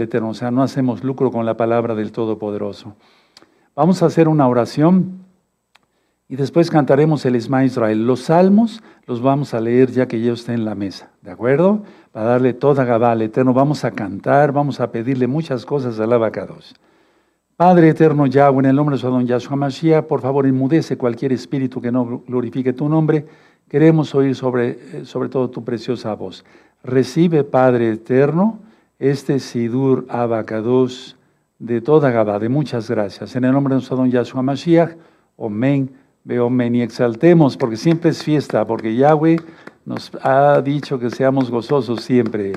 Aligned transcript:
Eterno, 0.00 0.30
o 0.30 0.34
sea, 0.34 0.50
no 0.50 0.62
hacemos 0.62 1.04
lucro 1.04 1.30
con 1.30 1.44
la 1.44 1.58
palabra 1.58 1.94
del 1.94 2.12
Todopoderoso. 2.12 2.96
Vamos 3.76 4.02
a 4.02 4.06
hacer 4.06 4.28
una 4.28 4.48
oración 4.48 5.26
y 6.28 6.36
después 6.36 6.70
cantaremos 6.70 7.26
el 7.26 7.36
Isma 7.36 7.66
Israel. 7.66 8.06
Los 8.06 8.20
salmos 8.20 8.82
los 9.06 9.20
vamos 9.20 9.52
a 9.52 9.60
leer 9.60 9.90
ya 9.90 10.08
que 10.08 10.20
ya 10.20 10.32
esté 10.32 10.54
en 10.54 10.64
la 10.64 10.74
mesa, 10.74 11.10
¿de 11.20 11.30
acuerdo? 11.30 11.82
Para 12.12 12.26
darle 12.26 12.54
toda 12.54 12.86
Gabá 12.86 13.12
al 13.12 13.20
Eterno, 13.20 13.52
vamos 13.52 13.84
a 13.84 13.90
cantar, 13.90 14.52
vamos 14.52 14.80
a 14.80 14.90
pedirle 14.90 15.26
muchas 15.26 15.66
cosas 15.66 16.00
al 16.00 16.12
Abacados. 16.14 16.74
Padre 17.62 17.90
eterno 17.90 18.26
Yahweh, 18.26 18.60
en 18.60 18.64
el 18.64 18.74
nombre 18.74 18.96
de 18.96 19.00
su 19.00 19.08
don 19.08 19.26
Yahshua 19.26 19.56
Mashiach, 19.56 20.06
por 20.06 20.20
favor 20.20 20.46
enmudece 20.46 20.96
cualquier 20.96 21.32
espíritu 21.32 21.80
que 21.80 21.92
no 21.92 22.22
glorifique 22.26 22.72
tu 22.72 22.88
nombre. 22.88 23.26
Queremos 23.68 24.14
oír 24.14 24.34
sobre, 24.34 24.70
eh, 24.70 25.04
sobre 25.04 25.28
todo 25.28 25.48
tu 25.48 25.62
preciosa 25.62 26.14
voz. 26.14 26.44
Recibe, 26.82 27.44
Padre 27.44 27.92
eterno, 27.92 28.58
este 29.02 29.40
Sidur 29.40 30.06
Abacados 30.08 31.16
de 31.58 31.80
toda 31.80 32.12
Gabá, 32.12 32.38
de 32.38 32.48
muchas 32.48 32.88
gracias. 32.88 33.34
En 33.34 33.44
el 33.44 33.50
nombre 33.50 33.72
de 33.72 33.78
nuestro 33.78 33.96
don 33.96 34.08
Yahshua 34.08 34.42
Mashiach, 34.42 34.94
Omen, 35.34 35.90
Beomen, 36.22 36.76
y 36.76 36.82
exaltemos, 36.82 37.56
porque 37.56 37.76
siempre 37.76 38.10
es 38.10 38.22
fiesta, 38.22 38.64
porque 38.64 38.94
Yahweh 38.94 39.38
nos 39.84 40.12
ha 40.22 40.60
dicho 40.60 41.00
que 41.00 41.10
seamos 41.10 41.50
gozosos 41.50 42.02
siempre. 42.02 42.52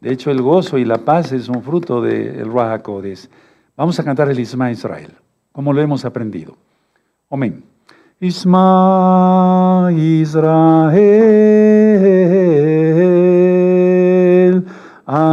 De 0.00 0.10
hecho, 0.10 0.30
el 0.30 0.40
gozo 0.40 0.78
y 0.78 0.86
la 0.86 0.96
paz 0.96 1.32
es 1.32 1.50
un 1.50 1.62
fruto 1.62 2.00
del 2.00 2.34
de 2.34 2.44
Ruach 2.44 2.82
Vamos 3.76 4.00
a 4.00 4.04
cantar 4.04 4.30
el 4.30 4.40
Isma 4.40 4.70
Israel, 4.70 5.12
como 5.52 5.74
lo 5.74 5.82
hemos 5.82 6.06
aprendido. 6.06 6.56
Amén. 7.28 7.62
Isma 8.20 9.90
Israel, 9.92 11.79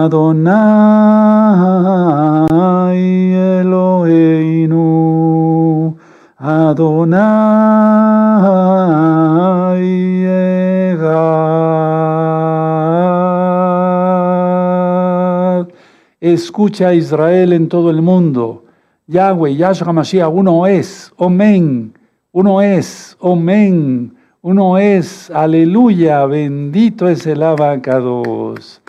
Adonai 0.07 0.47
Eloheinu, 3.59 4.79
Adonai 6.39 7.03
Echad. 10.95 11.27
Escucha 16.21 16.93
Israel 16.93 17.51
en 17.51 17.67
todo 17.67 17.89
el 17.89 18.01
mundo. 18.01 18.63
Yahweh, 19.07 19.57
Yahshua 19.57 19.91
Mashiach, 19.91 20.29
uno 20.31 20.65
es. 20.67 21.11
Amén. 21.19 21.93
Uno 22.31 22.61
es. 22.61 23.17
Amén. 23.21 24.15
Uno 24.41 24.77
es. 24.77 25.29
Aleluya. 25.31 26.25
Bendito 26.27 27.09
es 27.09 27.27
el 27.27 27.43
abacados. 27.43 28.81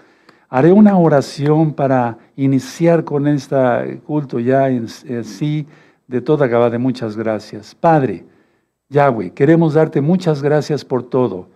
Haré 0.50 0.72
una 0.72 0.96
oración 0.96 1.74
para 1.74 2.16
iniciar 2.34 3.04
con 3.04 3.27
este 3.27 4.00
culto 4.06 4.41
ya 4.41 4.68
en, 4.68 4.88
sí 4.88 5.66
de 6.06 6.22
toda 6.22 6.46
Gabá 6.46 6.70
de 6.70 6.78
muchas 6.78 7.18
gracias. 7.18 7.74
Padre, 7.74 8.24
Yahweh, 8.88 9.32
queremos 9.32 9.74
darte 9.74 10.00
muchas 10.00 10.42
gracias 10.42 10.86
por 10.86 11.02
todo, 11.02 11.48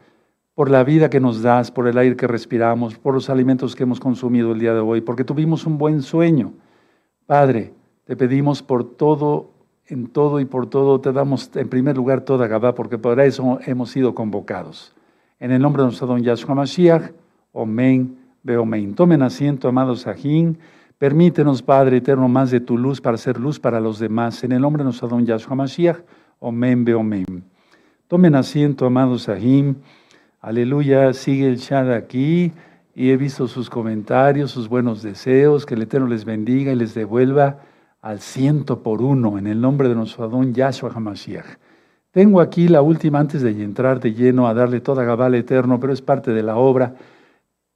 por 0.55 0.69
la 0.69 0.85
vida 0.85 1.09
que 1.09 1.20
nos 1.20 1.41
das, 1.41 1.70
por 1.70 1.89
el 1.89 1.97
aire 1.97 2.17
que 2.17 2.27
respiramos, 2.27 2.98
por 2.98 3.15
los 3.15 3.31
alimentos 3.31 3.75
que 3.75 3.85
hemos 3.85 3.98
consumido 3.98 4.53
el 4.53 4.59
día 4.59 4.75
de 4.75 4.81
hoy, 4.81 5.01
porque 5.01 5.25
tuvimos 5.25 5.65
un 5.65 5.79
buen 5.79 6.03
sueño. 6.03 6.53
Padre, 7.25 7.73
te 8.05 8.15
pedimos 8.15 8.63
por 8.63 8.85
todo, 8.85 9.53
en 9.87 10.07
todo 10.07 10.39
y 10.39 10.45
por 10.45 10.69
todo, 10.69 11.01
te 11.01 11.13
damos 11.13 11.51
en 11.55 11.69
primer 11.70 11.97
lugar 11.97 12.20
toda 12.20 12.47
Gabá, 12.47 12.75
porque 12.75 12.98
para 12.98 13.25
eso 13.25 13.59
hemos 13.65 13.91
sido 13.91 14.15
convocados. 14.15 14.95
En 15.41 15.51
el 15.51 15.63
nombre 15.63 15.81
de 15.81 15.87
nuestro 15.87 16.07
don 16.07 16.23
Yahshua 16.23 16.55
Mashiach, 16.55 17.11
Omen. 17.53 18.22
Beomein. 18.43 18.95
Tomen 18.95 19.23
asiento, 19.23 19.69
amados 19.69 20.07
Ajín. 20.07 20.59
Permítenos, 20.98 21.62
Padre 21.62 21.98
eterno, 21.98 22.29
más 22.29 22.51
de 22.51 22.61
tu 22.61 22.77
luz 22.79 23.01
para 23.01 23.17
ser 23.17 23.39
luz 23.39 23.59
para 23.59 23.81
los 23.81 23.98
demás. 23.98 24.43
En 24.45 24.53
el 24.53 24.61
nombre 24.61 24.81
de 24.81 24.85
nuestro 24.85 25.09
don 25.09 25.25
Yahshua 25.25 25.57
Mashiach, 25.57 25.98
Omen, 26.39 26.85
Beomen. 26.85 27.45
Tomen 28.09 28.35
asiento, 28.35 28.87
amados 28.87 29.29
Ajín. 29.29 29.77
Aleluya, 30.41 31.13
sigue 31.13 31.48
el 31.48 31.61
chat 31.61 31.89
aquí 31.89 32.53
y 32.95 33.11
he 33.11 33.17
visto 33.17 33.47
sus 33.47 33.70
comentarios, 33.70 34.51
sus 34.51 34.69
buenos 34.69 35.03
deseos. 35.03 35.64
Que 35.64 35.74
el 35.74 35.83
Eterno 35.83 36.09
les 36.09 36.24
bendiga 36.24 36.73
y 36.73 36.77
les 36.77 36.95
devuelva 36.95 37.59
al 38.01 38.20
ciento 38.20 38.83
por 38.83 39.03
uno 39.03 39.39
en 39.39 39.47
el 39.47 39.61
nombre 39.61 39.89
de 39.89 39.95
nuestro 39.95 40.29
don 40.29 40.53
Yahshua 40.53 40.91
HaMashiach. 40.95 41.47
Tengo 42.11 42.41
aquí 42.41 42.69
la 42.69 42.83
última 42.83 43.20
antes 43.20 43.41
de 43.41 43.51
entrar 43.51 44.01
de 44.01 44.13
lleno 44.13 44.47
a 44.47 44.55
darle 44.55 44.80
toda 44.80 45.05
Gabal 45.05 45.35
eterno, 45.35 45.80
pero 45.80 45.92
es 45.92 46.03
parte 46.03 46.33
de 46.33 46.42
la 46.42 46.57
obra 46.57 46.95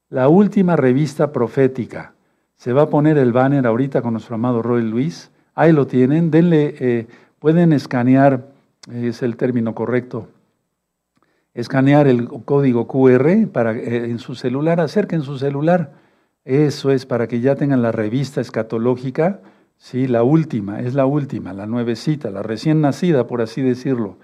la 0.09 0.29
última 0.29 0.77
revista 0.77 1.33
profética. 1.33 2.15
Se 2.57 2.73
va 2.73 2.83
a 2.83 2.91
poner 2.91 3.19
el 3.19 3.33
banner 3.33 3.67
ahorita 3.67 4.03
con 4.03 4.13
nuestro 4.13 4.37
amado 4.37 4.63
Roy 4.63 4.83
Luis. 4.83 5.31
Ahí 5.55 5.73
lo 5.73 5.87
tienen. 5.87 6.31
Denle, 6.31 6.75
eh, 6.79 7.07
pueden 7.39 7.73
escanear, 7.73 8.47
es 8.91 9.23
el 9.23 9.37
término 9.37 9.75
correcto, 9.75 10.29
escanear 11.55 12.07
el 12.07 12.29
código 12.29 12.87
QR 12.87 13.49
para, 13.53 13.73
eh, 13.73 14.11
en 14.11 14.19
su 14.19 14.35
celular. 14.35 14.81
Acerquen 14.81 15.23
su 15.23 15.39
celular. 15.39 15.93
Eso 16.45 16.93
es 16.93 17.05
para 17.05 17.27
que 17.27 17.41
ya 17.41 17.57
tengan 17.57 17.83
la 17.83 17.93
revista 17.93 18.41
escatológica. 18.41 19.41
Sí, 19.77 20.07
la 20.07 20.23
última, 20.23 20.81
es 20.81 20.95
la 20.95 21.05
última, 21.05 21.53
la 21.53 21.67
nuevecita, 21.67 22.31
la 22.31 22.43
recién 22.43 22.81
nacida, 22.81 23.27
por 23.27 23.43
así 23.43 23.61
decirlo. 23.61 24.17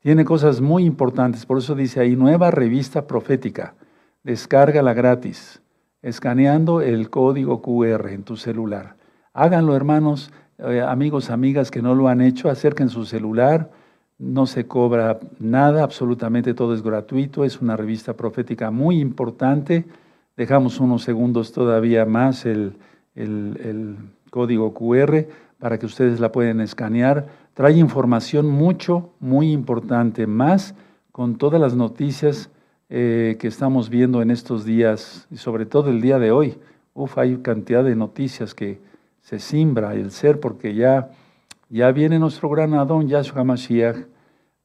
Tiene 0.00 0.24
cosas 0.24 0.60
muy 0.60 0.84
importantes, 0.84 1.46
por 1.46 1.58
eso 1.58 1.74
dice 1.74 2.00
ahí, 2.00 2.16
nueva 2.16 2.50
revista 2.50 3.06
profética. 3.06 3.74
Descárgala 4.22 4.92
gratis, 4.92 5.62
escaneando 6.02 6.82
el 6.82 7.08
código 7.08 7.62
QR 7.62 8.10
en 8.10 8.22
tu 8.22 8.36
celular. 8.36 8.96
Háganlo, 9.32 9.74
hermanos, 9.74 10.30
eh, 10.58 10.82
amigos, 10.86 11.30
amigas 11.30 11.70
que 11.70 11.80
no 11.80 11.94
lo 11.94 12.08
han 12.08 12.20
hecho, 12.20 12.50
acerquen 12.50 12.90
su 12.90 13.06
celular. 13.06 13.70
No 14.18 14.44
se 14.44 14.66
cobra 14.66 15.18
nada, 15.38 15.82
absolutamente 15.82 16.52
todo 16.52 16.74
es 16.74 16.82
gratuito. 16.82 17.46
Es 17.46 17.62
una 17.62 17.78
revista 17.78 18.12
profética 18.14 18.70
muy 18.70 19.00
importante. 19.00 19.86
Dejamos 20.36 20.80
unos 20.80 21.02
segundos 21.02 21.52
todavía 21.52 22.04
más 22.04 22.44
el, 22.44 22.76
el 23.14 23.96
código 24.28 24.74
QR 24.74 25.28
para 25.58 25.78
que 25.78 25.86
ustedes 25.86 26.20
la 26.20 26.30
puedan 26.30 26.60
escanear. 26.60 27.28
Trae 27.54 27.72
información 27.72 28.50
mucho, 28.50 29.14
muy 29.18 29.50
importante, 29.50 30.26
más 30.26 30.74
con 31.10 31.36
todas 31.36 31.58
las 31.58 31.74
noticias 31.74 32.50
eh, 32.92 33.36
que 33.38 33.46
estamos 33.46 33.88
viendo 33.88 34.20
en 34.20 34.32
estos 34.32 34.64
días, 34.64 35.28
y 35.30 35.36
sobre 35.36 35.64
todo 35.64 35.90
el 35.90 36.00
día 36.00 36.18
de 36.18 36.32
hoy. 36.32 36.58
Uf, 36.92 37.18
hay 37.18 37.36
cantidad 37.36 37.84
de 37.84 37.94
noticias 37.94 38.52
que 38.52 38.80
se 39.20 39.38
simbra 39.38 39.94
el 39.94 40.10
ser, 40.10 40.40
porque 40.40 40.74
ya, 40.74 41.10
ya 41.68 41.92
viene 41.92 42.18
nuestro 42.18 42.48
gran 42.50 42.74
Adón, 42.74 43.06
Yahshua 43.06 43.44
Mashiach. 43.44 43.96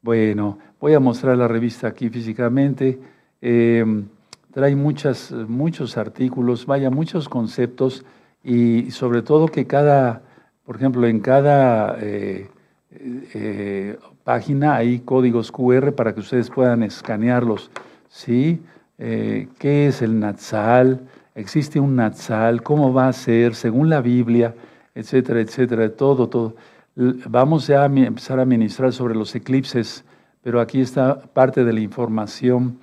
Bueno, 0.02 0.58
voy 0.80 0.96
a 0.96 1.00
mostrar 1.00 1.38
la 1.38 1.48
revista 1.48 1.88
aquí 1.88 2.10
físicamente. 2.10 3.00
Em, 3.42 4.08
trae 4.52 4.76
muchas, 4.76 5.32
muchos 5.32 5.96
artículos, 5.96 6.66
vaya, 6.66 6.90
muchos 6.90 7.30
conceptos 7.30 8.06
y 8.44 8.90
sobre 8.90 9.22
todo 9.22 9.48
que 9.48 9.68
cada, 9.68 10.24
por 10.64 10.78
ejemplo, 10.78 11.06
en 11.06 11.20
cada 11.20 11.98
eh, 12.00 12.50
eh, 12.90 14.00
página 14.24 14.76
hay 14.76 15.00
códigos 15.00 15.52
QR 15.52 15.94
para 15.94 16.16
que 16.16 16.22
ustedes 16.22 16.50
puedan 16.50 16.82
escanearlos. 16.82 17.70
¿Sí? 18.16 18.62
Eh, 18.98 19.50
¿Qué 19.60 19.88
es 19.88 20.02
el 20.02 20.20
Natsal? 20.20 21.02
¿Existe 21.36 21.82
un 21.82 21.98
Natsal? 21.98 22.64
¿Cómo 22.64 22.94
va 22.94 23.10
a 23.10 23.14
ser 23.14 23.56
según 23.56 23.90
la 23.90 24.00
Biblia? 24.00 24.56
Etcétera, 24.96 25.42
etcétera, 25.42 25.90
todo, 25.90 26.30
todo. 26.30 26.56
Vamos 26.96 27.68
ya 27.68 27.84
a 27.84 27.86
empezar 27.88 28.40
a 28.40 28.46
ministrar 28.46 28.94
sobre 28.94 29.16
los 29.16 29.36
eclipses, 29.36 30.06
pero 30.42 30.62
aquí 30.62 30.80
está 30.80 31.20
parte 31.20 31.66
de 31.66 31.74
la 31.74 31.82
información, 31.82 32.78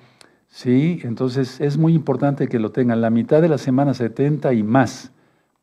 ¿sí? 0.49 0.99
Entonces 1.03 1.59
es 1.59 1.79
muy 1.79 1.95
importante 1.95 2.47
que 2.47 2.59
lo 2.59 2.71
tengan. 2.71 3.01
La 3.01 3.09
mitad 3.09 3.41
de 3.41 3.49
la 3.49 3.57
semana 3.57 3.95
70 3.95 4.53
y 4.53 4.61
más 4.61 5.11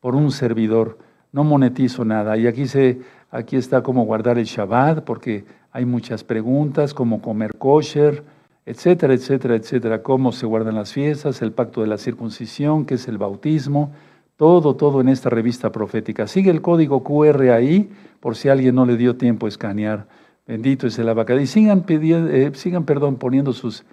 por 0.00 0.16
un 0.16 0.32
servidor. 0.32 0.98
No 1.30 1.44
monetizo 1.44 2.04
nada. 2.04 2.36
Y 2.36 2.48
aquí, 2.48 2.66
se, 2.66 2.98
aquí 3.30 3.54
está 3.54 3.84
cómo 3.84 4.04
guardar 4.04 4.36
el 4.36 4.46
Shabbat, 4.46 5.04
porque 5.04 5.44
hay 5.70 5.84
muchas 5.84 6.24
preguntas, 6.24 6.92
cómo 6.92 7.22
comer 7.22 7.52
kosher, 7.56 8.24
etcétera, 8.70 9.14
etcétera, 9.14 9.56
etcétera, 9.56 10.02
cómo 10.02 10.30
se 10.30 10.46
guardan 10.46 10.76
las 10.76 10.92
fiestas, 10.92 11.42
el 11.42 11.50
pacto 11.50 11.80
de 11.80 11.88
la 11.88 11.98
circuncisión, 11.98 12.86
qué 12.86 12.94
es 12.94 13.08
el 13.08 13.18
bautismo, 13.18 13.92
todo, 14.36 14.76
todo 14.76 15.00
en 15.00 15.08
esta 15.08 15.28
revista 15.28 15.72
profética. 15.72 16.28
Sigue 16.28 16.50
el 16.52 16.62
código 16.62 17.02
QR 17.02 17.50
ahí, 17.50 17.90
por 18.20 18.36
si 18.36 18.48
alguien 18.48 18.76
no 18.76 18.86
le 18.86 18.96
dio 18.96 19.16
tiempo 19.16 19.46
a 19.46 19.48
escanear. 19.48 20.06
Bendito 20.46 20.86
es 20.86 20.96
el 21.00 21.08
abacate. 21.08 21.42
Y 21.42 21.46
sigan, 21.48 21.82
pidiendo, 21.82 22.30
eh, 22.30 22.52
sigan 22.54 22.84
perdón, 22.84 23.16
poniendo 23.16 23.52
sus, 23.52 23.84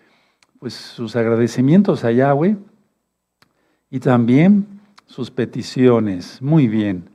pues, 0.60 0.74
sus 0.76 1.16
agradecimientos 1.16 2.04
a 2.04 2.12
Yahweh 2.12 2.56
y 3.90 4.00
también 4.00 4.68
sus 5.08 5.32
peticiones. 5.32 6.40
Muy 6.40 6.68
bien. 6.68 7.10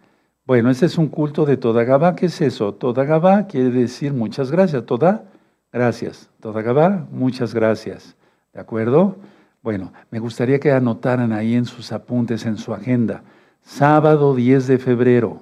Bueno, 0.46 0.68
este 0.68 0.86
es 0.86 0.98
un 0.98 1.06
culto 1.06 1.44
de 1.44 1.56
Toda 1.56 1.84
Gabá. 1.84 2.16
¿Qué 2.16 2.26
es 2.26 2.40
eso? 2.40 2.74
Toda 2.74 3.04
Gabá 3.04 3.46
quiere 3.46 3.70
decir 3.70 4.12
muchas 4.12 4.50
gracias. 4.50 4.84
Toda 4.84 5.26
Gracias. 5.72 6.28
Toda 6.40 7.06
muchas 7.10 7.54
gracias. 7.54 8.14
¿De 8.52 8.60
acuerdo? 8.60 9.16
Bueno, 9.62 9.92
me 10.10 10.19
gustaría 10.19 10.60
que 10.60 10.70
anotaran 10.70 11.32
ahí 11.32 11.54
en 11.54 11.64
sus 11.64 11.92
apuntes, 11.92 12.44
en 12.44 12.58
su 12.58 12.74
agenda. 12.74 13.22
sábado 13.62 14.34
10 14.34 14.66
de 14.66 14.78
febrero 14.78 15.40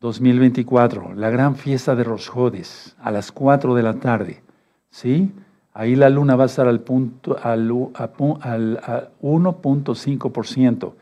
2024, 0.00 1.14
la 1.14 1.30
gran 1.30 1.54
fiesta 1.54 1.94
de 1.94 2.02
Rosjodes, 2.02 2.96
a 2.98 3.10
las 3.10 3.30
4 3.30 3.74
de 3.74 3.82
la 3.82 3.94
tarde. 3.94 4.42
¿Sí? 4.90 5.30
Ahí 5.72 5.94
la 5.94 6.10
luna 6.10 6.34
va 6.34 6.44
a 6.44 6.46
estar 6.46 6.66
al, 6.66 6.80
punto, 6.80 7.36
al, 7.40 7.70
al 7.92 9.10
1.5%. 9.22 10.92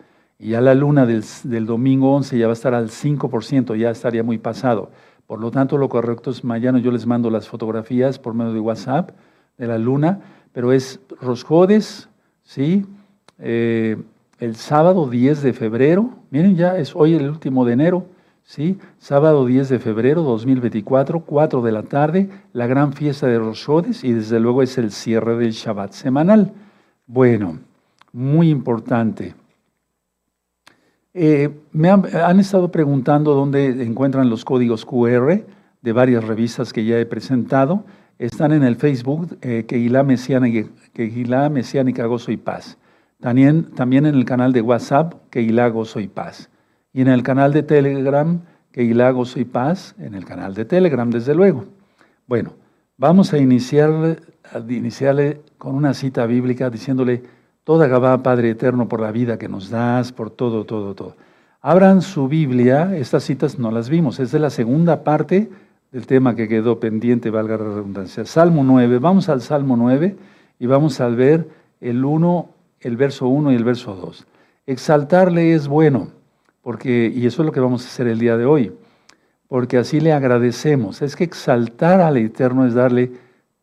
Y 0.40 0.50
ya 0.50 0.60
la 0.60 0.74
luna 0.74 1.06
del, 1.06 1.24
del, 1.44 1.66
domingo 1.66 2.14
11 2.14 2.36
ya 2.38 2.46
va 2.46 2.52
a 2.52 2.54
estar 2.54 2.74
al 2.74 2.90
5%, 2.90 3.76
ya 3.76 3.90
estaría 3.90 4.22
muy 4.22 4.38
pasado. 4.38 4.90
Por 5.28 5.40
lo 5.40 5.50
tanto, 5.50 5.76
lo 5.76 5.90
correcto 5.90 6.30
es 6.30 6.42
mañana 6.42 6.78
yo 6.78 6.90
les 6.90 7.06
mando 7.06 7.28
las 7.28 7.46
fotografías 7.46 8.18
por 8.18 8.32
medio 8.32 8.54
de 8.54 8.60
WhatsApp 8.60 9.10
de 9.58 9.66
la 9.66 9.76
luna, 9.76 10.20
pero 10.54 10.72
es 10.72 11.00
Rosjodes, 11.20 12.08
¿sí? 12.44 12.86
Eh, 13.38 13.98
el 14.38 14.56
sábado 14.56 15.06
10 15.06 15.42
de 15.42 15.52
febrero, 15.52 16.14
miren 16.30 16.56
ya 16.56 16.78
es 16.78 16.96
hoy 16.96 17.12
el 17.12 17.28
último 17.28 17.66
de 17.66 17.74
enero, 17.74 18.06
¿sí? 18.42 18.78
Sábado 18.96 19.44
10 19.44 19.68
de 19.68 19.78
febrero 19.78 20.22
2024, 20.22 21.20
4 21.20 21.60
de 21.60 21.72
la 21.72 21.82
tarde, 21.82 22.30
la 22.54 22.66
gran 22.66 22.94
fiesta 22.94 23.26
de 23.26 23.38
Rosjodes 23.38 24.04
y 24.04 24.14
desde 24.14 24.40
luego 24.40 24.62
es 24.62 24.78
el 24.78 24.90
cierre 24.90 25.36
del 25.36 25.50
Shabbat 25.50 25.92
semanal. 25.92 26.54
Bueno, 27.06 27.58
muy 28.14 28.48
importante. 28.48 29.34
Eh, 31.20 31.50
me 31.72 31.90
han, 31.90 32.38
estado 32.38 32.70
preguntando 32.70 33.34
dónde 33.34 33.82
encuentran 33.82 34.30
los 34.30 34.44
códigos 34.44 34.84
QR 34.84 35.44
de 35.82 35.92
varias 35.92 36.22
revistas 36.22 36.72
que 36.72 36.84
ya 36.84 36.96
he 36.96 37.06
presentado. 37.06 37.84
Están 38.20 38.52
en 38.52 38.62
el 38.62 38.76
Facebook, 38.76 39.36
eh, 39.42 39.64
Kehilá 39.66 40.04
Mesiánica, 40.04 42.06
Gozo 42.06 42.30
y 42.30 42.36
Paz. 42.36 42.78
También, 43.18 43.64
también 43.74 44.06
en 44.06 44.14
el 44.14 44.24
canal 44.24 44.52
de 44.52 44.60
WhatsApp, 44.60 45.14
Kehilá 45.30 45.66
Gozo 45.70 45.98
y 45.98 46.06
Paz. 46.06 46.50
Y 46.92 47.00
en 47.00 47.08
el 47.08 47.24
canal 47.24 47.52
de 47.52 47.64
Telegram, 47.64 48.40
Kehilá 48.70 49.10
Gozo 49.10 49.40
y 49.40 49.44
Paz, 49.44 49.96
en 49.98 50.14
el 50.14 50.24
canal 50.24 50.54
de 50.54 50.66
Telegram, 50.66 51.10
desde 51.10 51.34
luego. 51.34 51.64
Bueno, 52.28 52.52
vamos 52.96 53.32
a 53.32 53.38
iniciar, 53.38 54.20
a 54.52 54.58
iniciarle 54.72 55.40
con 55.58 55.74
una 55.74 55.94
cita 55.94 56.26
bíblica 56.26 56.70
diciéndole, 56.70 57.24
Toda 57.68 57.86
Gabá, 57.86 58.22
Padre 58.22 58.48
Eterno, 58.48 58.88
por 58.88 58.98
la 58.98 59.12
vida 59.12 59.38
que 59.38 59.46
nos 59.46 59.68
das, 59.68 60.10
por 60.10 60.30
todo, 60.30 60.64
todo, 60.64 60.94
todo. 60.94 61.16
Abran 61.60 62.00
su 62.00 62.26
Biblia, 62.26 62.96
estas 62.96 63.24
citas 63.24 63.58
no 63.58 63.70
las 63.70 63.90
vimos, 63.90 64.20
es 64.20 64.32
de 64.32 64.38
la 64.38 64.48
segunda 64.48 65.04
parte 65.04 65.50
del 65.92 66.06
tema 66.06 66.34
que 66.34 66.48
quedó 66.48 66.80
pendiente, 66.80 67.28
valga 67.28 67.58
la 67.58 67.64
redundancia. 67.64 68.24
Salmo 68.24 68.64
9, 68.64 68.98
vamos 69.00 69.28
al 69.28 69.42
Salmo 69.42 69.76
9 69.76 70.16
y 70.58 70.66
vamos 70.66 70.98
a 71.02 71.08
ver 71.08 71.46
el 71.82 72.02
1, 72.06 72.48
el 72.80 72.96
verso 72.96 73.28
1 73.28 73.52
y 73.52 73.56
el 73.56 73.64
verso 73.64 73.94
2. 73.94 74.26
Exaltarle 74.66 75.52
es 75.52 75.68
bueno, 75.68 76.08
porque, 76.62 77.12
y 77.14 77.26
eso 77.26 77.42
es 77.42 77.46
lo 77.46 77.52
que 77.52 77.60
vamos 77.60 77.84
a 77.84 77.88
hacer 77.88 78.08
el 78.08 78.18
día 78.18 78.38
de 78.38 78.46
hoy, 78.46 78.72
porque 79.46 79.76
así 79.76 80.00
le 80.00 80.14
agradecemos. 80.14 81.02
Es 81.02 81.16
que 81.16 81.24
exaltar 81.24 82.00
al 82.00 82.16
Eterno 82.16 82.66
es 82.66 82.72
darle 82.72 83.12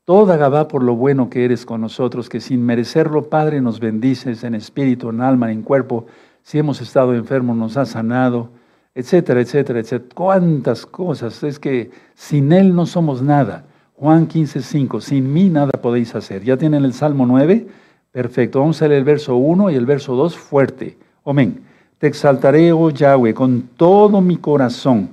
Toda 0.06 0.38
Gabá 0.38 0.68
por 0.68 0.84
lo 0.84 0.96
bueno 0.96 1.32
que 1.32 1.46
eres 1.46 1.66
con 1.66 1.82
nosotros, 1.82 2.30
que 2.30 2.40
sin 2.40 2.64
merecerlo, 2.64 3.28
Padre, 3.28 3.60
nos 3.60 3.80
bendices 3.80 4.44
en 4.44 4.54
espíritu, 4.54 5.10
en 5.10 5.20
alma, 5.20 5.52
en 5.52 5.64
cuerpo. 5.64 6.06
Si 6.44 6.60
hemos 6.60 6.80
estado 6.80 7.16
enfermos, 7.16 7.58
nos 7.58 7.76
has 7.76 7.90
sanado, 7.90 8.50
etcétera, 8.94 9.42
etcétera, 9.42 9.80
etcétera. 9.80 10.14
Cuántas 10.14 10.86
cosas. 10.86 11.42
Es 11.42 11.58
que 11.58 11.90
sin 12.14 12.52
Él 12.52 12.76
no 12.76 12.86
somos 12.86 13.24
nada. 13.24 13.66
Juan 13.96 14.28
15, 14.28 14.62
5. 14.62 15.02
Sin 15.02 15.34
mí 15.34 15.50
nada 15.50 15.72
podéis 15.72 16.14
hacer. 16.14 16.44
¿Ya 16.44 16.56
tienen 16.56 16.86
el 16.86 16.94
Salmo 16.94 17.26
9? 17.26 17.66
Perfecto. 18.12 18.60
Vamos 18.60 18.80
a 18.84 18.88
leer 18.88 19.00
el 19.00 19.06
verso 19.06 19.36
1 19.38 19.72
y 19.72 19.76
el 19.76 19.88
verso 19.88 20.16
2 20.16 20.38
fuerte. 20.38 21.00
Amén. 21.26 21.62
Te 21.98 22.06
exaltaré, 22.06 22.72
oh 22.72 22.92
Yahweh, 22.92 23.34
con 23.34 23.70
todo 23.76 24.22
mi 24.22 24.38
corazón. 24.38 25.10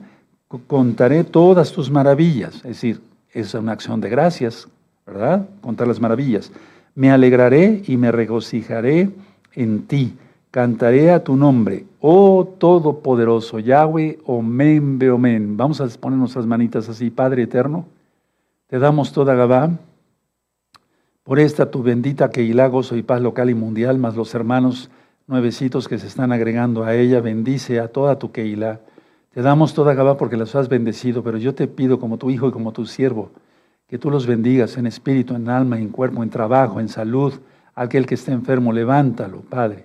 Contaré 0.67 1.25
todas 1.25 1.73
tus 1.73 1.91
maravillas. 1.91 2.57
Es 2.57 2.63
decir, 2.63 3.01
es 3.33 3.55
una 3.55 3.73
acción 3.73 3.99
de 3.99 4.11
gracias 4.11 4.69
¿verdad? 5.07 5.49
Contar 5.61 5.89
las 5.89 6.01
maravillas. 6.01 6.53
Me 6.95 7.11
alegraré 7.11 7.83
y 7.87 7.97
me 7.97 8.13
regocijaré 8.13 9.11
en 9.55 9.87
ti. 9.87 10.17
Cantaré 10.51 11.11
a 11.11 11.25
tu 11.25 11.35
nombre, 11.35 11.87
oh 12.01 12.47
Todopoderoso, 12.59 13.59
Yahweh, 13.59 14.19
Omen, 14.27 14.99
Beomen. 14.99 15.57
Vamos 15.57 15.81
a 15.81 15.89
poner 15.99 16.19
nuestras 16.19 16.45
manitas 16.45 16.91
así, 16.91 17.09
Padre 17.09 17.45
eterno. 17.45 17.87
Te 18.67 18.79
damos 18.79 19.13
toda 19.13 19.35
Gabá 19.35 19.71
por 21.23 21.39
esta 21.39 21.71
tu 21.71 21.83
bendita 21.83 22.31
Keilah, 22.31 22.67
gozo 22.67 22.97
y 22.97 23.03
paz 23.03 23.23
local 23.23 23.49
y 23.49 23.55
mundial, 23.55 23.97
más 23.97 24.15
los 24.15 24.35
hermanos 24.35 24.91
nuevecitos 25.27 25.89
que 25.89 25.99
se 25.99 26.07
están 26.07 26.33
agregando 26.33 26.85
a 26.85 26.95
ella. 26.95 27.23
Bendice 27.23 27.81
a 27.81 27.89
toda 27.89 28.19
tu 28.19 28.31
Keilah. 28.31 28.81
Te 29.33 29.41
damos 29.41 29.73
toda 29.73 29.95
Gabá 29.95 30.19
porque 30.19 30.37
las 30.37 30.55
has 30.55 30.69
bendecido, 30.69 31.23
pero 31.23 31.39
yo 31.39 31.55
te 31.55 31.67
pido 31.67 31.99
como 31.99 32.19
tu 32.19 32.29
hijo 32.29 32.49
y 32.49 32.53
como 32.53 32.73
tu 32.73 32.85
siervo 32.85 33.31
que 33.93 33.99
tú 33.99 34.11
los 34.11 34.27
bendigas 34.27 34.79
en 34.79 34.87
espíritu, 34.87 35.35
en 35.35 35.51
alma, 35.51 35.79
en 35.79 35.91
cuerpo, 35.91 36.23
en 36.23 36.31
trabajo, 36.31 36.81
en 36.81 36.89
salud. 36.89 37.35
Aquel 37.75 38.07
que 38.07 38.15
esté 38.15 38.33
enfermo, 38.33 38.73
levántalo, 38.73 39.43
Padre. 39.43 39.85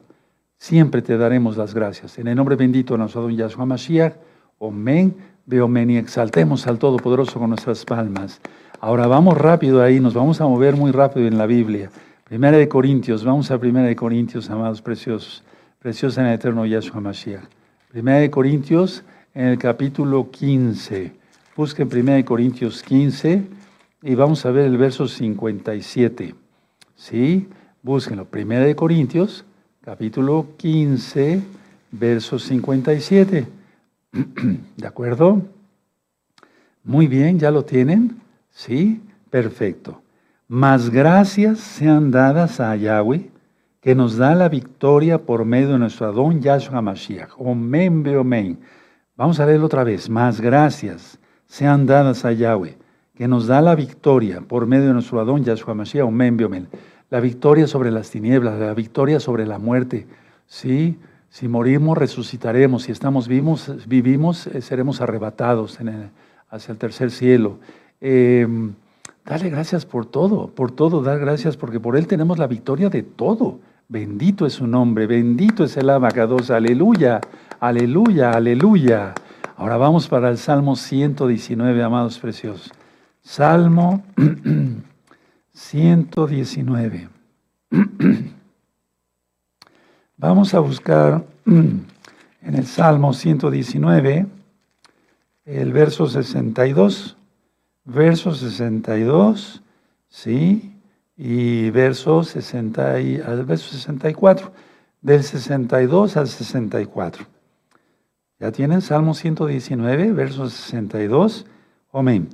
Siempre 0.57 1.01
te 1.01 1.17
daremos 1.17 1.57
las 1.57 1.73
gracias. 1.73 2.17
En 2.17 2.29
el 2.29 2.37
nombre 2.37 2.55
bendito 2.55 2.93
de 2.93 2.99
nuestro 2.99 3.23
don 3.23 3.35
Yahshua 3.35 3.65
Mashiach, 3.65 4.13
Omen, 4.59 5.13
Beomen, 5.45 5.89
y 5.89 5.97
exaltemos 5.97 6.67
al 6.67 6.79
Todopoderoso 6.79 7.37
con 7.37 7.49
nuestras 7.49 7.83
palmas. 7.83 8.39
Ahora 8.79 9.07
vamos 9.07 9.37
rápido 9.37 9.83
ahí, 9.83 9.99
nos 9.99 10.13
vamos 10.13 10.39
a 10.39 10.45
mover 10.45 10.77
muy 10.77 10.91
rápido 10.91 11.27
en 11.27 11.37
la 11.37 11.45
Biblia. 11.45 11.91
Primera 12.23 12.55
de 12.55 12.69
Corintios, 12.69 13.25
vamos 13.25 13.51
a 13.51 13.59
Primera 13.59 13.87
de 13.87 13.95
Corintios, 13.97 14.49
amados 14.49 14.81
preciosos, 14.81 15.43
preciosos 15.79 16.17
en 16.17 16.27
el 16.27 16.35
eterno 16.35 16.65
Yahshua 16.65 17.01
Mashiach. 17.01 17.43
Primera 17.91 18.19
de 18.19 18.31
Corintios, 18.31 19.03
en 19.33 19.47
el 19.47 19.57
capítulo 19.57 20.31
15. 20.31 21.11
Busquen 21.57 21.89
Primera 21.89 22.15
de 22.15 22.23
Corintios 22.23 22.81
15 22.83 23.57
y 24.01 24.15
vamos 24.15 24.45
a 24.45 24.51
ver 24.51 24.65
el 24.65 24.77
verso 24.77 25.07
57. 25.07 26.35
¿Sí? 26.95 27.47
Búsquenlo. 27.81 28.25
Primera 28.25 28.65
de 28.65 28.75
Corintios, 28.75 29.45
capítulo 29.81 30.47
15, 30.57 31.41
verso 31.91 32.37
57. 32.39 33.47
¿De 34.77 34.87
acuerdo? 34.87 35.41
Muy 36.83 37.07
bien, 37.07 37.39
¿ya 37.39 37.51
lo 37.51 37.65
tienen? 37.65 38.21
¿Sí? 38.49 39.01
Perfecto. 39.29 40.01
Más 40.47 40.89
gracias 40.89 41.59
sean 41.59 42.11
dadas 42.11 42.59
a 42.59 42.75
Yahweh, 42.75 43.29
que 43.81 43.95
nos 43.95 44.15
da 44.15 44.35
la 44.35 44.47
victoria 44.47 45.17
por 45.17 45.43
medio 45.43 45.73
de 45.73 45.79
nuestro 45.79 46.07
Adón 46.07 46.41
Yahshua 46.41 46.81
Mashiach. 46.81 47.31
Omen, 47.37 48.07
omen. 48.15 48.59
Vamos 49.15 49.39
a 49.39 49.45
leerlo 49.45 49.65
otra 49.65 49.83
vez. 49.83 50.09
Más 50.09 50.39
gracias 50.39 51.19
sean 51.47 51.85
dadas 51.85 52.23
a 52.23 52.31
Yahweh 52.31 52.77
que 53.17 53.27
nos 53.27 53.47
da 53.47 53.61
la 53.61 53.73
victoria 53.73 54.41
por 54.41 54.67
medio 54.67 54.87
de 54.87 54.93
nuestro 54.93 55.19
Adón 55.19 55.43
Yahshua 55.43 55.73
Mashiach, 55.73 56.05
Omen, 56.05 56.37
Biomen. 56.37 56.67
La 57.09 57.19
victoria 57.19 57.65
sobre 57.65 57.89
las 57.89 58.11
tinieblas, 58.11 58.59
la 58.59 58.73
victoria 58.75 59.19
sobre 59.19 59.47
la 59.47 59.57
muerte. 59.57 60.05
¿Sí? 60.45 60.99
Si 61.29 61.47
morimos, 61.47 61.97
resucitaremos. 61.97 62.83
Si 62.83 62.91
estamos 62.91 63.27
vivos, 63.27 63.71
vivimos, 63.87 64.45
eh, 64.45 64.61
seremos 64.61 65.01
arrebatados 65.01 65.79
hacia 66.51 66.71
el 66.71 66.77
tercer 66.77 67.09
cielo. 67.09 67.57
Em, 68.01 68.73
dale 69.25 69.49
gracias 69.49 69.87
por 69.87 70.05
todo, 70.05 70.49
por 70.49 70.71
todo, 70.71 71.01
dar 71.01 71.17
gracias 71.17 71.57
porque 71.57 71.79
por 71.79 71.97
Él 71.97 72.05
tenemos 72.05 72.37
la 72.37 72.45
victoria 72.45 72.89
de 72.89 73.01
todo. 73.01 73.59
Bendito 73.89 74.45
es 74.45 74.53
su 74.53 74.67
nombre, 74.67 75.07
bendito 75.07 75.63
es 75.63 75.75
el 75.77 75.89
abacados. 75.89 76.51
Aleluya, 76.51 77.19
aleluya, 77.59 78.31
aleluya. 78.31 79.15
Ahora 79.55 79.77
vamos 79.77 80.07
para 80.07 80.29
el 80.29 80.37
Salmo 80.37 80.75
119, 80.75 81.81
amados 81.81 82.19
preciosos. 82.19 82.76
Salmo 83.27 84.03
119. 85.53 87.09
Vamos 90.17 90.53
a 90.53 90.59
buscar 90.59 91.25
en 91.45 91.85
el 92.41 92.65
Salmo 92.65 93.11
119 93.11 94.27
el 95.43 95.73
verso 95.73 96.07
62, 96.07 97.17
verso 97.83 98.33
62, 98.33 99.61
¿sí? 100.07 100.73
Y 101.17 101.69
verso, 101.71 102.23
60 102.23 103.01
y, 103.01 103.17
al 103.17 103.43
verso 103.43 103.73
64, 103.73 104.53
del 105.01 105.23
62 105.23 106.15
al 106.15 106.29
64. 106.29 107.25
¿Ya 108.39 108.53
tienen 108.53 108.81
Salmo 108.81 109.13
119, 109.13 110.13
verso 110.13 110.49
62? 110.49 111.45
Amén. 111.91 112.29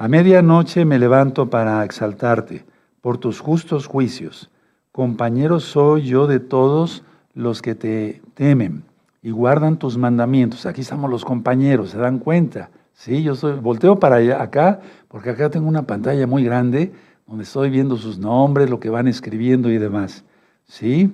A 0.00 0.06
medianoche 0.06 0.84
me 0.84 0.96
levanto 0.96 1.50
para 1.50 1.84
exaltarte 1.84 2.64
por 3.00 3.18
tus 3.18 3.40
justos 3.40 3.88
juicios. 3.88 4.48
Compañero 4.92 5.58
soy 5.58 6.02
yo 6.02 6.28
de 6.28 6.38
todos 6.38 7.02
los 7.34 7.62
que 7.62 7.74
te 7.74 8.22
temen 8.34 8.84
y 9.24 9.32
guardan 9.32 9.76
tus 9.76 9.98
mandamientos. 9.98 10.66
Aquí 10.66 10.82
estamos 10.82 11.10
los 11.10 11.24
compañeros, 11.24 11.90
¿se 11.90 11.98
dan 11.98 12.20
cuenta? 12.20 12.70
Sí, 12.92 13.24
yo 13.24 13.34
soy, 13.34 13.58
volteo 13.58 13.98
para 13.98 14.16
allá, 14.16 14.40
acá, 14.40 14.78
porque 15.08 15.30
acá 15.30 15.50
tengo 15.50 15.66
una 15.66 15.82
pantalla 15.82 16.28
muy 16.28 16.44
grande 16.44 16.92
donde 17.26 17.42
estoy 17.42 17.68
viendo 17.68 17.96
sus 17.96 18.20
nombres, 18.20 18.70
lo 18.70 18.78
que 18.78 18.90
van 18.90 19.08
escribiendo 19.08 19.68
y 19.68 19.78
demás. 19.78 20.22
¿Sí? 20.64 21.12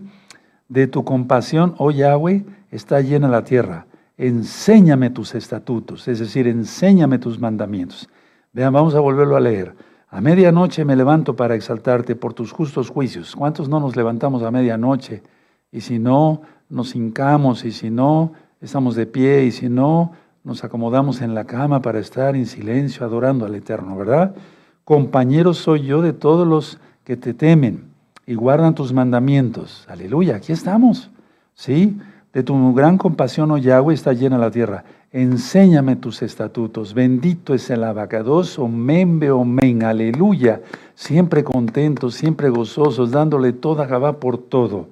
De 0.68 0.88
tu 0.88 1.04
compasión, 1.04 1.74
oh 1.78 1.90
Yahweh, 1.90 2.44
está 2.70 3.00
llena 3.00 3.28
la 3.28 3.44
tierra. 3.44 3.86
Enséñame 4.18 5.08
tus 5.08 5.34
estatutos, 5.34 6.06
es 6.06 6.18
decir, 6.18 6.46
enséñame 6.48 7.18
tus 7.18 7.38
mandamientos. 7.40 8.10
Vean, 8.54 8.72
vamos 8.72 8.94
a 8.94 9.00
volverlo 9.00 9.36
a 9.36 9.40
leer. 9.40 9.74
A 10.08 10.20
medianoche 10.20 10.84
me 10.84 10.94
levanto 10.94 11.34
para 11.34 11.56
exaltarte 11.56 12.14
por 12.14 12.34
tus 12.34 12.52
justos 12.52 12.88
juicios. 12.88 13.34
¿Cuántos 13.34 13.68
no 13.68 13.80
nos 13.80 13.96
levantamos 13.96 14.44
a 14.44 14.52
medianoche? 14.52 15.24
Y 15.72 15.80
si 15.80 15.98
no, 15.98 16.42
nos 16.68 16.94
hincamos, 16.94 17.64
y 17.64 17.72
si 17.72 17.90
no, 17.90 18.32
estamos 18.60 18.94
de 18.94 19.06
pie, 19.06 19.44
y 19.44 19.50
si 19.50 19.68
no, 19.68 20.12
nos 20.44 20.62
acomodamos 20.62 21.20
en 21.20 21.34
la 21.34 21.46
cama 21.46 21.82
para 21.82 21.98
estar 21.98 22.36
en 22.36 22.46
silencio 22.46 23.04
adorando 23.04 23.44
al 23.44 23.56
Eterno, 23.56 23.96
¿verdad? 23.96 24.36
Compañero 24.84 25.52
soy 25.52 25.82
yo 25.82 26.00
de 26.00 26.12
todos 26.12 26.46
los 26.46 26.78
que 27.02 27.16
te 27.16 27.34
temen 27.34 27.86
y 28.24 28.34
guardan 28.34 28.76
tus 28.76 28.92
mandamientos. 28.92 29.84
Aleluya, 29.88 30.36
aquí 30.36 30.52
estamos. 30.52 31.10
¿Sí? 31.54 31.98
De 32.34 32.42
tu 32.42 32.74
gran 32.74 32.98
compasión, 32.98 33.52
oh 33.52 33.58
Yahweh, 33.58 33.94
está 33.94 34.12
llena 34.12 34.36
la 34.36 34.50
tierra. 34.50 34.84
Enséñame 35.12 35.94
tus 35.94 36.20
estatutos. 36.20 36.92
Bendito 36.92 37.54
es 37.54 37.70
el 37.70 37.84
abacados, 37.84 38.58
omen, 38.58 39.22
omen. 39.30 39.84
Aleluya. 39.84 40.60
Siempre 40.96 41.44
contentos, 41.44 42.14
siempre 42.14 42.48
gozosos, 42.48 43.12
dándole 43.12 43.52
toda 43.52 43.86
Gabá 43.86 44.18
por 44.18 44.38
todo. 44.38 44.88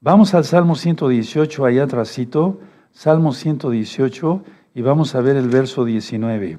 Vamos 0.00 0.34
al 0.34 0.44
Salmo 0.44 0.74
118, 0.74 1.64
allá 1.64 1.84
atrásito. 1.84 2.60
Salmo 2.92 3.32
118 3.32 4.42
y 4.74 4.82
vamos 4.82 5.14
a 5.14 5.20
ver 5.20 5.36
el 5.36 5.48
verso 5.48 5.86
19. 5.86 6.58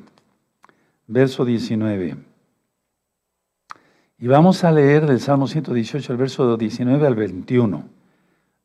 Verso 1.07 1.45
19. 1.45 2.17
Y 4.17 4.27
vamos 4.27 4.63
a 4.63 4.71
leer 4.71 5.05
del 5.05 5.19
Salmo 5.19 5.47
118, 5.47 6.11
el 6.11 6.17
verso 6.17 6.57
19 6.57 7.05
al 7.05 7.15
21. 7.15 7.94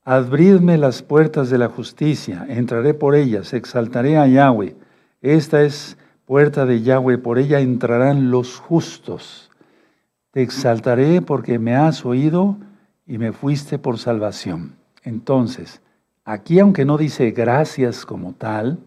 Abridme 0.05 0.79
las 0.79 1.03
puertas 1.03 1.51
de 1.51 1.59
la 1.59 1.69
justicia, 1.69 2.47
entraré 2.49 2.95
por 2.95 3.15
ellas, 3.15 3.53
exaltaré 3.53 4.17
a 4.17 4.27
Yahweh. 4.27 4.75
Esta 5.21 5.63
es 5.63 5.99
puerta 6.25 6.65
de 6.65 6.81
Yahweh, 6.81 7.19
por 7.19 7.39
ella 7.39 7.61
entrarán 7.61 8.31
los 8.31 8.59
justos. 8.59 9.51
Te 10.31 10.41
exaltaré 10.41 11.21
porque 11.21 11.59
me 11.59 11.77
has 11.77 12.07
oído 12.07 12.57
y 13.07 13.19
me 13.19 13.33
fuiste 13.33 13.79
por 13.79 13.99
salvación. 13.99 14.77
Entonces, 15.03 15.83
aquí 16.25 16.61
aunque 16.61 16.87
no 16.87 16.97
dice 16.97 17.33
gracias 17.33 18.07
como 18.07 18.33
tal, 18.33 18.79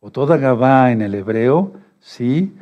o 0.00 0.10
toda 0.10 0.38
Gabá 0.38 0.90
en 0.90 1.02
el 1.02 1.14
hebreo, 1.14 1.74
¿sí? 2.00 2.54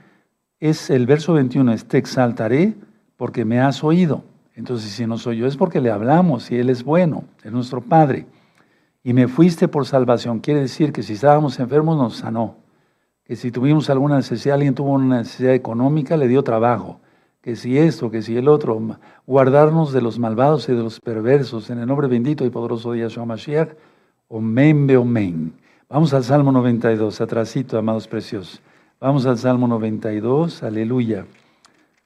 Es 0.58 0.90
el 0.90 1.06
verso 1.06 1.34
21, 1.34 1.72
es 1.72 1.84
te 1.84 1.98
exaltaré 1.98 2.74
porque 3.16 3.44
me 3.44 3.60
has 3.60 3.84
oído. 3.84 4.24
Entonces, 4.56 4.92
si 4.92 5.06
no 5.06 5.18
soy 5.18 5.38
yo, 5.38 5.46
es 5.46 5.56
porque 5.56 5.80
le 5.80 5.90
hablamos 5.90 6.50
y 6.50 6.56
Él 6.56 6.70
es 6.70 6.84
bueno, 6.84 7.24
es 7.42 7.50
nuestro 7.50 7.80
Padre. 7.80 8.26
Y 9.02 9.12
me 9.12 9.28
fuiste 9.28 9.68
por 9.68 9.84
salvación. 9.84 10.40
Quiere 10.40 10.60
decir 10.60 10.92
que 10.92 11.02
si 11.02 11.14
estábamos 11.14 11.58
enfermos 11.58 11.96
nos 11.96 12.16
sanó. 12.16 12.56
Que 13.24 13.36
si 13.36 13.50
tuvimos 13.50 13.90
alguna 13.90 14.16
necesidad, 14.16 14.54
alguien 14.54 14.74
tuvo 14.74 14.92
una 14.92 15.18
necesidad 15.18 15.54
económica, 15.54 16.16
le 16.16 16.28
dio 16.28 16.42
trabajo. 16.42 17.00
Que 17.40 17.56
si 17.56 17.76
esto, 17.76 18.10
que 18.10 18.22
si 18.22 18.36
el 18.36 18.48
otro, 18.48 18.80
guardarnos 19.26 19.92
de 19.92 20.00
los 20.00 20.18
malvados 20.18 20.68
y 20.68 20.72
de 20.72 20.82
los 20.82 21.00
perversos. 21.00 21.68
En 21.70 21.78
el 21.78 21.86
nombre 21.86 22.06
bendito 22.06 22.44
y 22.44 22.50
poderoso 22.50 22.92
de 22.92 23.00
Yahshua 23.00 23.26
Mashiach. 23.26 23.70
Omen, 24.28 24.96
omen. 24.96 25.52
Vamos 25.88 26.14
al 26.14 26.24
Salmo 26.24 26.50
92, 26.52 27.20
atrasito, 27.20 27.76
amados 27.76 28.08
preciosos. 28.08 28.62
Vamos 29.00 29.26
al 29.26 29.36
Salmo 29.36 29.68
92, 29.68 30.62
aleluya. 30.62 31.26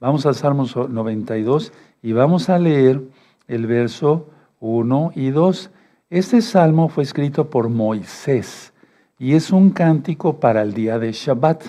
Vamos 0.00 0.26
al 0.26 0.34
Salmo 0.34 0.64
92 0.64 1.72
y 2.02 2.12
vamos 2.12 2.48
a 2.48 2.58
leer 2.58 3.02
el 3.46 3.66
verso 3.66 4.28
1 4.60 5.12
y 5.14 5.30
2. 5.30 5.70
Este 6.10 6.42
salmo 6.42 6.88
fue 6.88 7.02
escrito 7.02 7.50
por 7.50 7.68
Moisés 7.68 8.72
y 9.18 9.34
es 9.34 9.50
un 9.50 9.70
cántico 9.70 10.40
para 10.40 10.62
el 10.62 10.74
día 10.74 10.98
de 10.98 11.12
Shabbat. 11.12 11.64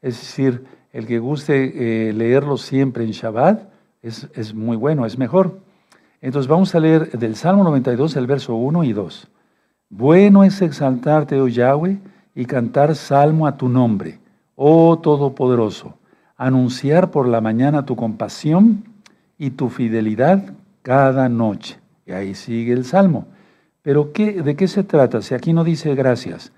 Es 0.00 0.20
decir, 0.20 0.64
el 0.92 1.06
que 1.06 1.18
guste 1.18 2.08
eh, 2.08 2.12
leerlo 2.12 2.56
siempre 2.56 3.04
en 3.04 3.10
Shabbat 3.10 3.68
es, 4.02 4.28
es 4.34 4.54
muy 4.54 4.76
bueno, 4.76 5.06
es 5.06 5.18
mejor. 5.18 5.60
Entonces 6.20 6.48
vamos 6.48 6.74
a 6.74 6.80
leer 6.80 7.10
del 7.12 7.36
Salmo 7.36 7.64
92 7.64 8.16
el 8.16 8.26
verso 8.26 8.54
1 8.54 8.84
y 8.84 8.92
2. 8.92 9.28
Bueno 9.90 10.44
es 10.44 10.62
exaltarte, 10.62 11.40
oh 11.40 11.48
Yahweh, 11.48 11.98
y 12.34 12.46
cantar 12.46 12.94
salmo 12.94 13.46
a 13.46 13.56
tu 13.56 13.68
nombre, 13.68 14.20
oh 14.56 14.98
Todopoderoso, 14.98 15.98
anunciar 16.36 17.10
por 17.10 17.28
la 17.28 17.42
mañana 17.42 17.84
tu 17.84 17.94
compasión 17.94 18.91
y 19.38 19.50
tu 19.50 19.68
fidelidad 19.68 20.54
cada 20.82 21.28
noche. 21.28 21.78
Y 22.06 22.12
ahí 22.12 22.34
sigue 22.34 22.72
el 22.72 22.84
salmo. 22.84 23.26
Pero 23.82 24.12
¿qué, 24.12 24.42
¿de 24.42 24.56
qué 24.56 24.68
se 24.68 24.84
trata? 24.84 25.22
Si 25.22 25.34
aquí 25.34 25.52
no 25.52 25.64
dice 25.64 25.94
gracias. 25.94 26.52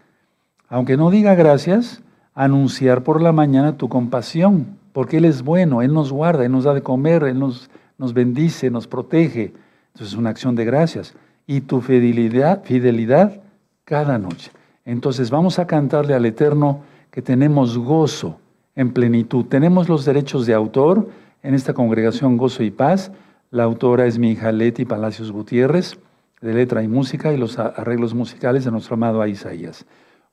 Aunque 0.68 0.96
no 0.96 1.10
diga 1.10 1.34
gracias, 1.34 2.02
anunciar 2.34 3.02
por 3.02 3.22
la 3.22 3.32
mañana 3.32 3.76
tu 3.76 3.88
compasión, 3.88 4.78
porque 4.92 5.18
Él 5.18 5.24
es 5.24 5.42
bueno, 5.42 5.82
Él 5.82 5.92
nos 5.92 6.12
guarda, 6.12 6.44
Él 6.44 6.52
nos 6.52 6.64
da 6.64 6.74
de 6.74 6.82
comer, 6.82 7.24
Él 7.24 7.38
nos, 7.38 7.70
nos 7.98 8.12
bendice, 8.12 8.70
nos 8.70 8.86
protege. 8.86 9.52
Entonces 9.88 10.12
es 10.12 10.18
una 10.18 10.30
acción 10.30 10.54
de 10.54 10.64
gracias 10.64 11.14
y 11.46 11.62
tu 11.62 11.80
fidelidad, 11.80 12.64
fidelidad 12.64 13.40
cada 13.84 14.18
noche. 14.18 14.50
Entonces 14.84 15.30
vamos 15.30 15.58
a 15.58 15.66
cantarle 15.66 16.14
al 16.14 16.26
Eterno 16.26 16.80
que 17.10 17.22
tenemos 17.22 17.78
gozo 17.78 18.38
en 18.74 18.92
plenitud. 18.92 19.44
Tenemos 19.46 19.88
los 19.88 20.04
derechos 20.04 20.46
de 20.46 20.54
autor 20.54 21.08
en 21.44 21.54
esta 21.54 21.74
congregación 21.74 22.36
Gozo 22.36 22.64
y 22.64 22.72
Paz. 22.72 23.12
La 23.50 23.62
autora 23.62 24.06
es 24.06 24.18
mi 24.18 24.32
hija 24.32 24.50
Leti 24.50 24.84
Palacios 24.84 25.30
Gutiérrez, 25.30 25.96
de 26.40 26.54
letra 26.54 26.82
y 26.82 26.88
música 26.88 27.32
y 27.32 27.36
los 27.36 27.58
arreglos 27.58 28.14
musicales 28.14 28.64
de 28.64 28.72
nuestro 28.72 28.94
amado 28.94 29.24
Isaías. 29.26 29.86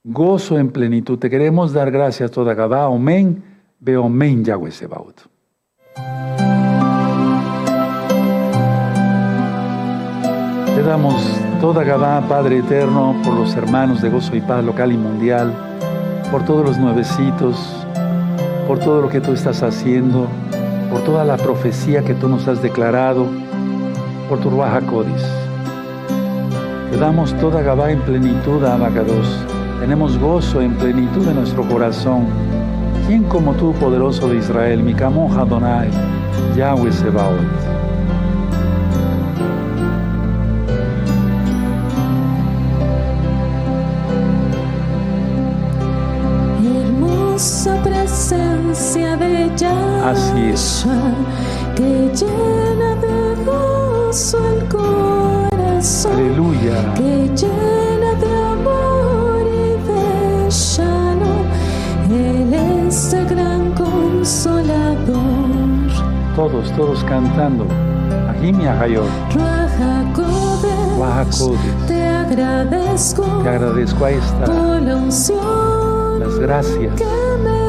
Gozo 0.03 0.57
en 0.57 0.71
plenitud. 0.71 1.19
Te 1.19 1.29
queremos 1.29 1.73
dar 1.73 1.91
gracias 1.91 2.31
toda 2.31 2.55
Gabá. 2.55 2.87
Omen, 2.87 3.43
ve 3.79 3.97
omen 3.97 4.43
Yahweh 4.43 4.71
Sebaot. 4.71 5.29
Te 10.65 10.81
damos 10.81 11.39
toda 11.59 11.83
Gabá, 11.83 12.21
Padre 12.27 12.59
Eterno, 12.59 13.15
por 13.23 13.35
los 13.35 13.55
hermanos 13.55 14.01
de 14.01 14.09
Gozo 14.09 14.35
y 14.35 14.41
Paz 14.41 14.63
local 14.63 14.91
y 14.93 14.97
mundial, 14.97 15.53
por 16.31 16.45
todos 16.45 16.65
los 16.65 16.77
nuevecitos, 16.79 17.85
por 18.65 18.79
todo 18.79 19.01
lo 19.01 19.09
que 19.09 19.19
tú 19.19 19.33
estás 19.33 19.61
haciendo, 19.61 20.27
por 20.91 21.01
toda 21.05 21.24
la 21.24 21.38
profecía 21.38 22.03
que 22.03 22.13
tú 22.13 22.27
nos 22.27 22.48
has 22.50 22.62
declarado, 22.62 23.25
por 24.27 24.39
tu 24.39 24.50
Ruaja 24.50 24.81
Codis. 24.81 25.25
Te 26.91 26.98
damos 26.98 27.33
toda 27.39 27.62
Gabá 27.62 27.91
en 27.91 28.01
plenitud, 28.01 28.63
Abacados. 28.65 29.45
Tenemos 29.79 30.17
gozo 30.17 30.62
en 30.62 30.75
plenitud 30.75 31.25
en 31.29 31.36
nuestro 31.36 31.63
corazón. 31.63 32.25
¿Quién 33.07 33.24
como 33.24 33.53
tú, 33.53 33.74
poderoso 33.74 34.27
de 34.27 34.38
Israel, 34.38 34.83
mi 34.83 34.93
camoja 34.93 35.41
Adonai, 35.41 35.89
Yahweh 36.57 36.91
Sebaot? 36.91 37.80
Así 50.03 50.50
es. 50.53 50.86
que 51.75 52.12
llena 52.13 52.96
de 52.96 53.36
gozo 53.46 54.38
el 54.50 54.67
corazón, 54.67 56.12
Aleluya. 56.13 56.93
que 56.96 57.29
llena 57.36 58.13
de 58.20 58.43
amor 58.53 59.43
y 59.48 59.77
de 59.88 60.50
shalom. 60.50 61.46
Él 62.12 62.53
es 62.88 63.13
el 63.13 63.25
gran 63.27 63.72
consolador. 63.74 65.22
Todos, 66.36 66.72
todos 66.75 67.03
cantando. 67.03 67.65
Ahim 68.29 68.60
Yahayot. 68.60 69.05
Ruaja 69.34 70.03
Kodesh, 70.13 70.98
Ruaja 70.98 71.25
Kodesh. 71.25 71.88
te 71.88 72.03
agradezco 72.08 73.24
Te 73.43 73.50
agradezco 73.50 74.05
a 74.05 74.12
esta, 74.12 74.46
por 74.46 74.81
la 74.81 74.96
unción 74.96 76.20
las 76.20 76.39
gracias. 76.39 76.96
que 76.96 77.05
me. 77.43 77.60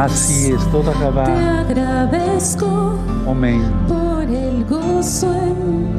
Así 0.00 0.52
es, 0.52 0.70
toda 0.70 0.92
Te 0.92 0.98
Gabá. 1.00 1.60
agradezco 1.60 2.94
Amén. 3.28 3.62
por 3.86 4.22
el 4.22 4.64
gozo 4.64 5.32
en 5.34 5.90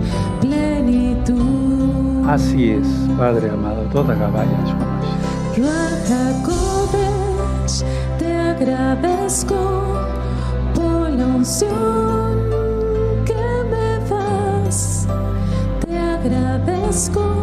plenitud. 0.41 2.27
Así 2.27 2.71
es, 2.71 2.87
Padre 3.17 3.51
amado, 3.51 3.83
toda 3.93 4.15
Gabá, 4.15 4.43
Yahshua 4.43 4.91
te 8.17 8.35
agradezco 8.35 9.55
por 10.73 11.09
la 11.09 11.25
unción 11.25 12.39
que 13.25 13.43
me 13.69 13.99
das. 14.09 15.07
Te 15.85 15.97
agradezco 15.97 17.40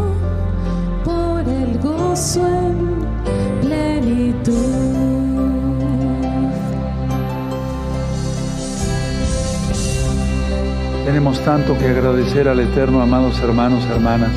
Tenemos 11.19 11.41
tanto 11.41 11.77
que 11.77 11.89
agradecer 11.89 12.47
al 12.47 12.61
Eterno, 12.61 13.03
amados 13.03 13.41
hermanos, 13.41 13.85
hermanas. 13.87 14.31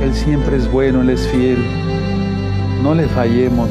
Él 0.00 0.14
siempre 0.14 0.56
es 0.56 0.72
bueno, 0.72 1.02
Él 1.02 1.10
es 1.10 1.28
fiel. 1.28 1.58
No 2.82 2.94
le 2.94 3.06
fallemos. 3.08 3.68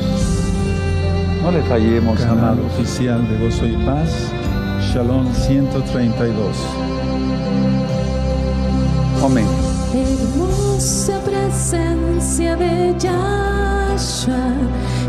No 1.41 1.51
le 1.51 1.63
fallemos, 1.63 2.19
Canal 2.19 2.37
amado. 2.37 2.65
oficial 2.67 3.27
de 3.27 3.43
Gozo 3.43 3.65
y 3.65 3.75
Paz, 3.83 4.31
Shalom 4.93 5.33
132. 5.33 6.57
Amén. 9.25 9.47
Hermosa 9.95 11.19
presencia 11.21 12.55
de 12.55 12.93
Yahshua 12.99 14.53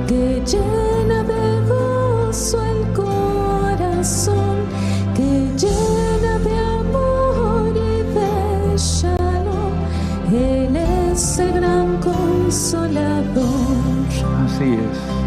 que 0.07 0.43
llena 0.47 1.25
de 1.25 1.61
gozo 1.69 2.59
el 2.65 2.91
corazón, 2.95 4.62
Así 14.63 14.75
es. 14.75 15.23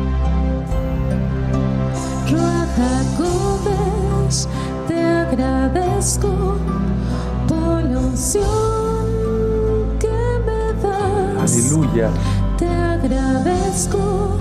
Te 4.88 5.02
agradezco 5.02 6.58
por 7.48 7.84
la 7.84 8.00
unción 8.00 8.46
que 10.00 10.18
me 10.46 10.62
das. 10.82 11.52
Aleluya. 11.52 12.10
Te 12.58 12.68
agradezco 12.68 14.38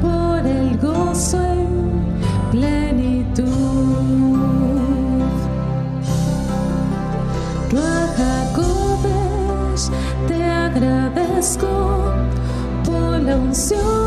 por 0.00 0.46
el 0.46 0.78
gozo 0.78 1.38
en 1.38 2.20
plenitud. 2.52 3.46
Ruaja 7.70 8.34
Kodesh, 8.54 9.90
te 10.26 10.42
agradezco 10.42 11.68
por 12.84 13.20
la 13.20 13.36
unción 13.36 14.05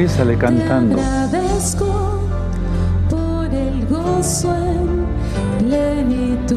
Exprésale 0.00 0.32
Te 0.32 0.38
cantando. 0.38 0.98
agradezco 0.98 2.20
por 3.10 3.44
el 3.52 3.86
gozo 3.86 4.54
en 4.56 5.04
plenitud. 5.58 6.56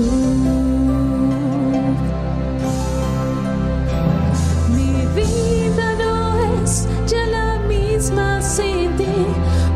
Mi 4.73 5.05
vida 5.13 5.93
no 5.99 6.63
es 6.63 6.87
ya 7.05 7.25
la 7.25 7.59
misma 7.67 8.41
sin 8.41 8.95
ti, 8.95 9.27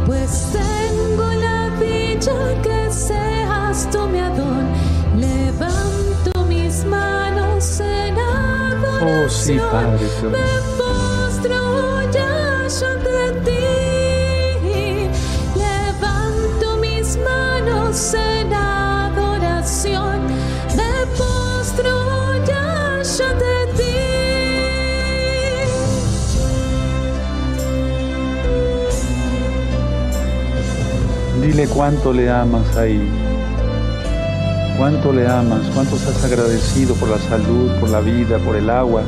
pues 0.06 0.48
tengo 0.54 1.26
la 1.34 1.70
dicha 1.78 2.32
que 2.64 2.90
seas 2.90 3.90
tu 3.92 4.08
mi 4.08 4.20
ador. 4.20 4.64
Levanto 5.18 6.46
mis 6.48 6.86
manos 6.86 7.82
en 7.82 8.18
adoración. 8.18 9.26
Oh, 9.26 9.30
sí, 9.30 9.60
Padre. 9.70 10.87
Dile 31.58 31.70
cuánto 31.70 32.14
le 32.14 32.30
amas 32.30 32.78
ahí. 32.78 33.02
Cuánto 34.78 35.12
le 35.12 35.28
amas, 35.28 35.62
cuánto 35.74 35.96
estás 35.96 36.24
agradecido 36.24 36.94
por 36.94 37.10
la 37.10 37.18
salud, 37.18 37.72
por 37.80 37.90
la 37.90 38.00
vida, 38.00 38.38
por 38.38 38.56
el 38.56 38.70
agua, 38.70 39.02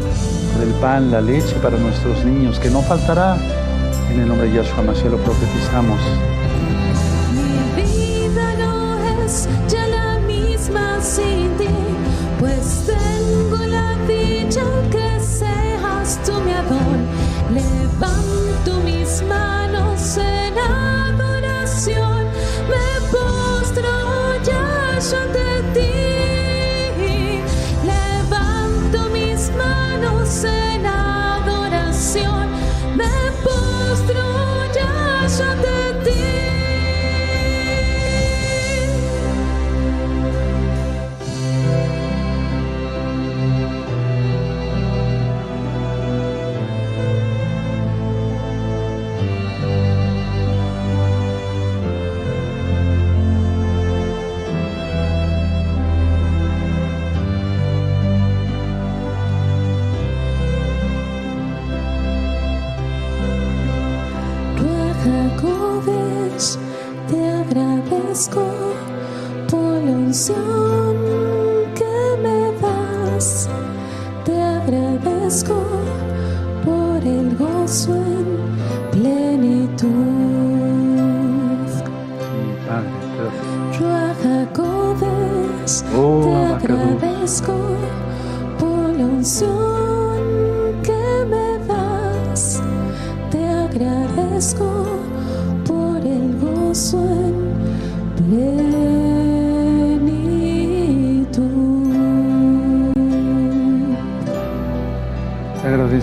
por 0.55 0.63
el 0.63 0.73
pan, 0.81 1.11
la 1.11 1.21
leche 1.21 1.55
para 1.61 1.77
nuestros 1.77 2.25
niños, 2.25 2.59
que 2.59 2.71
no 2.71 2.81
faltará. 2.81 3.37
En 4.11 4.21
el 4.21 4.27
nombre 4.27 4.49
de 4.49 4.55
Yahshua 4.55 4.81
Mashiach 4.81 5.11
lo 5.11 5.17
profetizamos. 5.19 5.99
El 77.69 78.08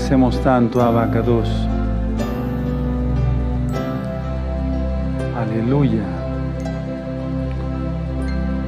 agradecemos 0.06 0.40
tanto, 0.40 0.80
Abacados. 0.80 1.48
Aleluya. 5.36 6.04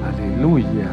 Aleluya. 0.04 0.88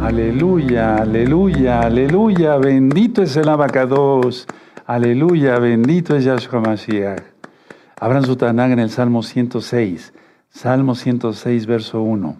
Aleluya, 0.00 0.96
aleluya, 0.96 1.80
aleluya. 1.82 2.56
Bendito 2.56 3.22
es 3.22 3.36
el 3.36 3.48
Abacados. 3.50 4.46
Aleluya, 4.86 5.58
bendito 5.58 6.16
es 6.16 6.24
Yahshua 6.24 6.60
Mashiach. 6.60 7.22
Abran 8.00 8.24
su 8.24 8.36
Tanakh 8.36 8.72
en 8.72 8.78
el 8.78 8.88
Salmo 8.88 9.22
106. 9.22 10.14
Salmo 10.48 10.94
106, 10.94 11.66
verso 11.66 12.00
1. 12.00 12.36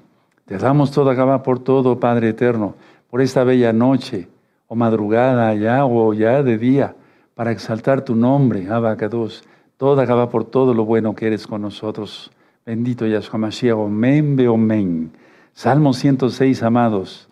Te 0.46 0.56
damos 0.56 0.92
toda 0.92 1.12
Gabá 1.12 1.42
por 1.42 1.58
todo, 1.58 2.00
Padre 2.00 2.30
eterno, 2.30 2.74
por 3.10 3.20
esta 3.20 3.44
bella 3.44 3.74
noche, 3.74 4.28
o 4.66 4.74
madrugada 4.74 5.54
ya, 5.54 5.84
o 5.84 6.14
ya 6.14 6.42
de 6.42 6.56
día, 6.56 6.94
para 7.40 7.52
exaltar 7.52 8.04
tu 8.04 8.14
nombre, 8.14 8.68
Abacados. 8.68 9.44
Toda 9.78 10.04
Gabá 10.04 10.28
por 10.28 10.44
todo 10.44 10.74
lo 10.74 10.84
bueno 10.84 11.14
que 11.14 11.26
eres 11.26 11.46
con 11.46 11.62
nosotros. 11.62 12.30
Bendito 12.66 13.06
Yahshua 13.06 13.38
Mashiach, 13.38 13.78
omen, 13.78 14.36
be 14.36 14.46
omen. 14.46 15.10
Salmo 15.54 15.94
106, 15.94 16.62
amados. 16.62 17.30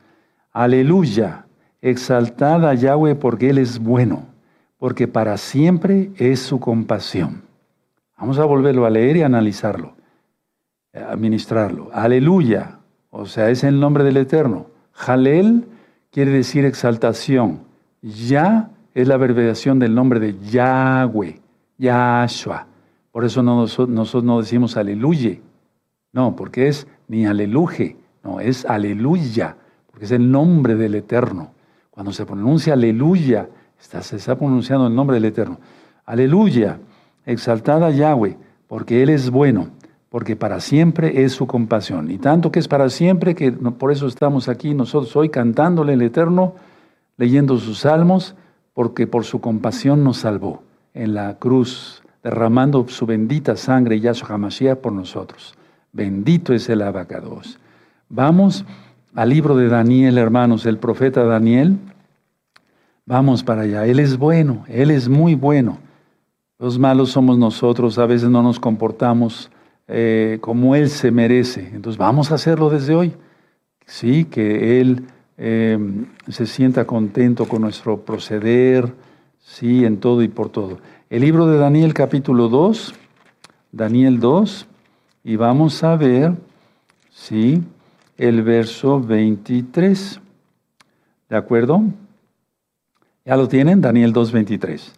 Aleluya. 0.51 1.45
Exaltad 1.83 2.67
a 2.67 2.73
Yahweh 2.73 3.17
porque 3.17 3.51
Él 3.51 3.59
es 3.59 3.79
bueno, 3.79 4.25
porque 4.79 5.09
para 5.09 5.37
siempre 5.37 6.11
es 6.17 6.41
su 6.41 6.59
compasión. 6.59 7.43
Vamos 8.17 8.39
a 8.39 8.47
volverlo 8.47 8.87
a 8.87 8.91
leer 8.91 9.19
y 9.19 9.23
analizarlo, 9.25 9.93
a 10.95 11.17
ministrarlo. 11.17 11.91
Aleluya. 11.93 12.79
O 13.11 13.27
sea, 13.27 13.51
es 13.51 13.63
el 13.63 13.79
nombre 13.79 14.05
del 14.05 14.17
Eterno. 14.17 14.69
Jalel 14.93 15.67
quiere 16.11 16.31
decir 16.31 16.65
exaltación. 16.65 17.61
Ya 18.01 18.71
es 19.03 19.07
la 19.07 19.15
abreviación 19.15 19.79
del 19.79 19.95
nombre 19.95 20.19
de 20.19 20.37
Yahweh, 20.51 21.41
Yahshua. 21.79 22.67
Por 23.13 23.25
eso 23.25 23.45
no, 23.45 23.61
nosotros, 23.61 23.89
nosotros 23.89 24.25
no 24.25 24.41
decimos 24.41 24.77
aleluya. 24.77 25.39
No, 26.13 26.35
porque 26.35 26.67
es 26.67 26.89
ni 27.07 27.25
aleluje, 27.25 27.97
no, 28.25 28.41
es 28.41 28.65
aleluya, 28.65 29.57
porque 29.89 30.07
es 30.07 30.11
el 30.11 30.31
nombre 30.31 30.75
del 30.75 30.97
Eterno. 30.97 31.53
Cuando 31.91 32.13
se 32.13 32.27
pronuncia 32.27 32.73
aleluya, 32.73 33.49
está, 33.81 34.03
se 34.03 34.17
está 34.17 34.37
pronunciando 34.37 34.89
el 34.89 34.95
nombre 34.97 35.15
del 35.15 35.27
Eterno. 35.27 35.61
Aleluya, 36.05 36.81
exaltada 37.25 37.91
Yahweh, 37.91 38.37
porque 38.67 39.05
Él 39.05 39.11
es 39.11 39.31
bueno, 39.31 39.69
porque 40.09 40.35
para 40.35 40.59
siempre 40.59 41.23
es 41.23 41.33
su 41.33 41.47
compasión. 41.47 42.11
Y 42.11 42.19
tanto 42.19 42.51
que 42.51 42.59
es 42.59 42.67
para 42.67 42.91
siempre 42.91 43.37
que 43.37 43.53
por 43.53 43.93
eso 43.93 44.09
estamos 44.09 44.49
aquí 44.49 44.75
nosotros 44.75 45.15
hoy 45.15 45.29
cantándole 45.29 45.93
el 45.93 46.03
Eterno, 46.03 46.55
leyendo 47.17 47.59
sus 47.59 47.81
salmos, 47.81 48.35
porque 48.79 49.09
por 49.09 49.25
su 49.25 49.41
compasión 49.41 50.05
nos 50.05 50.19
salvó 50.19 50.63
en 50.95 51.13
la 51.13 51.37
cruz, 51.41 52.01
derramando 52.23 52.87
su 52.87 53.07
bendita 53.07 53.57
sangre, 53.57 53.99
Yahshua 53.99 54.37
HaMashiach, 54.37 54.79
por 54.79 54.93
nosotros. 54.93 55.57
Bendito 55.91 56.55
es 56.55 56.69
el 56.69 56.83
abacados. 56.83 57.59
Vamos 58.09 58.65
al 59.17 59.31
libro 59.31 59.57
de 59.57 59.67
Daniel, 59.67 60.17
hermanos, 60.17 60.65
el 60.65 60.79
profeta 60.79 61.25
Daniel. 61.25 61.77
Vamos 63.05 63.43
para 63.43 63.63
allá. 63.63 63.85
Él 63.85 63.99
es 63.99 64.17
bueno, 64.17 64.65
Él 64.69 64.93
es 64.93 65.09
muy 65.09 65.35
bueno. 65.35 65.79
Los 66.61 66.79
malos 66.79 67.11
somos 67.11 67.37
nosotros, 67.37 67.99
a 67.99 68.07
veces 68.07 68.31
no 68.31 68.45
nos 68.45 68.61
comportamos 68.61 69.51
eh, 69.89 70.39
como 70.41 70.77
Él 70.77 70.89
se 70.89 71.11
merece. 71.11 71.69
Entonces 71.75 71.99
vamos 71.99 72.31
a 72.31 72.37
hacerlo 72.37 72.71
desde 72.71 72.95
hoy. 72.95 73.13
Sí, 73.87 74.25
que 74.25 74.81
Él 74.81 75.03
eh, 75.39 75.79
se 76.27 76.47
sienta 76.47 76.85
contento 76.85 77.47
con 77.47 77.63
nuestro 77.63 78.01
proceder, 78.01 78.93
sí, 79.39 79.85
en 79.85 79.99
todo 79.99 80.23
y 80.23 80.29
por 80.29 80.51
todo. 80.51 80.79
El 81.09 81.23
libro 81.23 81.47
de 81.47 81.59
Daniel 81.59 81.95
capítulo 81.95 82.49
2, 82.49 82.93
Daniel 83.71 84.19
2, 84.19 84.67
y 85.23 85.37
vamos 85.37 85.85
a 85.85 85.97
ver, 85.97 86.35
sí, 87.11 87.63
el 88.17 88.43
verso 88.43 89.01
23. 89.01 90.21
¿De 91.31 91.37
acuerdo? 91.37 91.83
¿Ya 93.25 93.37
lo 93.37 93.47
tienen? 93.47 93.81
Daniel 93.81 94.13
2, 94.13 94.33
23. 94.33 94.93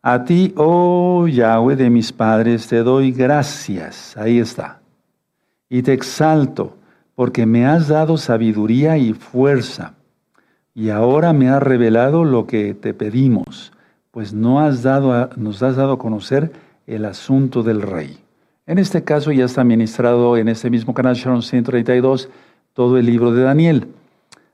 A 0.00 0.24
ti, 0.24 0.54
oh 0.56 1.26
Yahweh 1.28 1.76
de 1.76 1.90
mis 1.90 2.10
padres, 2.10 2.66
te 2.68 2.78
doy 2.78 3.12
gracias. 3.12 4.16
Ahí 4.16 4.38
está. 4.38 4.80
Y 5.68 5.82
te 5.82 5.92
exalto 5.92 6.78
porque 7.14 7.46
me 7.46 7.66
has 7.66 7.88
dado 7.88 8.16
sabiduría 8.16 8.98
y 8.98 9.12
fuerza, 9.12 9.94
y 10.74 10.90
ahora 10.90 11.32
me 11.32 11.48
has 11.48 11.62
revelado 11.62 12.24
lo 12.24 12.46
que 12.46 12.74
te 12.74 12.94
pedimos, 12.94 13.72
pues 14.10 14.32
no 14.32 14.60
has 14.60 14.82
dado 14.82 15.30
nos 15.36 15.62
has 15.62 15.76
dado 15.76 15.92
a 15.92 15.98
conocer 15.98 16.52
el 16.86 17.04
asunto 17.04 17.62
del 17.62 17.82
rey. 17.82 18.18
En 18.66 18.78
este 18.78 19.04
caso 19.04 19.30
ya 19.30 19.44
está 19.44 19.62
ministrado 19.62 20.36
en 20.36 20.48
este 20.48 20.70
mismo 20.70 20.94
canal 20.94 21.14
Sharon 21.14 21.42
132 21.42 22.28
todo 22.72 22.98
el 22.98 23.06
libro 23.06 23.32
de 23.32 23.42
Daniel. 23.42 23.88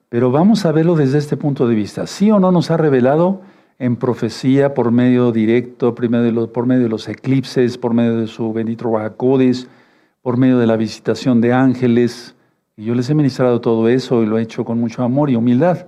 Pero 0.09 0.33
vamos 0.33 0.67
a 0.67 0.73
verlo 0.73 0.97
desde 0.97 1.19
este 1.19 1.37
punto 1.37 1.69
de 1.69 1.77
vista. 1.77 2.07
¿Sí 2.07 2.31
o 2.31 2.41
no 2.41 2.51
nos 2.51 2.71
ha 2.71 2.77
revelado 2.77 3.43
en 3.79 3.97
profecía 3.97 4.75
por 4.75 4.91
medio 4.91 5.31
directo, 5.31 5.95
por 5.95 6.11
medio 6.11 6.83
de 6.83 6.89
los 6.89 7.09
eclipses, 7.09 7.79
por 7.79 7.95
medio 7.95 8.17
de 8.17 8.27
su 8.27 8.53
bendito 8.53 8.93
Rahakodis, 8.93 9.69
por 10.21 10.37
medio 10.37 10.59
de 10.59 10.67
la 10.67 10.77
visitación 10.77 11.41
de 11.41 11.53
ángeles, 11.53 12.35
y 12.81 12.85
yo 12.85 12.95
les 12.95 13.11
he 13.11 13.15
ministrado 13.15 13.61
todo 13.61 13.91
eso 13.91 14.23
y 14.23 14.27
lo 14.27 14.39
he 14.39 14.43
hecho 14.43 14.65
con 14.65 14.81
mucho 14.81 15.03
amor 15.03 15.29
y 15.29 15.37
humildad. 15.37 15.85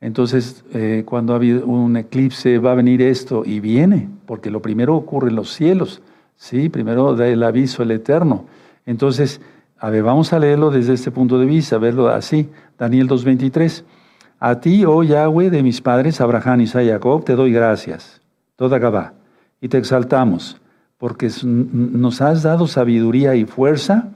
Entonces, 0.00 0.64
eh, 0.72 1.02
cuando 1.04 1.34
ha 1.34 1.36
habido 1.36 1.66
un 1.66 1.94
eclipse, 1.94 2.56
va 2.56 2.72
a 2.72 2.74
venir 2.74 3.02
esto 3.02 3.42
y 3.44 3.60
viene, 3.60 4.08
porque 4.24 4.50
lo 4.50 4.62
primero 4.62 4.96
ocurre 4.96 5.28
en 5.28 5.36
los 5.36 5.52
cielos, 5.52 6.00
¿sí? 6.36 6.70
Primero 6.70 7.14
da 7.14 7.28
el 7.28 7.42
aviso 7.42 7.82
el 7.82 7.90
Eterno. 7.90 8.46
Entonces, 8.86 9.42
a 9.78 9.90
ver, 9.90 10.04
vamos 10.04 10.32
a 10.32 10.38
leerlo 10.38 10.70
desde 10.70 10.94
este 10.94 11.10
punto 11.10 11.38
de 11.38 11.44
vista, 11.44 11.76
verlo 11.76 12.08
así. 12.08 12.48
Daniel 12.78 13.08
2.23. 13.08 13.84
A 14.40 14.58
ti, 14.58 14.86
oh 14.86 15.02
Yahweh 15.02 15.50
de 15.50 15.62
mis 15.62 15.82
padres, 15.82 16.18
Abraham, 16.22 16.62
Isaac 16.62 16.84
y 16.84 16.88
Jacob, 16.88 17.26
te 17.26 17.34
doy 17.34 17.52
gracias, 17.52 18.22
toda 18.56 18.78
Gabá, 18.78 19.12
y 19.60 19.68
te 19.68 19.76
exaltamos, 19.76 20.58
porque 20.96 21.30
nos 21.44 22.22
has 22.22 22.42
dado 22.42 22.66
sabiduría 22.68 23.34
y 23.34 23.44
fuerza 23.44 24.08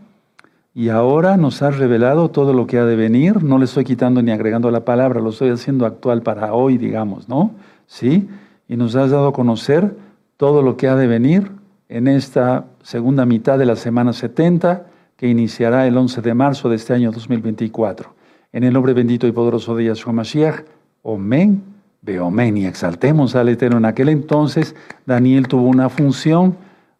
y 0.77 0.91
ahora 0.91 1.39
nos 1.39 1.63
has 1.63 1.79
revelado 1.79 2.29
todo 2.29 2.53
lo 2.53 2.67
que 2.67 2.77
ha 2.77 2.85
de 2.85 2.97
venir. 2.97 3.43
No 3.43 3.57
le 3.57 3.65
estoy 3.65 3.83
quitando 3.83 4.21
ni 4.21 4.31
agregando 4.31 4.71
la 4.71 4.85
palabra, 4.85 5.23
lo 5.23 5.31
estoy 5.31 5.49
haciendo 5.49 5.87
actual 5.87 6.21
para 6.21 6.53
hoy, 6.53 6.77
digamos, 6.77 7.31
¿no? 7.31 7.53
Sí. 7.87 8.29
Y 8.69 8.77
nos 8.77 8.95
has 8.95 9.11
dado 9.11 9.29
a 9.29 9.33
conocer 9.33 9.97
todo 10.37 10.61
lo 10.61 10.77
que 10.77 10.89
ha 10.89 10.95
de 10.95 11.07
venir 11.07 11.51
en 11.89 12.09
esta 12.09 12.67
segunda 12.83 13.25
mitad 13.25 13.59
de 13.59 13.65
la 13.65 13.75
semana 13.75 14.13
70 14.13 14.85
que 15.17 15.29
iniciará 15.29 15.87
el 15.87 15.97
11 15.97 16.21
de 16.21 16.35
marzo 16.35 16.69
de 16.69 16.77
este 16.77 16.93
año 16.93 17.11
2024. 17.11 18.15
En 18.53 18.63
el 18.63 18.75
nombre 18.75 18.93
bendito 18.93 19.27
y 19.27 19.33
poderoso 19.33 19.75
de 19.77 19.87
Yahshua 19.87 20.13
Mashiach, 20.13 20.57
Omen, 21.01 21.63
Beomen, 22.03 22.59
y 22.59 22.67
exaltemos 22.67 23.35
al 23.35 23.49
Eterno. 23.49 23.79
En 23.79 23.87
aquel 23.87 24.11
entonces 24.11 24.77
Daniel 25.07 25.49
tuvo 25.49 25.69
una 25.69 25.89
función, 25.89 26.55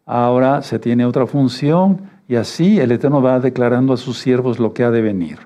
ahora 0.07 0.63
se 0.63 0.79
tiene 0.79 1.05
otra 1.05 1.27
función 1.27 2.16
y 2.27 2.35
así 2.35 2.79
el 2.79 2.91
Eterno 2.91 3.21
va 3.21 3.39
declarando 3.39 3.93
a 3.93 3.97
sus 3.97 4.17
siervos 4.17 4.59
lo 4.59 4.73
que 4.73 4.83
ha 4.83 4.91
de 4.91 5.01
venir. 5.01 5.39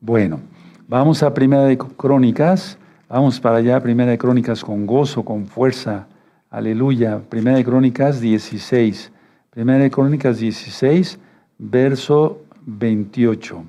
Bueno, 0.00 0.40
vamos 0.88 1.22
a 1.22 1.32
Primera 1.32 1.64
de 1.64 1.78
Crónicas, 1.78 2.78
vamos 3.08 3.40
para 3.40 3.58
allá, 3.58 3.80
Primera 3.80 4.10
de 4.10 4.18
Crónicas 4.18 4.64
con 4.64 4.86
gozo, 4.86 5.24
con 5.24 5.46
fuerza, 5.46 6.08
aleluya. 6.50 7.20
Primera 7.28 7.56
de 7.56 7.64
Crónicas 7.64 8.20
16, 8.20 9.12
Primera 9.50 9.78
de 9.78 9.90
Crónicas 9.90 10.38
16, 10.38 11.18
verso 11.58 12.42
28. 12.66 13.64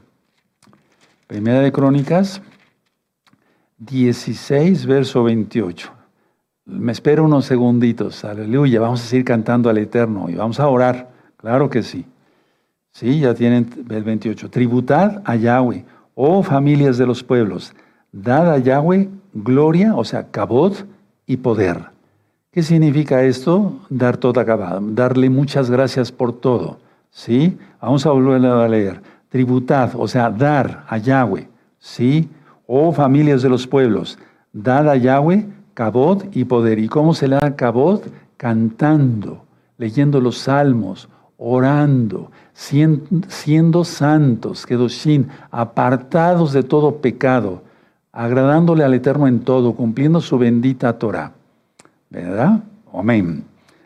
Primera 1.27 1.59
de 1.59 1.71
Crónicas 1.71 2.41
16, 3.77 4.85
verso 4.87 5.23
28. 5.23 5.91
Me 6.65 6.91
espero 6.91 7.23
unos 7.23 7.45
segunditos, 7.45 8.25
aleluya, 8.25 8.81
vamos 8.81 9.01
a 9.01 9.05
seguir 9.05 9.25
cantando 9.25 9.69
al 9.69 9.77
Eterno 9.77 10.29
y 10.29 10.35
vamos 10.35 10.59
a 10.59 10.67
orar, 10.67 11.11
claro 11.37 11.69
que 11.69 11.83
sí. 11.83 12.05
Sí, 12.97 13.19
ya 13.19 13.35
tienen 13.35 13.69
el 13.91 14.03
28. 14.03 14.49
Tributad 14.49 15.21
a 15.23 15.35
Yahweh, 15.35 15.85
oh 16.15 16.41
familias 16.41 16.97
de 16.97 17.05
los 17.05 17.21
pueblos, 17.21 17.75
dad 18.11 18.51
a 18.51 18.57
Yahweh 18.57 19.07
gloria, 19.35 19.93
o 19.95 20.03
sea, 20.03 20.31
cabot 20.31 20.83
y 21.27 21.37
poder. 21.37 21.91
¿Qué 22.49 22.63
significa 22.63 23.21
esto? 23.21 23.81
Dar 23.91 24.17
toda 24.17 24.43
cabada, 24.45 24.79
darle 24.81 25.29
muchas 25.29 25.69
gracias 25.69 26.11
por 26.11 26.39
todo. 26.39 26.79
¿Sí? 27.11 27.55
Vamos 27.79 28.03
a 28.07 28.09
volver 28.09 28.43
a 28.43 28.67
leer. 28.67 28.99
Tributad, 29.29 29.91
o 29.93 30.07
sea, 30.07 30.31
dar 30.31 30.83
a 30.87 30.97
Yahweh. 30.97 31.47
¿Sí? 31.77 32.27
Oh 32.65 32.91
familias 32.93 33.43
de 33.43 33.49
los 33.49 33.67
pueblos, 33.67 34.17
dad 34.51 34.89
a 34.89 34.95
Yahweh 34.95 35.45
cabot 35.75 36.35
y 36.35 36.45
poder. 36.45 36.79
¿Y 36.79 36.87
cómo 36.87 37.13
se 37.13 37.27
le 37.27 37.35
da 37.35 37.55
cabot? 37.55 38.11
Cantando, 38.37 39.45
leyendo 39.77 40.19
los 40.19 40.39
salmos, 40.39 41.07
orando, 41.37 42.31
siendo 42.53 43.83
santos, 43.83 44.65
Kedoshim, 44.65 45.27
apartados 45.51 46.53
de 46.53 46.63
todo 46.63 46.97
pecado, 46.97 47.61
agradándole 48.11 48.83
al 48.83 48.93
Eterno 48.93 49.27
en 49.27 49.41
todo, 49.41 49.73
cumpliendo 49.73 50.21
su 50.21 50.37
bendita 50.37 50.97
Torah. 50.97 51.33
¿Verdad? 52.09 52.63
Amén. 52.93 53.43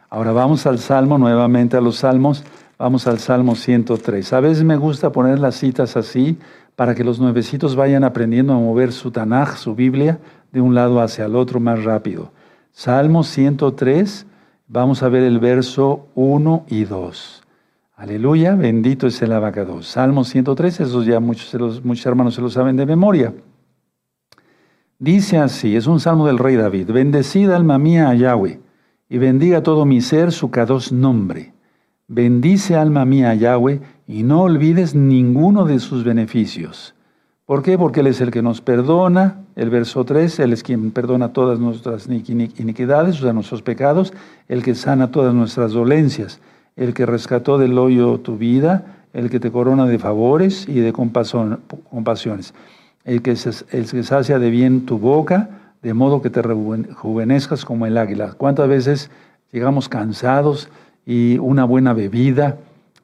Ahora 0.10 0.32
vamos 0.32 0.66
al 0.66 0.80
Salmo, 0.80 1.18
nuevamente 1.18 1.78
a 1.78 1.82
los 1.82 1.98
Salmos. 1.98 2.44
Vamos 2.78 3.08
al 3.08 3.20
Salmo 3.20 3.56
103. 3.56 4.34
A 4.34 4.40
veces 4.40 4.64
me 4.64 4.76
gusta 4.76 5.12
poner 5.12 5.40
las 5.40 5.56
citas 5.56 5.96
así 5.98 6.38
para 6.76 6.96
que 6.96 7.04
los 7.04 7.20
nuevecitos 7.20 7.76
vayan 7.76 8.04
aprendiendo 8.04 8.54
a 8.54 8.58
mover 8.58 8.92
su 8.92 9.12
Tanaj, 9.12 9.58
su 9.58 9.76
Biblia, 9.76 10.20
de 10.52 10.62
un 10.62 10.74
lado 10.74 11.02
hacia 11.02 11.26
el 11.26 11.36
otro 11.36 11.60
más 11.60 11.84
rápido. 11.84 12.32
Salmo 12.72 13.24
103, 13.24 14.26
vamos 14.68 15.04
a 15.04 15.10
ver 15.10 15.24
el 15.24 15.40
verso 15.40 16.08
1 16.16 16.66
y 16.70 16.86
2. 16.86 17.41
Aleluya, 18.02 18.56
bendito 18.56 19.06
es 19.06 19.22
el 19.22 19.32
abacado. 19.32 19.84
Salmo 19.84 20.24
103, 20.24 20.80
esos 20.80 21.06
ya 21.06 21.20
muchos, 21.20 21.86
muchos 21.86 22.04
hermanos 22.08 22.34
se 22.34 22.42
lo 22.42 22.50
saben 22.50 22.76
de 22.76 22.88
memoria. 22.88 23.32
Dice 24.98 25.38
así, 25.38 25.76
es 25.76 25.86
un 25.86 26.00
salmo 26.00 26.26
del 26.26 26.40
rey 26.40 26.56
David, 26.56 26.90
bendecida 26.90 27.56
alma 27.56 27.78
mía 27.78 28.10
a 28.10 28.16
Yahweh, 28.16 28.60
y 29.08 29.18
bendiga 29.20 29.62
todo 29.62 29.86
mi 29.86 30.02
ser 30.02 30.32
su 30.32 30.50
cados 30.50 30.92
nombre. 30.92 31.54
Bendice 32.08 32.76
alma 32.76 33.06
mía 33.06 33.36
Yahweh, 33.36 33.82
y 34.08 34.24
no 34.24 34.42
olvides 34.42 34.96
ninguno 34.96 35.66
de 35.66 35.78
sus 35.78 36.04
beneficios. 36.04 36.96
¿Por 37.46 37.62
qué? 37.62 37.78
Porque 37.78 38.00
Él 38.00 38.08
es 38.08 38.20
el 38.20 38.32
que 38.32 38.42
nos 38.42 38.62
perdona, 38.62 39.42
el 39.56 39.70
verso 39.70 40.06
3, 40.06 40.40
Él 40.40 40.54
es 40.54 40.64
quien 40.64 40.90
perdona 40.90 41.34
todas 41.34 41.60
nuestras 41.60 42.08
iniquidades, 42.08 43.20
o 43.20 43.22
sea, 43.22 43.34
nuestros 43.34 43.62
pecados, 43.62 44.12
el 44.48 44.64
que 44.64 44.74
sana 44.74 45.12
todas 45.12 45.36
nuestras 45.36 45.74
dolencias 45.74 46.42
el 46.76 46.94
que 46.94 47.06
rescató 47.06 47.58
del 47.58 47.78
hoyo 47.78 48.20
tu 48.20 48.38
vida, 48.38 49.06
el 49.14 49.30
que 49.30 49.40
te 49.40 49.52
corona 49.52 49.86
de 49.86 50.00
favores 50.00 50.68
y 50.68 50.80
de 50.80 50.94
compasiones, 50.94 52.54
el 53.04 53.22
que, 53.22 53.32
el 53.32 54.04
sacia 54.04 54.40
de 54.40 54.50
bien 54.50 54.86
tu 54.86 54.98
boca, 54.98 55.50
de 55.82 55.94
modo 55.94 56.22
que 56.22 56.30
te 56.30 56.42
rejuvenezcas 56.42 57.66
como 57.66 57.86
el 57.86 57.98
águila. 57.98 58.34
¿Cuántas 58.38 58.68
veces 58.68 59.10
llegamos 59.52 59.90
cansados 59.90 60.70
y 61.06 61.38
una 61.40 61.66
buena 61.66 61.94
bebida, 61.94 62.58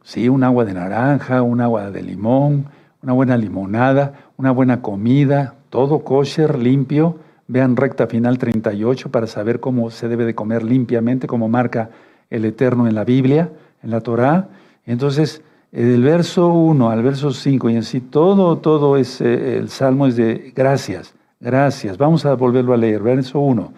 sí, 0.03 0.29
un 0.29 0.43
agua 0.43 0.63
de 0.65 0.73
naranja, 0.73 1.41
un 1.41 1.61
agua 1.61 1.91
de 1.91 2.03
limón, 2.03 2.65
una 3.01 3.13
buena 3.13 3.37
limonada, 3.37 4.13
una 4.37 4.51
buena 4.51 4.81
comida, 4.81 5.55
todo 5.69 5.99
kosher, 5.99 6.57
limpio, 6.57 7.17
Vean 7.49 7.77
recta 7.77 8.07
final 8.07 8.37
38 8.37 9.09
para 9.09 9.25
saber 9.25 9.61
cómo 9.61 9.89
se 9.89 10.09
debe 10.09 10.25
de 10.25 10.35
comer 10.35 10.63
limpiamente, 10.63 11.27
como 11.27 11.47
marca 11.47 11.89
el 12.29 12.45
Eterno 12.45 12.87
en 12.87 12.95
la 12.95 13.03
Biblia, 13.03 13.51
en 13.83 13.91
la 13.91 14.01
Torá. 14.01 14.49
Entonces, 14.85 15.41
del 15.71 16.01
verso 16.01 16.47
1 16.47 16.89
al 16.89 17.03
verso 17.03 17.31
5 17.31 17.69
y 17.69 17.75
en 17.75 17.83
sí, 17.83 17.99
todo, 17.99 18.57
todo 18.57 18.97
es, 18.97 19.21
eh, 19.21 19.57
el 19.57 19.69
salmo 19.69 20.07
es 20.07 20.15
de 20.15 20.51
gracias, 20.55 21.13
gracias. 21.39 21.97
Vamos 21.97 22.25
a 22.25 22.33
volverlo 22.35 22.73
a 22.73 22.77
leer. 22.77 23.01
Verso 23.01 23.39
1. 23.39 23.73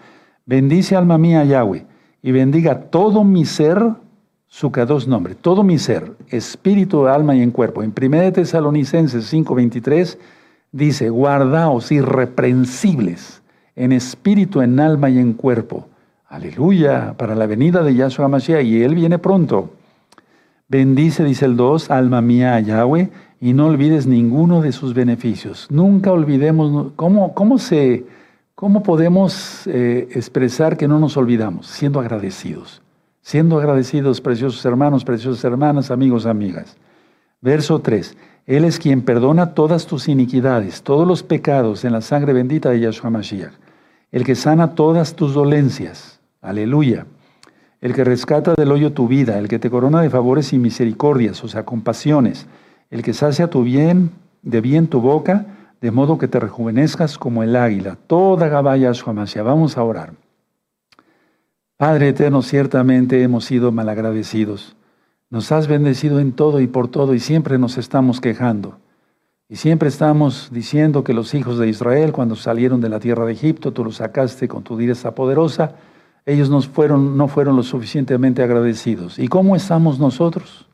Bendice 0.46 0.96
alma 0.96 1.18
mía 1.18 1.44
Yahweh 1.44 1.84
y 2.22 2.32
bendiga 2.32 2.80
todo 2.90 3.24
mi 3.24 3.44
ser 3.44 3.78
su 4.46 4.70
dos 4.70 5.06
nombre, 5.06 5.36
todo 5.36 5.62
mi 5.62 5.78
ser, 5.78 6.12
espíritu, 6.28 7.06
alma 7.06 7.36
y 7.36 7.42
en 7.42 7.52
cuerpo. 7.52 7.84
En 7.84 7.92
1 7.92 8.32
Tesalonicenses 8.32 9.32
5:23 9.32 10.18
dice, 10.72 11.08
guardaos 11.08 11.92
irreprensibles 11.92 13.42
en 13.76 13.92
espíritu, 13.92 14.60
en 14.60 14.80
alma 14.80 15.08
y 15.08 15.18
en 15.18 15.34
cuerpo. 15.34 15.88
Aleluya, 16.30 17.16
para 17.18 17.34
la 17.34 17.46
venida 17.46 17.82
de 17.82 17.92
Yahshua 17.92 18.28
Mashiach 18.28 18.62
y 18.62 18.84
Él 18.84 18.94
viene 18.94 19.18
pronto. 19.18 19.70
Bendice, 20.68 21.24
dice 21.24 21.44
el 21.44 21.56
2, 21.56 21.90
alma 21.90 22.20
mía 22.20 22.54
a 22.54 22.60
Yahweh, 22.60 23.10
y 23.40 23.52
no 23.52 23.66
olvides 23.66 24.06
ninguno 24.06 24.60
de 24.60 24.70
sus 24.70 24.94
beneficios. 24.94 25.66
Nunca 25.72 26.12
olvidemos, 26.12 26.92
¿cómo, 26.94 27.34
cómo, 27.34 27.58
se, 27.58 28.06
cómo 28.54 28.84
podemos 28.84 29.66
eh, 29.66 30.06
expresar 30.12 30.76
que 30.76 30.86
no 30.86 31.00
nos 31.00 31.16
olvidamos? 31.16 31.66
Siendo 31.66 31.98
agradecidos. 31.98 32.80
Siendo 33.22 33.58
agradecidos, 33.58 34.20
preciosos 34.20 34.64
hermanos, 34.64 35.04
preciosas 35.04 35.42
hermanas, 35.42 35.90
amigos, 35.90 36.26
amigas. 36.26 36.76
Verso 37.40 37.80
3. 37.80 38.16
Él 38.46 38.64
es 38.64 38.78
quien 38.78 39.02
perdona 39.02 39.54
todas 39.54 39.84
tus 39.88 40.06
iniquidades, 40.06 40.82
todos 40.82 41.08
los 41.08 41.24
pecados 41.24 41.84
en 41.84 41.92
la 41.92 42.02
sangre 42.02 42.32
bendita 42.34 42.70
de 42.70 42.78
Yahshua 42.78 43.10
Mashiach. 43.10 43.54
El 44.12 44.22
que 44.22 44.36
sana 44.36 44.76
todas 44.76 45.16
tus 45.16 45.34
dolencias. 45.34 46.19
Aleluya 46.40 47.06
el 47.80 47.94
que 47.94 48.04
rescata 48.04 48.54
del 48.54 48.72
hoyo 48.72 48.92
tu 48.92 49.08
vida, 49.08 49.38
el 49.38 49.48
que 49.48 49.58
te 49.58 49.70
corona 49.70 50.02
de 50.02 50.10
favores 50.10 50.52
y 50.52 50.58
misericordias, 50.58 51.42
o 51.42 51.48
sea, 51.48 51.64
compasiones, 51.64 52.46
el 52.90 53.02
que 53.02 53.14
sacia 53.14 53.48
tu 53.48 53.62
bien, 53.62 54.10
de 54.42 54.60
bien 54.60 54.88
tu 54.88 55.00
boca, 55.00 55.46
de 55.80 55.90
modo 55.90 56.18
que 56.18 56.28
te 56.28 56.38
rejuvenezcas 56.38 57.16
como 57.16 57.42
el 57.42 57.56
águila. 57.56 57.96
Toda 58.06 58.48
Gabaya 58.48 58.92
Amasia. 59.06 59.42
Vamos 59.42 59.78
a 59.78 59.82
orar. 59.82 60.12
Padre 61.78 62.08
eterno, 62.08 62.42
ciertamente 62.42 63.22
hemos 63.22 63.46
sido 63.46 63.72
malagradecidos. 63.72 64.76
Nos 65.30 65.50
has 65.52 65.68
bendecido 65.68 66.20
en 66.20 66.32
todo 66.32 66.60
y 66.60 66.66
por 66.66 66.88
todo 66.88 67.14
y 67.14 67.20
siempre 67.20 67.56
nos 67.56 67.78
estamos 67.78 68.20
quejando. 68.20 68.78
Y 69.48 69.56
siempre 69.56 69.88
estamos 69.88 70.50
diciendo 70.52 71.02
que 71.02 71.14
los 71.14 71.32
hijos 71.32 71.58
de 71.58 71.68
Israel, 71.68 72.12
cuando 72.12 72.36
salieron 72.36 72.82
de 72.82 72.90
la 72.90 73.00
tierra 73.00 73.24
de 73.24 73.32
Egipto, 73.32 73.72
tú 73.72 73.84
los 73.84 73.96
sacaste 73.96 74.48
con 74.48 74.62
tu 74.62 74.76
diestra 74.76 75.14
poderosa, 75.14 75.76
ellos 76.26 76.50
no 76.50 76.60
fueron, 76.62 77.16
no 77.16 77.28
fueron 77.28 77.56
lo 77.56 77.62
suficientemente 77.62 78.42
agradecidos. 78.42 79.18
¿Y 79.18 79.28
cómo 79.28 79.56
estamos 79.56 79.98
nosotros? 79.98 80.68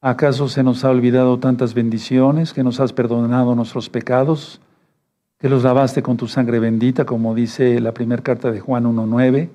¿Acaso 0.00 0.48
se 0.48 0.62
nos 0.62 0.84
ha 0.84 0.90
olvidado 0.90 1.38
tantas 1.38 1.72
bendiciones, 1.72 2.52
que 2.52 2.62
nos 2.62 2.78
has 2.78 2.92
perdonado 2.92 3.54
nuestros 3.54 3.88
pecados, 3.88 4.60
que 5.38 5.48
los 5.48 5.62
lavaste 5.62 6.02
con 6.02 6.16
tu 6.16 6.28
sangre 6.28 6.58
bendita, 6.58 7.04
como 7.06 7.34
dice 7.34 7.80
la 7.80 7.92
primera 7.92 8.22
carta 8.22 8.50
de 8.50 8.60
Juan 8.60 8.84
1.9? 8.84 9.48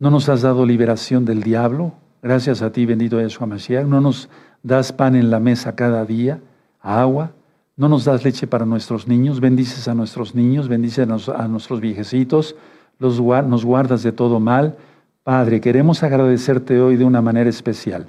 ¿No 0.00 0.10
nos 0.10 0.28
has 0.28 0.42
dado 0.42 0.66
liberación 0.66 1.24
del 1.24 1.42
diablo? 1.42 1.92
Gracias 2.22 2.62
a 2.62 2.72
ti, 2.72 2.86
bendito 2.86 3.20
Yeshua 3.20 3.46
Mashiach. 3.46 3.86
¿No 3.86 4.00
nos 4.00 4.28
das 4.62 4.92
pan 4.92 5.14
en 5.14 5.30
la 5.30 5.38
mesa 5.38 5.76
cada 5.76 6.04
día, 6.04 6.40
agua? 6.80 7.32
¿No 7.76 7.88
nos 7.88 8.04
das 8.04 8.24
leche 8.24 8.46
para 8.46 8.66
nuestros 8.66 9.06
niños? 9.06 9.40
Bendices 9.40 9.86
a 9.88 9.94
nuestros 9.94 10.34
niños, 10.34 10.68
bendices 10.68 11.08
a 11.28 11.48
nuestros 11.48 11.80
viejecitos, 11.80 12.56
nos 12.98 13.64
guardas 13.64 14.02
de 14.02 14.12
todo 14.12 14.40
mal. 14.40 14.76
Padre, 15.22 15.60
queremos 15.60 16.02
agradecerte 16.02 16.80
hoy 16.80 16.96
de 16.96 17.04
una 17.04 17.22
manera 17.22 17.48
especial. 17.48 18.08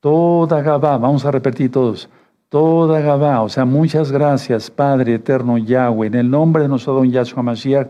Toda 0.00 0.62
Gabá, 0.62 0.98
vamos 0.98 1.24
a 1.24 1.30
repetir 1.30 1.70
todos, 1.70 2.08
toda 2.48 3.00
Gabá, 3.00 3.42
o 3.42 3.48
sea, 3.48 3.64
muchas 3.64 4.12
gracias, 4.12 4.70
Padre 4.70 5.14
eterno 5.14 5.58
Yahweh, 5.58 6.06
en 6.06 6.14
el 6.14 6.30
nombre 6.30 6.62
de 6.62 6.68
nuestro 6.68 6.94
don 6.94 7.10
Yahshua 7.10 7.42
Mashiach, 7.42 7.88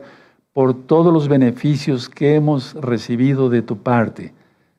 por 0.53 0.73
todos 0.73 1.13
los 1.13 1.29
beneficios 1.29 2.09
que 2.09 2.37
hemos 2.37 2.75
recibido 2.75 3.51
de 3.51 3.63
tu 3.63 3.77
parte. 3.77 4.33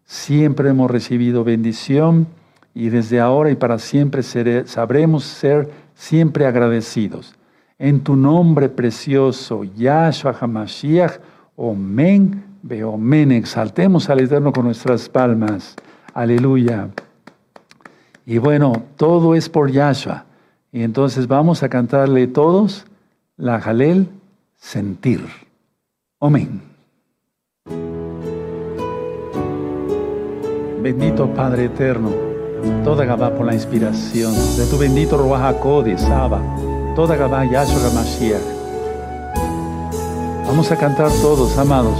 Siempre 0.05 0.69
hemos 0.69 0.89
recibido 0.89 1.43
bendición 1.43 2.27
y 2.73 2.89
desde 2.89 3.19
ahora 3.19 3.51
y 3.51 3.55
para 3.55 3.77
siempre 3.77 4.23
sabremos 4.23 5.23
ser 5.23 5.69
siempre 5.93 6.45
agradecidos. 6.45 7.35
En 7.77 7.99
tu 7.99 8.15
nombre 8.15 8.69
precioso, 8.69 9.63
Yahshua 9.63 10.35
HaMashiach, 10.39 11.19
Omen, 11.59 12.43
men, 12.99 13.31
Exaltemos 13.31 14.11
al 14.11 14.19
Eterno 14.19 14.53
con 14.53 14.65
nuestras 14.65 15.09
palmas. 15.09 15.75
Aleluya. 16.13 16.89
Y 18.27 18.37
bueno, 18.37 18.83
todo 18.95 19.33
es 19.33 19.49
por 19.49 19.71
Yahshua. 19.71 20.25
Y 20.71 20.83
entonces 20.83 21.27
vamos 21.27 21.63
a 21.63 21.69
cantarle 21.69 22.27
todos 22.27 22.85
la 23.37 23.59
Jalel 23.59 24.07
sentir. 24.55 25.25
Amén. 26.19 26.61
Bendito 30.83 31.27
Padre 31.33 31.65
eterno, 31.65 32.11
toda 32.83 33.03
Gabá 33.03 33.33
por 33.35 33.47
la 33.47 33.55
inspiración 33.55 34.31
de 34.57 34.65
tu 34.67 34.77
bendito 34.77 35.17
Ruach 35.17 35.83
de 35.83 35.97
Saba, 35.97 36.39
toda 36.95 37.15
Gabá 37.15 37.45
Yahshua 37.45 37.89
Mashiach 37.95 38.56
Vamos 40.57 40.71
a 40.71 40.75
cantar 40.75 41.11
todos, 41.21 41.55
amados. 41.59 41.99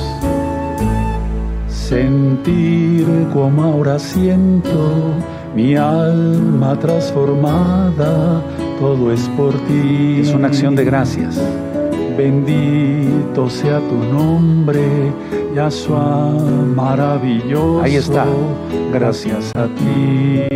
Sentir 1.67 3.05
como 3.31 3.61
ahora 3.61 3.99
siento 3.99 5.13
mi 5.55 5.75
alma 5.75 6.75
transformada, 6.79 8.41
todo 8.79 9.11
es 9.13 9.29
por 9.37 9.53
ti. 9.67 10.21
Es 10.21 10.33
una 10.33 10.47
acción 10.47 10.75
de 10.75 10.85
gracias. 10.85 11.39
Bendito 12.17 13.47
sea 13.47 13.77
tu 13.77 13.95
nombre, 14.11 15.13
Yahshua 15.53 16.31
maravilloso. 16.75 17.83
Ahí 17.83 17.97
está. 17.97 18.25
Gracias 18.91 19.51
a 19.55 19.67
ti 19.67 20.47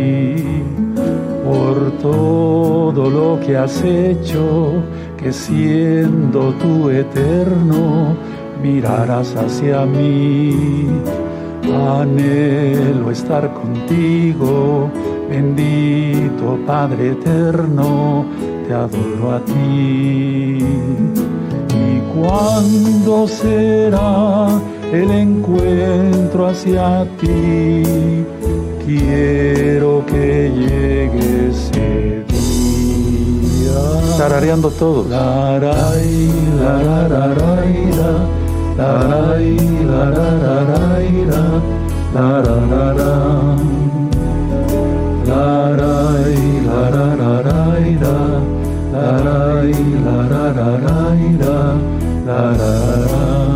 por 1.44 1.92
todo 1.98 3.08
lo 3.08 3.38
que 3.46 3.56
has 3.56 3.80
hecho 3.84 4.82
que 5.22 5.32
siendo 5.32 6.52
tú 6.54 6.90
eterno, 6.90 8.16
mirarás 8.62 9.34
hacia 9.36 9.86
mí. 9.86 10.88
Anhelo 11.72 13.10
estar 13.10 13.52
contigo, 13.54 14.90
bendito 15.30 16.58
Padre 16.66 17.12
eterno, 17.12 18.26
te 18.66 18.74
adoro 18.74 19.32
a 19.36 19.40
ti. 19.44 20.58
¿Y 21.84 22.00
cuándo 22.14 23.28
será 23.28 24.48
el 24.92 25.10
encuentro 25.10 26.48
hacia 26.48 27.06
ti? 27.20 27.82
Quiero 28.84 30.04
que 30.06 30.50
llegues 30.50 31.70
tarareando 34.16 34.70
todos. 34.70 35.06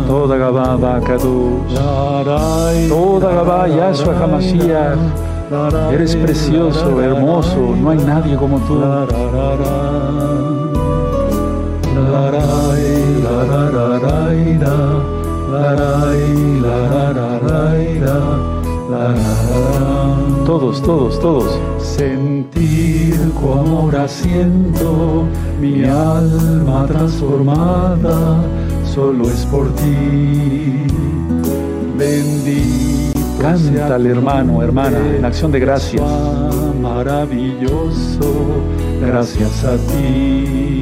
Toda 0.07 0.37
Gabá 0.37 0.77
Bakadush, 0.77 1.73
toda 2.89 3.31
Gabá 3.31 3.67
Yahshua 3.67 4.13
HaMashiach, 4.13 5.27
Eres 5.91 6.15
precioso, 6.15 7.01
hermoso, 7.01 7.75
no 7.79 7.91
hay 7.91 7.97
nadie 7.99 8.35
como 8.35 8.59
tú. 8.59 8.81
Todos, 20.45 20.81
todos, 20.81 21.19
todos. 21.19 21.59
Sentir 21.79 23.31
como 23.39 23.79
ahora 23.79 24.07
siento 24.07 25.25
mi 25.61 25.83
alma 25.83 26.85
transformada, 26.87 28.41
solo 28.85 29.25
es 29.25 29.45
por 29.45 29.73
ti. 29.75 30.87
Bendito 31.97 33.19
Cántale, 33.41 34.09
hermano, 34.09 34.63
hermana, 34.63 34.97
en 35.15 35.23
acción 35.23 35.51
de 35.51 35.59
gracias. 35.59 36.01
Maravilloso, 36.81 38.33
gracias 38.99 39.63
a 39.63 39.77
ti 39.77 40.76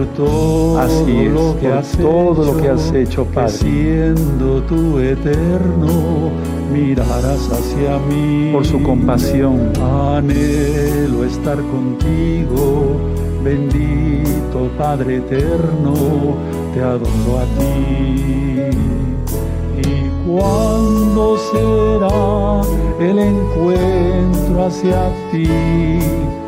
por 0.00 0.06
todo 0.14 0.78
Así 0.78 1.26
es, 1.26 1.32
lo 1.32 1.58
que 1.58 1.66
has 1.68 1.90
todo 1.92 2.44
lo 2.44 2.56
que 2.56 2.68
has 2.68 2.92
hecho, 2.92 3.26
que 3.26 3.34
Padre. 3.34 3.50
siendo 3.50 4.62
tú 4.62 4.98
eterno, 4.98 6.30
mirarás 6.72 7.50
hacia 7.50 7.98
mí. 7.98 8.50
por 8.52 8.64
su 8.64 8.82
compasión. 8.82 9.72
Anhelo 9.80 11.24
estar 11.24 11.56
contigo, 11.56 12.96
bendito 13.44 14.70
Padre 14.78 15.16
eterno, 15.16 15.94
te 16.72 16.80
adoro 16.80 17.38
a 17.38 17.44
ti. 17.58 18.60
¿Y 19.82 20.10
cuándo 20.26 21.36
será 21.52 22.60
el 23.00 23.18
encuentro 23.18 24.66
hacia 24.66 25.10
ti? 25.30 26.39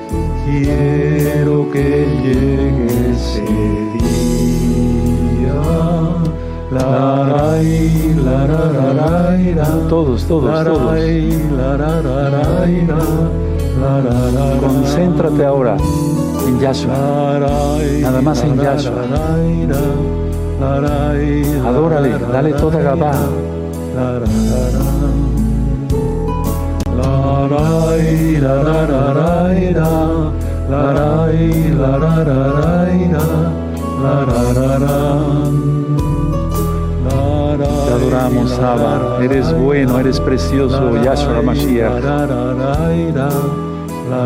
Quiero 0.44 1.70
que 1.70 2.06
llegue 2.22 3.10
ese 3.12 3.42
día. 3.42 4.02
Todos, 9.88 10.24
todos, 10.24 10.50
todos. 10.64 10.98
Concéntrate 14.60 15.44
ahora 15.44 15.76
en 16.48 16.58
Yahshua. 16.60 16.94
Nada 18.00 18.20
más 18.22 18.42
en 18.42 18.56
Yahshua. 18.56 19.04
Adórale, 21.66 22.12
ra, 22.12 22.18
ra, 22.18 22.28
dale 22.32 22.52
toda. 22.54 22.80
Gabá. 22.82 23.12
Te 37.58 37.92
adoramos, 37.92 38.52
Abba. 38.58 39.18
Eres 39.22 39.52
bueno, 39.58 39.98
eres 39.98 40.18
precioso, 40.20 41.02
Yahshua 41.02 41.42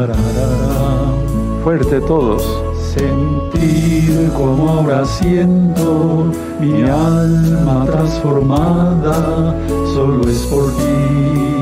ra. 0.06 0.14
Fuerte 1.64 2.00
todos. 2.00 2.42
Sentir 2.94 4.30
como 4.36 4.68
ahora 4.70 5.04
siento 5.04 6.32
mi 6.60 6.82
alma 6.82 7.84
transformada, 7.86 9.54
solo 9.94 10.28
es 10.28 10.38
por 10.46 10.72
ti. 10.76 11.55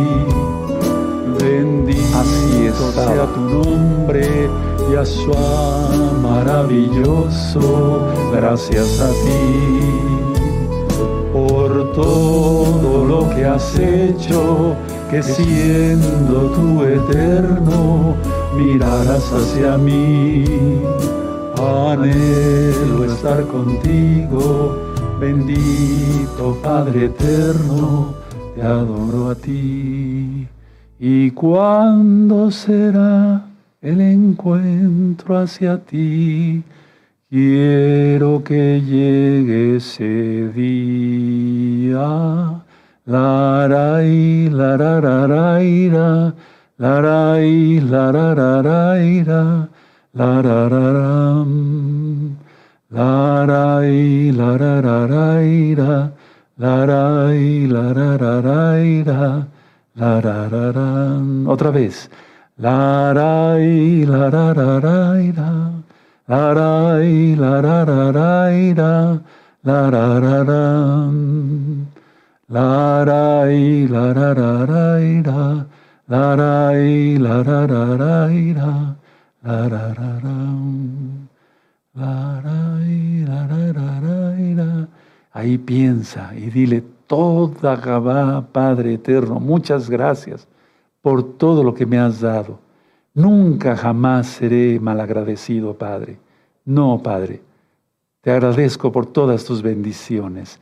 Bendito 1.65 2.19
Así 2.19 2.67
es, 2.67 2.77
sea 2.95 3.27
tu 3.35 3.41
nombre, 3.41 4.51
Yahshua 4.93 5.89
maravilloso, 6.23 8.01
gracias 8.33 9.01
a 9.01 9.09
ti 9.09 10.15
por 11.33 11.93
todo 11.95 13.05
lo 13.05 13.31
que 13.35 13.45
has 13.47 13.77
hecho, 13.79 14.77
que 15.11 15.23
siendo 15.23 16.51
tú 16.51 16.85
eterno, 16.85 18.15
mirarás 18.57 19.33
hacia 19.33 19.79
mí. 19.79 20.45
Anhelo 21.57 23.05
estar 23.05 23.45
contigo, 23.47 24.77
bendito 25.19 26.57
Padre 26.63 27.07
eterno, 27.07 28.15
te 28.55 28.63
adoro 28.63 29.31
a 29.31 29.35
ti. 29.35 30.47
¿Y 30.99 31.33
cuándo 31.33 32.53
será 32.53 33.45
el 33.83 34.01
encuentro 34.01 35.37
hacia 35.37 35.79
ti? 35.79 36.63
Quiero 37.29 38.45
que 38.45 38.81
llegue 38.81 39.77
ese 39.77 40.53
día. 40.55 41.99
La 43.07 43.67
ra 43.67 44.05
i, 44.05 44.49
la 44.49 44.77
ra 44.77 45.01
ra 45.01 45.27
ra 45.27 45.61
i, 45.61 45.89
ra. 45.91 46.33
La 46.79 47.01
ra 47.01 47.43
i, 47.43 47.81
la 47.81 48.13
ra 48.13 48.35
ra 48.35 48.63
ra 48.63 49.03
i, 49.03 49.25
ra. 49.25 49.69
La 50.13 50.43
ra 50.43 50.69
ra. 50.69 51.45
La 52.91 53.45
ra 53.45 53.85
i, 53.85 54.31
la 54.31 54.57
ra 54.57 54.81
ra 54.81 55.07
ra 55.09 55.43
i, 55.43 55.75
ra. 55.75 56.13
La 56.57 56.87
ra 56.87 57.35
i, 57.35 57.67
la 57.67 57.93
ra 57.93 58.17
ra 58.17 58.41
ra 58.41 58.79
i, 58.79 59.03
ra. 59.03 59.54
La 59.97 60.21
ra 60.21 60.49
ra 60.49 60.73
ram. 60.73 61.47
Otra 61.47 61.71
vez. 61.71 62.09
La 62.57 63.13
ra 63.13 63.57
i, 63.61 64.05
la 64.05 64.29
ra 64.29 64.53
ra 64.53 64.81
ra 64.81 65.21
i, 65.21 65.31
ra. 65.31 65.71
La 66.27 66.53
ra 66.53 67.01
i, 67.01 67.37
la 67.37 67.61
ra 67.61 67.85
ra 67.85 68.11
ra 68.11 68.51
i, 68.51 68.75
ra. 68.75 69.21
La 69.63 69.91
ra 69.91 70.19
ra 70.19 70.43
ram. 70.43 71.87
La 72.49 73.05
ra 73.05 73.49
i, 73.49 73.87
la 73.87 74.13
ra 74.13 74.33
ra 74.35 74.67
ra 74.67 74.99
i, 74.99 75.23
ra. 75.23 75.65
La 76.09 76.35
ra 76.35 76.73
i, 76.77 77.17
la 77.17 77.43
ra 77.43 77.65
ra 77.65 77.85
ra 77.95 78.27
i, 78.33 78.53
ra. 78.53 78.97
La 79.45 79.69
ra 79.69 79.95
ra 79.95 80.11
ram. 80.25 81.29
La 81.95 82.41
ra 82.43 82.81
i, 82.83 83.25
la 83.25 83.47
ra 83.47 83.63
ra 83.71 84.01
ra 84.03 84.35
i, 84.41 84.55
ra. 84.55 84.89
Ahí 85.35 85.57
piensa 85.57 86.35
y 86.35 86.51
dile 86.51 86.94
toda 87.15 87.77
Gabá, 87.77 88.45
Padre 88.51 88.95
eterno, 88.95 89.39
muchas 89.39 89.89
gracias 89.89 90.49
por 91.01 91.37
todo 91.37 91.63
lo 91.63 91.73
que 91.73 91.87
me 91.87 91.97
has 91.97 92.21
dado. 92.21 92.59
Nunca 93.15 93.77
jamás 93.77 94.27
seré 94.27 94.81
malagradecido, 94.81 95.75
Padre. 95.75 96.19
No, 96.65 97.01
Padre. 97.01 97.41
Te 98.21 98.33
agradezco 98.33 98.91
por 98.91 99.07
todas 99.07 99.45
tus 99.45 99.63
bendiciones. 99.63 100.59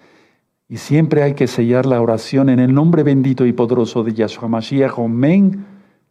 Y 0.68 0.76
siempre 0.76 1.22
hay 1.22 1.32
que 1.32 1.46
sellar 1.46 1.86
la 1.86 2.02
oración 2.02 2.50
en 2.50 2.58
el 2.58 2.74
nombre 2.74 3.02
bendito 3.02 3.46
y 3.46 3.54
poderoso 3.54 4.02
de 4.02 4.12
Yahshua 4.12 4.48
Mashiach. 4.48 4.98
Amén. 4.98 5.64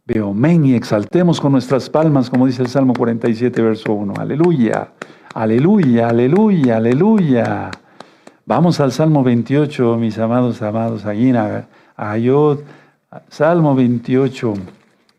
Beomen 0.04 0.66
y 0.66 0.74
exaltemos 0.74 1.40
con 1.40 1.52
nuestras 1.52 1.88
palmas, 1.88 2.28
como 2.28 2.46
dice 2.46 2.62
el 2.62 2.68
Salmo 2.68 2.94
47, 2.94 3.62
verso 3.62 3.92
1. 3.92 4.14
Aleluya, 4.18 4.92
aleluya, 5.34 6.08
aleluya, 6.08 6.78
aleluya. 6.78 7.70
Vamos 8.54 8.80
al 8.80 8.92
Salmo 8.92 9.24
28, 9.24 9.96
mis 9.96 10.18
amados, 10.18 10.60
amados. 10.60 11.04
Salmo 13.30 13.74
28, 13.74 14.54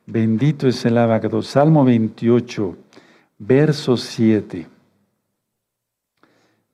bendito 0.06 0.68
es 0.68 0.86
el 0.86 1.00
abacado. 1.00 1.42
Salmo 1.42 1.84
28, 1.84 2.78
verso 3.40 3.98
7. 3.98 4.68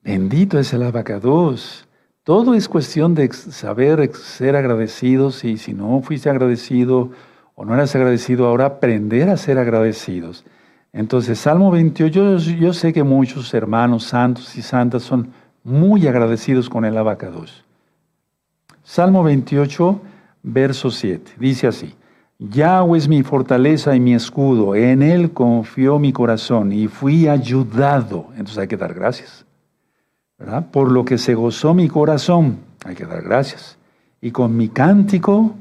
Bendito 0.02 0.58
es 0.58 0.74
el 0.74 0.82
abacados. 0.82 1.88
Todo 2.24 2.52
es 2.52 2.68
cuestión 2.68 3.14
de 3.14 3.32
saber 3.32 4.14
ser 4.14 4.54
agradecidos 4.54 5.42
y 5.44 5.56
si 5.56 5.72
no 5.72 6.02
fuiste 6.02 6.28
agradecido 6.28 7.10
o 7.54 7.64
no 7.64 7.72
eras 7.72 7.96
agradecido, 7.96 8.46
ahora 8.46 8.66
aprender 8.66 9.30
a 9.30 9.38
ser 9.38 9.56
agradecidos. 9.58 10.44
Entonces, 10.92 11.38
Salmo 11.38 11.70
28, 11.70 12.10
yo, 12.10 12.36
yo 12.36 12.74
sé 12.74 12.92
que 12.92 13.02
muchos 13.02 13.54
hermanos 13.54 14.04
santos 14.04 14.54
y 14.58 14.60
santas 14.60 15.04
son 15.04 15.39
muy 15.64 16.06
agradecidos 16.06 16.68
con 16.68 16.84
el 16.84 16.96
abacados. 16.96 17.64
Salmo 18.82 19.22
28, 19.22 20.00
verso 20.42 20.90
7, 20.90 21.32
dice 21.38 21.66
así. 21.66 21.94
Yahweh 22.38 22.96
es 22.96 23.06
mi 23.06 23.22
fortaleza 23.22 23.94
y 23.94 24.00
mi 24.00 24.14
escudo, 24.14 24.74
en 24.74 25.02
él 25.02 25.32
confió 25.32 25.98
mi 25.98 26.12
corazón 26.12 26.72
y 26.72 26.88
fui 26.88 27.28
ayudado. 27.28 28.28
Entonces 28.30 28.58
hay 28.58 28.68
que 28.68 28.78
dar 28.78 28.94
gracias. 28.94 29.44
Por 30.72 30.90
lo 30.90 31.04
que 31.04 31.18
se 31.18 31.34
gozó 31.34 31.74
mi 31.74 31.88
corazón, 31.88 32.60
hay 32.86 32.94
que 32.94 33.04
dar 33.04 33.22
gracias. 33.22 33.76
Y 34.22 34.30
con 34.30 34.56
mi 34.56 34.70
cántico 34.70 35.54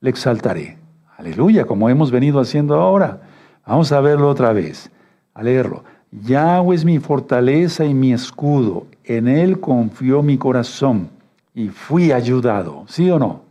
le 0.00 0.08
exaltaré. 0.08 0.78
Aleluya, 1.18 1.66
como 1.66 1.90
hemos 1.90 2.10
venido 2.10 2.40
haciendo 2.40 2.76
ahora. 2.76 3.20
Vamos 3.66 3.92
a 3.92 4.00
verlo 4.00 4.30
otra 4.30 4.52
vez, 4.54 4.90
a 5.34 5.42
leerlo. 5.42 5.84
Yahweh 6.24 6.74
es 6.74 6.84
mi 6.84 6.98
fortaleza 6.98 7.84
y 7.84 7.92
mi 7.92 8.12
escudo, 8.12 8.86
en 9.04 9.28
él 9.28 9.60
confió 9.60 10.22
mi 10.22 10.38
corazón 10.38 11.10
y 11.54 11.68
fui 11.68 12.12
ayudado, 12.12 12.84
¿sí 12.88 13.10
o 13.10 13.18
no? 13.18 13.42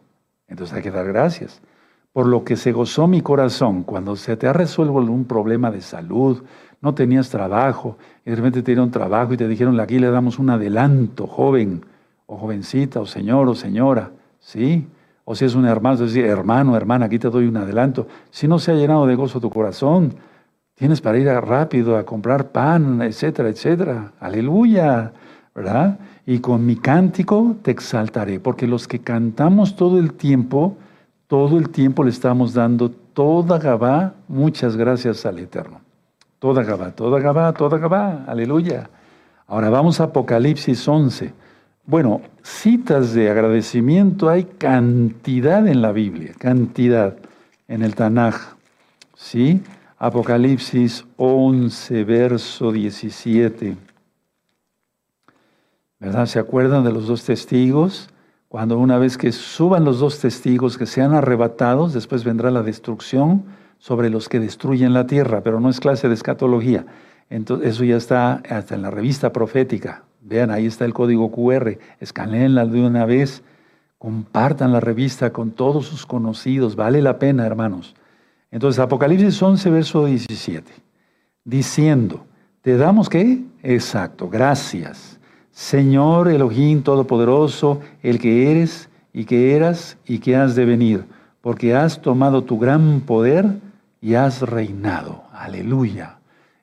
Entonces 0.48 0.76
hay 0.76 0.82
que 0.82 0.92
dar 0.92 1.06
gracias. 1.06 1.62
Por 2.12 2.28
lo 2.28 2.44
que 2.44 2.56
se 2.56 2.72
gozó 2.72 3.08
mi 3.08 3.22
corazón, 3.22 3.84
cuando 3.84 4.16
se 4.16 4.36
te 4.38 4.48
ha 4.48 4.54
resuelto 4.54 4.98
algún 4.98 5.26
problema 5.26 5.70
de 5.70 5.82
salud, 5.82 6.44
no 6.82 6.96
tenías 6.96 7.30
trabajo, 7.30 7.98
y 8.26 8.30
de 8.32 8.36
repente 8.36 8.62
te 8.62 8.72
dieron 8.72 8.90
trabajo 8.90 9.34
y 9.34 9.38
te 9.38 9.48
dijeron, 9.48 9.80
aquí 9.80 10.00
le 10.00 10.10
damos 10.10 10.40
un 10.40 10.50
adelanto, 10.50 11.28
joven, 11.28 11.86
o 12.26 12.38
jovencita, 12.38 13.00
o 13.00 13.06
señor, 13.06 13.48
o 13.48 13.54
señora, 13.54 14.12
¿sí? 14.40 14.88
O 15.24 15.36
si 15.36 15.46
es 15.46 15.56
un 15.56 15.66
hermano, 15.66 15.96
es 15.96 16.14
decir, 16.14 16.26
hermano, 16.26 16.76
hermana, 16.76 17.06
aquí 17.06 17.20
te 17.20 17.30
doy 17.30 17.48
un 17.48 17.58
adelanto. 17.58 18.08
Si 18.32 18.48
no 18.48 18.58
se 18.60 18.72
ha 18.72 18.76
llenado 18.76 19.06
de 19.06 19.16
gozo 19.16 19.40
tu 19.40 19.50
corazón, 19.50 20.16
tienes 20.76 21.02
para 21.02 21.18
ir 21.18 21.30
a 21.30 21.42
rápido 21.42 21.98
a 21.98 22.06
comprar 22.06 22.52
pan, 22.52 23.02
etcétera, 23.02 23.50
etcétera. 23.50 24.12
Aleluya, 24.20 25.14
¿verdad? 25.54 25.98
Y 26.26 26.40
con 26.40 26.66
mi 26.66 26.76
cántico 26.76 27.56
te 27.62 27.72
exaltaré, 27.72 28.40
porque 28.40 28.68
los 28.68 28.88
que 28.88 29.00
cantamos 29.00 29.76
todo 29.76 30.00
el 30.00 30.14
tiempo, 30.14 30.78
todo 31.28 31.58
el 31.58 31.70
tiempo 31.70 32.04
le 32.04 32.10
estamos 32.10 32.54
dando 32.54 32.92
toda 32.92 33.58
Gabá, 33.58 34.14
muchas 34.28 34.76
gracias 34.76 35.26
al 35.26 35.40
Eterno. 35.40 35.80
Toda 36.40 36.64
Gabá, 36.64 36.92
toda 36.92 37.20
Gabá, 37.20 37.54
toda 37.54 37.78
Gabá, 37.78 38.26
aleluya. 38.28 38.90
Ahora 39.48 39.70
vamos 39.70 40.02
a 40.02 40.06
Apocalipsis 40.06 40.86
11. 40.88 41.34
Bueno, 41.86 42.22
citas 42.42 43.14
de 43.14 43.30
agradecimiento 43.30 44.28
hay 44.28 44.44
cantidad 44.44 45.66
en 45.68 45.82
la 45.82 45.92
Biblia, 45.92 46.34
cantidad 46.38 47.16
en 47.68 47.84
el 47.84 47.96
Tanaj. 47.96 48.36
¿Sí? 49.16 49.62
Apocalipsis 49.98 51.06
11, 51.16 52.04
verso 52.04 52.72
17. 52.74 53.78
¿Verdad? 56.00 56.26
¿Se 56.26 56.38
acuerdan 56.38 56.84
de 56.84 56.92
los 56.92 57.08
dos 57.08 57.24
testigos? 57.24 58.10
Cuando 58.50 58.78
una 58.78 58.98
vez 58.98 59.18
que 59.18 59.32
suban 59.32 59.86
los 59.86 60.00
dos 60.00 60.20
testigos, 60.20 60.78
que 60.78 60.86
sean 60.86 61.14
arrebatados, 61.14 61.94
después 61.94 62.26
vendrá 62.26 62.52
la 62.52 62.62
destrucción 62.62 63.46
sobre 63.80 64.10
los 64.10 64.28
que 64.28 64.40
destruyen 64.42 64.94
la 64.94 65.08
tierra, 65.08 65.42
pero 65.42 65.62
no 65.62 65.70
es 65.70 65.80
clase 65.80 66.10
de 66.10 66.14
escatología. 66.14 66.86
Entonces, 67.30 67.70
eso 67.70 67.86
ya 67.86 67.96
está 67.96 68.42
hasta 68.50 68.76
en 68.76 68.82
la 68.82 68.92
revista 68.92 69.32
profética. 69.32 70.04
Vean, 70.22 70.52
ahí 70.52 70.66
está 70.66 70.84
el 70.86 70.94
código 70.94 71.32
QR. 71.32 71.78
Escaneenla 72.02 72.66
de 72.66 72.86
una 72.86 73.06
vez. 73.06 73.44
Compartan 73.98 74.74
la 74.74 74.82
revista 74.82 75.32
con 75.32 75.52
todos 75.52 75.86
sus 75.86 76.06
conocidos. 76.06 76.76
Vale 76.76 77.02
la 77.02 77.18
pena, 77.18 77.46
hermanos. 77.46 77.96
Entonces, 78.56 78.80
Apocalipsis 78.80 79.44
11, 79.44 79.70
verso 79.70 80.06
17. 80.06 80.72
Diciendo, 81.44 82.26
¿te 82.62 82.78
damos 82.78 83.10
qué? 83.10 83.44
Exacto, 83.62 84.30
gracias. 84.30 85.20
Señor 85.52 86.30
Elohim 86.30 86.82
Todopoderoso, 86.82 87.82
el 88.02 88.18
que 88.18 88.50
eres 88.50 88.88
y 89.12 89.26
que 89.26 89.58
eras 89.58 89.98
y 90.06 90.20
que 90.20 90.38
has 90.38 90.56
de 90.56 90.64
venir, 90.64 91.04
porque 91.42 91.76
has 91.76 92.02
tomado 92.02 92.46
tu 92.46 92.58
gran 92.58 93.02
poder 93.02 93.46
y 94.00 94.14
has 94.14 94.42
reinado. 94.42 95.24
Aleluya. 95.34 96.20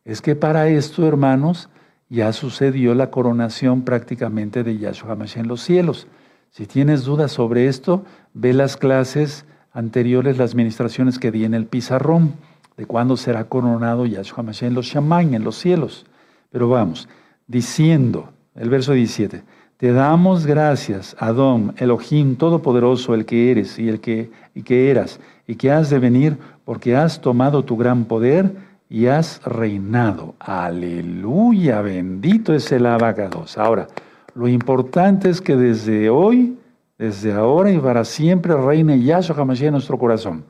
Es 0.07 0.23
que 0.23 0.35
para 0.35 0.69
esto, 0.69 1.07
hermanos, 1.07 1.69
ya 2.09 2.33
sucedió 2.33 2.95
la 2.95 3.11
coronación 3.11 3.83
prácticamente 3.83 4.63
de 4.63 4.79
Yahshua 4.79 5.15
Mashiach 5.15 5.43
en 5.43 5.49
los 5.49 5.61
cielos. 5.61 6.07
Si 6.49 6.65
tienes 6.67 7.05
dudas 7.05 7.33
sobre 7.33 7.67
esto, 7.67 8.03
ve 8.33 8.55
las 8.55 8.79
clases 8.79 9.45
anteriores, 9.73 10.39
las 10.39 10.55
ministraciones 10.55 11.19
que 11.19 11.31
di 11.31 11.45
en 11.45 11.55
el 11.55 11.67
pizarrón, 11.67 12.35
de 12.77 12.87
cuándo 12.87 13.17
será 13.17 13.45
coronado 13.45 14.07
Yahshua 14.07 14.43
Mashiach 14.43 14.69
en 14.69 14.75
los 14.75 14.87
Shamain, 14.87 15.35
en 15.35 15.45
los 15.45 15.57
cielos. 15.57 16.07
Pero 16.51 16.69
vamos, 16.69 17.09
diciendo, 17.47 18.31
el 18.55 18.71
verso 18.71 18.93
17, 18.93 19.43
te 19.77 19.93
damos 19.93 20.47
gracias, 20.47 21.17
Adón, 21.19 21.75
Elohim 21.77 22.37
Todopoderoso, 22.37 23.15
el 23.15 23.25
que 23.25 23.51
eres 23.51 23.79
y 23.79 23.89
el 23.89 24.01
que, 24.01 24.31
y 24.55 24.63
que 24.63 24.91
eras, 24.91 25.19
y 25.47 25.57
que 25.57 25.73
has 25.73 25.91
de 25.91 25.99
venir, 25.99 26.39
porque 26.65 26.95
has 26.95 27.21
tomado 27.21 27.65
tu 27.65 27.77
gran 27.77 28.05
poder 28.05 28.55
y 28.89 29.07
has 29.07 29.43
reinado. 29.45 30.35
Aleluya, 30.39 31.81
bendito 31.81 32.55
es 32.55 32.71
el 32.73 32.87
abacados. 32.87 33.59
Ahora, 33.59 33.89
lo 34.35 34.49
importante 34.49 35.31
es 35.31 35.41
que 35.41 35.57
desde 35.57 36.11
hoy, 36.11 36.57
desde 37.03 37.33
ahora 37.33 37.73
y 37.73 37.79
para 37.81 38.05
siempre 38.05 38.55
reine 38.55 39.03
Yahshua 39.03 39.35
HaMashiach 39.35 39.67
en 39.67 39.73
nuestro 39.73 39.99
corazón. 39.99 40.45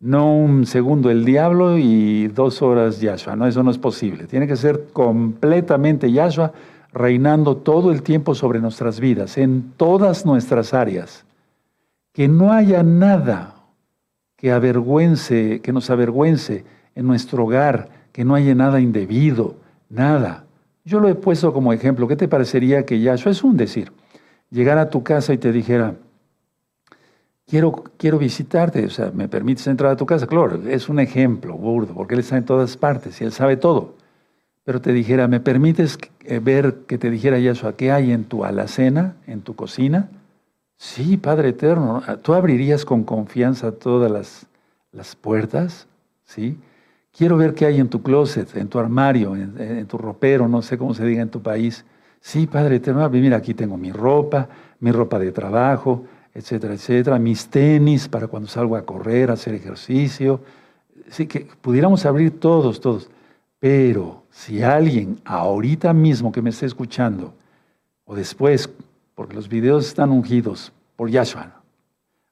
No 0.00 0.36
un 0.36 0.66
segundo 0.66 1.08
el 1.08 1.24
diablo 1.24 1.78
y 1.78 2.26
dos 2.26 2.62
horas 2.62 3.00
Yahshua. 3.00 3.36
No, 3.36 3.46
eso 3.46 3.62
no 3.62 3.70
es 3.70 3.78
posible. 3.78 4.26
Tiene 4.26 4.48
que 4.48 4.56
ser 4.56 4.88
completamente 4.92 6.10
Yahshua 6.10 6.52
reinando 6.92 7.58
todo 7.58 7.92
el 7.92 8.02
tiempo 8.02 8.34
sobre 8.34 8.58
nuestras 8.58 8.98
vidas, 8.98 9.38
en 9.38 9.70
todas 9.76 10.26
nuestras 10.26 10.74
áreas. 10.74 11.24
Que 12.12 12.26
no 12.26 12.52
haya 12.52 12.82
nada 12.82 13.54
que 14.34 14.50
avergüence, 14.50 15.60
que 15.60 15.72
nos 15.72 15.90
avergüence 15.90 16.64
en 16.96 17.06
nuestro 17.06 17.44
hogar, 17.44 17.88
que 18.10 18.24
no 18.24 18.34
haya 18.34 18.56
nada 18.56 18.80
indebido, 18.80 19.54
nada. 19.90 20.44
Yo 20.84 20.98
lo 20.98 21.08
he 21.08 21.14
puesto 21.14 21.52
como 21.52 21.72
ejemplo. 21.72 22.08
¿Qué 22.08 22.16
te 22.16 22.26
parecería 22.26 22.84
que 22.84 23.00
Yahshua 23.00 23.30
es 23.30 23.44
un 23.44 23.56
decir? 23.56 23.92
Llegar 24.50 24.78
a 24.78 24.90
tu 24.90 25.02
casa 25.02 25.32
y 25.32 25.38
te 25.38 25.52
dijera, 25.52 25.94
quiero, 27.46 27.84
quiero 27.96 28.18
visitarte, 28.18 28.84
o 28.86 28.90
sea, 28.90 29.10
¿me 29.12 29.28
permites 29.28 29.66
entrar 29.66 29.92
a 29.92 29.96
tu 29.96 30.06
casa? 30.06 30.26
Claro, 30.26 30.60
es 30.68 30.88
un 30.88 31.00
ejemplo 31.00 31.54
burdo, 31.54 31.94
porque 31.94 32.14
Él 32.14 32.20
está 32.20 32.36
en 32.36 32.44
todas 32.44 32.76
partes 32.76 33.20
y 33.20 33.24
Él 33.24 33.32
sabe 33.32 33.56
todo. 33.56 33.94
Pero 34.64 34.80
te 34.80 34.92
dijera, 34.92 35.28
¿me 35.28 35.40
permites 35.40 35.98
eh, 36.24 36.40
ver 36.40 36.74
que 36.86 36.98
te 36.98 37.10
dijera 37.10 37.38
Yahshua 37.38 37.76
qué 37.76 37.92
hay 37.92 38.12
en 38.12 38.24
tu 38.24 38.44
alacena, 38.44 39.14
en 39.26 39.42
tu 39.42 39.54
cocina? 39.54 40.08
Sí, 40.76 41.16
Padre 41.16 41.50
Eterno, 41.50 42.02
¿tú 42.22 42.34
abrirías 42.34 42.84
con 42.84 43.04
confianza 43.04 43.72
todas 43.72 44.10
las, 44.10 44.46
las 44.92 45.16
puertas? 45.16 45.86
¿Sí? 46.24 46.58
Quiero 47.16 47.38
ver 47.38 47.54
qué 47.54 47.64
hay 47.64 47.80
en 47.80 47.88
tu 47.88 48.02
closet, 48.02 48.54
en 48.56 48.68
tu 48.68 48.78
armario, 48.78 49.34
en, 49.34 49.86
tu 49.86 49.96
ropero, 49.96 50.48
no 50.48 50.60
sé 50.60 50.76
cómo 50.76 50.92
se 50.92 51.04
diga 51.06 51.22
en 51.22 51.30
tu 51.30 51.40
país. 51.40 51.84
Sí, 52.26 52.48
Padre 52.48 52.74
Eterno, 52.74 53.08
mira, 53.08 53.36
aquí 53.36 53.54
tengo 53.54 53.76
mi 53.76 53.92
ropa, 53.92 54.48
mi 54.80 54.90
ropa 54.90 55.16
de 55.16 55.30
trabajo, 55.30 56.06
etcétera, 56.34 56.74
etcétera, 56.74 57.20
mis 57.20 57.46
tenis 57.46 58.08
para 58.08 58.26
cuando 58.26 58.48
salgo 58.48 58.74
a 58.74 58.84
correr, 58.84 59.30
a 59.30 59.34
hacer 59.34 59.54
ejercicio. 59.54 60.40
Sí, 61.08 61.28
que 61.28 61.46
pudiéramos 61.60 62.04
abrir 62.04 62.40
todos, 62.40 62.80
todos. 62.80 63.08
Pero 63.60 64.24
si 64.32 64.60
alguien 64.60 65.20
ahorita 65.24 65.92
mismo 65.92 66.32
que 66.32 66.42
me 66.42 66.50
esté 66.50 66.66
escuchando, 66.66 67.32
o 68.06 68.16
después, 68.16 68.68
porque 69.14 69.36
los 69.36 69.48
videos 69.48 69.86
están 69.86 70.10
ungidos 70.10 70.72
por 70.96 71.08
Yahshua, 71.08 71.62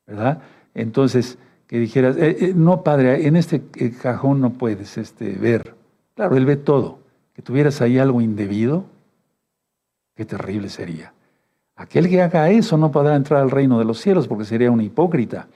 ¿verdad? 0.08 0.42
Entonces, 0.74 1.38
que 1.68 1.78
dijeras, 1.78 2.16
eh, 2.16 2.36
eh, 2.40 2.52
no, 2.52 2.82
padre, 2.82 3.28
en 3.28 3.36
este 3.36 3.62
eh, 3.76 3.92
cajón 3.92 4.40
no 4.40 4.54
puedes 4.54 4.98
este, 4.98 5.34
ver. 5.34 5.76
Claro, 6.16 6.36
él 6.36 6.46
ve 6.46 6.56
todo. 6.56 6.98
Que 7.32 7.42
tuvieras 7.42 7.80
ahí 7.80 7.96
algo 7.98 8.20
indebido, 8.20 8.86
qué 10.14 10.24
terrible 10.24 10.68
sería. 10.68 11.12
Aquel 11.76 12.08
que 12.08 12.22
haga 12.22 12.50
eso 12.50 12.76
no 12.76 12.90
podrá 12.90 13.16
entrar 13.16 13.42
al 13.42 13.50
reino 13.50 13.78
de 13.78 13.84
los 13.84 14.00
cielos 14.00 14.28
porque 14.28 14.44
sería 14.44 14.70
un 14.70 14.80
hipócrita. 14.80 15.48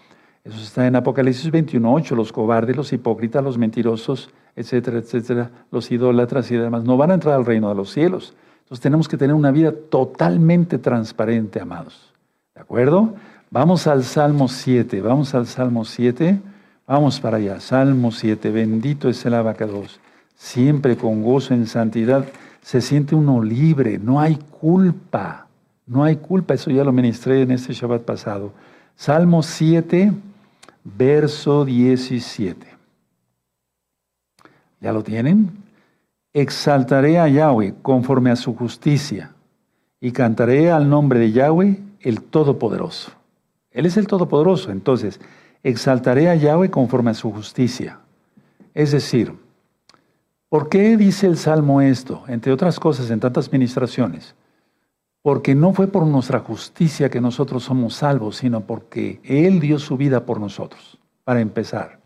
Eso 0.45 0.59
está 0.59 0.87
en 0.87 0.97
Apocalipsis 0.97 1.53
21.8, 1.53 2.17
los 2.17 2.33
cobardes, 2.33 2.77
los 2.77 2.93
hipócritas, 2.93 3.45
los 3.45 3.59
mentirosos, 3.59 4.31
etcétera, 4.57 4.99
etcétera, 4.99 5.51
los 5.71 5.91
idólatras 5.93 6.51
y 6.51 6.57
demás, 6.57 6.85
no 6.85 6.97
van 6.97 7.13
a 7.13 7.15
entrar 7.15 7.35
al 7.35 7.45
reino 7.45 7.69
de 7.69 7.75
los 7.75 7.91
cielos. 7.91 8.35
Entonces 8.63 8.83
tenemos 8.83 9.09
que 9.09 9.17
tener 9.17 9.35
una 9.35 9.51
vida 9.51 9.73
totalmente 9.73 10.79
transparente, 10.79 11.61
amados. 11.61 12.13
¿De 12.55 12.61
acuerdo? 12.61 13.15
Vamos 13.51 13.87
al 13.87 14.05
Salmo 14.05 14.49
7, 14.49 15.01
vamos 15.01 15.35
al 15.35 15.47
Salmo 15.47 15.85
7, 15.85 16.41
vamos 16.87 17.21
para 17.21 17.37
allá. 17.37 17.61
Salmo 17.61 18.11
7, 18.11 18.51
bendito 18.51 19.09
es 19.09 19.25
el 19.25 19.35
abacados. 19.35 20.01
Siempre 20.35 20.97
con 20.97 21.23
gozo 21.23 21.55
en 21.55 21.67
santidad 21.67 22.27
se 22.69 22.83
siente 22.83 23.15
uno 23.15 23.43
libre, 23.43 23.97
no 23.97 24.21
hay 24.21 24.37
culpa, 24.37 25.47
no 25.87 26.05
hay 26.05 26.17
culpa, 26.17 26.53
eso 26.53 26.71
ya 26.71 26.85
lo 26.85 26.93
ministré 26.93 27.41
en 27.41 27.51
este 27.51 27.73
Shabbat 27.73 28.03
pasado. 28.03 28.53
Salmo 28.95 29.43
7, 29.43 30.13
verso 30.85 31.65
17. 31.65 32.67
¿Ya 34.83 34.93
lo 34.93 35.03
tienen? 35.03 35.49
Exaltaré 36.35 37.19
a 37.19 37.27
Yahweh 37.27 37.77
conforme 37.81 38.31
a 38.31 38.37
su 38.37 38.55
justicia 38.55 39.33
y 39.99 40.13
cantaré 40.13 40.71
al 40.71 40.91
nombre 40.91 41.21
de 41.21 41.33
Yahweh 41.33 41.81
el 42.01 42.21
Todopoderoso. 42.21 43.13
Él 43.71 43.87
es 43.87 43.97
el 43.97 44.07
Todopoderoso. 44.07 44.73
Entonces, 44.73 45.23
exaltaré 45.63 46.29
a 46.29 46.35
Yahweh 46.35 46.69
conforme 46.69 47.13
a 47.13 47.15
su 47.15 47.33
justicia. 47.33 48.01
Es 48.75 48.93
decir, 48.93 49.33
¿por 50.49 50.69
qué 50.69 50.97
dice 50.97 51.27
el 51.27 51.37
Salmo 51.37 51.81
esto? 51.81 52.25
Entre 52.29 52.53
otras 52.53 52.79
cosas, 52.81 53.11
en 53.11 53.21
tantas 53.21 53.53
ministraciones. 53.53 54.35
Porque 55.23 55.55
no 55.55 55.73
fue 55.73 55.89
por 55.89 56.07
nuestra 56.07 56.41
justicia 56.41 57.11
que 57.11 57.21
nosotros 57.21 57.65
somos 57.65 57.95
salvos, 57.95 58.37
sino 58.37 58.61
porque 58.61 59.21
Él 59.25 59.61
dio 59.61 59.79
su 59.79 59.97
vida 59.97 60.25
por 60.25 60.41
nosotros, 60.41 60.99
para 61.25 61.41
empezar. 61.41 61.99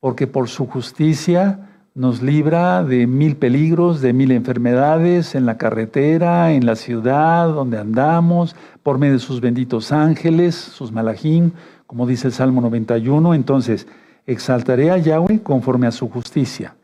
Porque 0.00 0.26
por 0.26 0.48
su 0.48 0.66
justicia 0.66 1.70
nos 1.96 2.20
libra 2.22 2.84
de 2.84 3.06
mil 3.06 3.36
peligros, 3.36 4.02
de 4.02 4.12
mil 4.12 4.30
enfermedades 4.30 5.34
en 5.34 5.46
la 5.46 5.56
carretera, 5.56 6.52
en 6.52 6.66
la 6.66 6.76
ciudad 6.76 7.48
donde 7.48 7.78
andamos, 7.78 8.54
por 8.82 8.98
medio 8.98 9.14
de 9.14 9.18
sus 9.18 9.40
benditos 9.40 9.92
ángeles, 9.92 10.54
sus 10.54 10.92
malajín, 10.92 11.54
como 11.86 12.06
dice 12.06 12.28
el 12.28 12.34
Salmo 12.34 12.60
91. 12.60 13.32
Entonces, 13.32 13.86
exaltaré 14.26 14.90
a 14.90 14.98
Yahweh 14.98 15.40
conforme 15.42 15.86
a 15.86 15.90
su 15.90 16.10
justicia. 16.10 16.75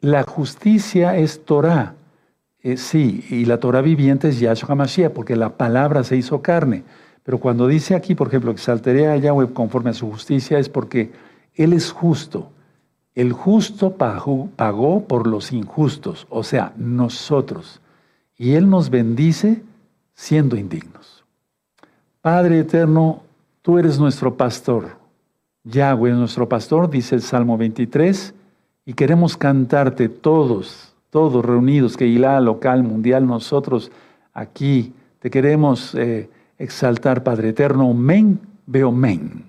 La 0.00 0.22
justicia 0.22 1.16
es 1.16 1.44
Torah, 1.44 1.94
eh, 2.60 2.76
sí, 2.76 3.24
y 3.30 3.44
la 3.44 3.58
Torah 3.58 3.80
viviente 3.80 4.28
es 4.28 4.40
Yahshua 4.40 4.74
Mashiach, 4.74 5.12
porque 5.12 5.36
la 5.36 5.56
palabra 5.56 6.04
se 6.04 6.16
hizo 6.16 6.42
carne. 6.42 6.84
Pero 7.22 7.38
cuando 7.38 7.66
dice 7.66 7.94
aquí, 7.94 8.14
por 8.14 8.28
ejemplo, 8.28 8.50
exaltaré 8.50 9.08
a 9.08 9.16
Yahweh 9.16 9.52
conforme 9.52 9.90
a 9.90 9.94
su 9.94 10.10
justicia, 10.10 10.58
es 10.58 10.68
porque 10.68 11.12
Él 11.54 11.72
es 11.72 11.92
justo. 11.92 12.50
El 13.14 13.32
justo 13.32 13.96
pagó, 13.96 15.04
por 15.06 15.26
los 15.26 15.52
injustos, 15.52 16.26
o 16.30 16.42
sea, 16.42 16.72
nosotros. 16.76 17.80
Y 18.36 18.52
Él 18.52 18.70
nos 18.70 18.90
bendice 18.90 19.62
siendo 20.14 20.56
indignos. 20.56 21.24
Padre 22.20 22.60
eterno, 22.60 23.22
tú 23.62 23.78
eres 23.78 23.98
nuestro 23.98 24.36
pastor. 24.36 24.96
Yahweh 25.64 26.10
es 26.10 26.16
nuestro 26.16 26.48
pastor, 26.48 26.88
dice 26.88 27.14
el 27.14 27.22
Salmo 27.22 27.58
23, 27.58 28.34
y 28.88 28.94
queremos 28.94 29.36
cantarte 29.36 30.08
todos 30.08 30.88
todos 31.10 31.44
reunidos, 31.44 31.96
que 31.96 32.06
Ilá, 32.06 32.40
local, 32.40 32.82
mundial, 32.82 33.26
nosotros 33.26 33.90
aquí 34.34 34.92
te 35.20 35.30
queremos 35.30 35.94
eh, 35.94 36.28
exaltar, 36.58 37.22
Padre 37.22 37.50
Eterno. 37.50 37.92
Men, 37.94 38.40
veo 38.66 38.92
men. 38.92 39.44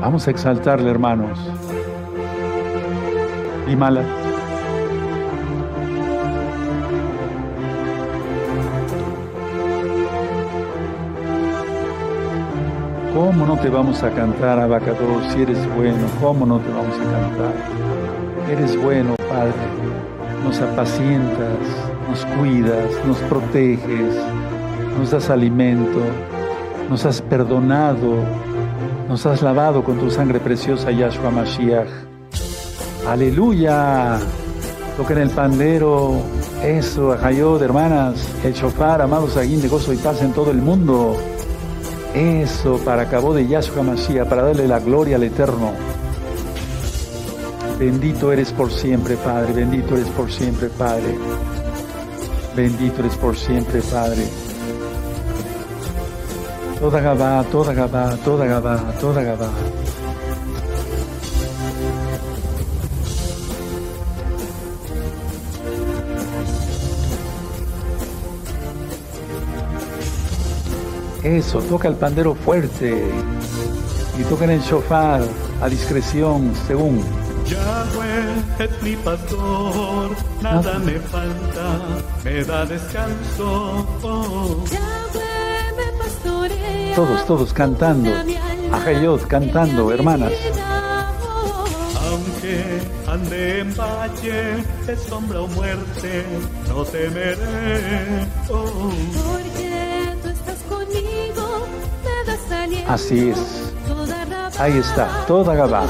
Vamos 0.00 0.26
a 0.28 0.30
exaltarle, 0.30 0.90
hermanos. 0.90 1.38
Y 3.66 3.76
mala. 3.76 4.27
¿Cómo 13.14 13.46
no 13.46 13.56
te 13.56 13.70
vamos 13.70 14.02
a 14.02 14.10
cantar, 14.10 14.60
Abacador, 14.60 15.22
si 15.32 15.42
eres 15.42 15.58
bueno? 15.76 16.06
¿Cómo 16.20 16.44
no 16.44 16.58
te 16.58 16.68
vamos 16.68 16.94
a 16.94 17.04
cantar? 17.10 17.54
Eres 18.50 18.80
bueno, 18.80 19.14
Padre. 19.28 19.54
Nos 20.44 20.60
apacientas, 20.60 21.58
nos 22.08 22.24
cuidas, 22.36 22.86
nos 23.06 23.16
proteges, 23.20 24.14
nos 24.98 25.10
das 25.10 25.30
alimento, 25.30 26.00
nos 26.90 27.06
has 27.06 27.22
perdonado, 27.22 28.24
nos 29.08 29.24
has 29.24 29.42
lavado 29.42 29.82
con 29.82 29.98
tu 29.98 30.10
sangre 30.10 30.38
preciosa, 30.38 30.90
Yahshua 30.90 31.30
Mashiach. 31.30 31.88
Aleluya. 33.08 34.18
Toquen 34.98 35.18
el 35.18 35.30
pandero. 35.30 36.20
Eso, 36.62 37.12
Ajayod, 37.12 37.62
hermanas. 37.62 38.28
El 38.44 38.52
shofar, 38.52 39.00
amados 39.00 39.36
aguín 39.36 39.62
de 39.62 39.68
gozo 39.68 39.94
y 39.94 39.96
paz 39.96 40.20
en 40.22 40.32
todo 40.32 40.50
el 40.50 40.58
mundo. 40.58 41.16
Eso 42.18 42.80
para 42.84 43.08
cabo 43.08 43.32
de 43.32 43.46
Yahshua 43.46 43.84
Mashiach, 43.84 44.28
para 44.28 44.42
darle 44.42 44.66
la 44.66 44.80
gloria 44.80 45.14
al 45.14 45.22
Eterno. 45.22 45.70
Bendito 47.78 48.32
eres 48.32 48.50
por 48.50 48.72
siempre, 48.72 49.16
Padre. 49.16 49.52
Bendito 49.52 49.94
eres 49.94 50.08
por 50.08 50.28
siempre, 50.28 50.68
Padre. 50.68 51.16
Bendito 52.56 53.02
eres 53.02 53.14
por 53.14 53.36
siempre, 53.36 53.80
Padre. 53.82 54.26
Toda 56.80 57.00
Gabá, 57.00 57.44
toda 57.52 57.72
Gabá, 57.72 58.16
toda 58.24 58.46
Gabá, 58.46 58.94
toda 59.00 59.22
Gabá. 59.22 59.50
Eso, 71.28 71.58
toca 71.60 71.88
el 71.88 71.94
pandero 71.94 72.34
fuerte 72.34 73.04
y 74.18 74.22
toca 74.22 74.44
en 74.44 74.52
el 74.52 74.60
shofar 74.62 75.20
a 75.60 75.68
discreción, 75.68 76.54
según. 76.66 77.04
Yahweh 77.44 78.64
es 78.64 78.82
mi 78.82 78.96
pastor, 78.96 80.10
nada 80.40 80.78
me 80.78 80.98
falta, 80.98 81.80
me 82.24 82.44
da 82.44 82.64
descanso. 82.64 83.86
Yahweh 84.72 85.72
me 85.76 85.98
pastorea. 86.02 86.94
Todos, 86.96 87.26
todos 87.26 87.52
cantando. 87.52 88.10
Ajayot 88.72 89.26
cantando, 89.26 89.92
hermanas. 89.92 90.32
Aunque 92.08 92.80
ande 93.06 93.60
en 93.60 93.76
valle 93.76 94.64
de 94.86 94.96
sombra 94.96 95.42
o 95.42 95.48
muerte, 95.48 96.24
no 96.68 96.82
temeré. 96.84 98.26
Oh. 98.48 99.27
Así 102.88 103.30
es. 103.30 103.38
Ahí 104.58 104.78
está, 104.78 105.08
toda 105.26 105.54
Gabá. 105.54 105.84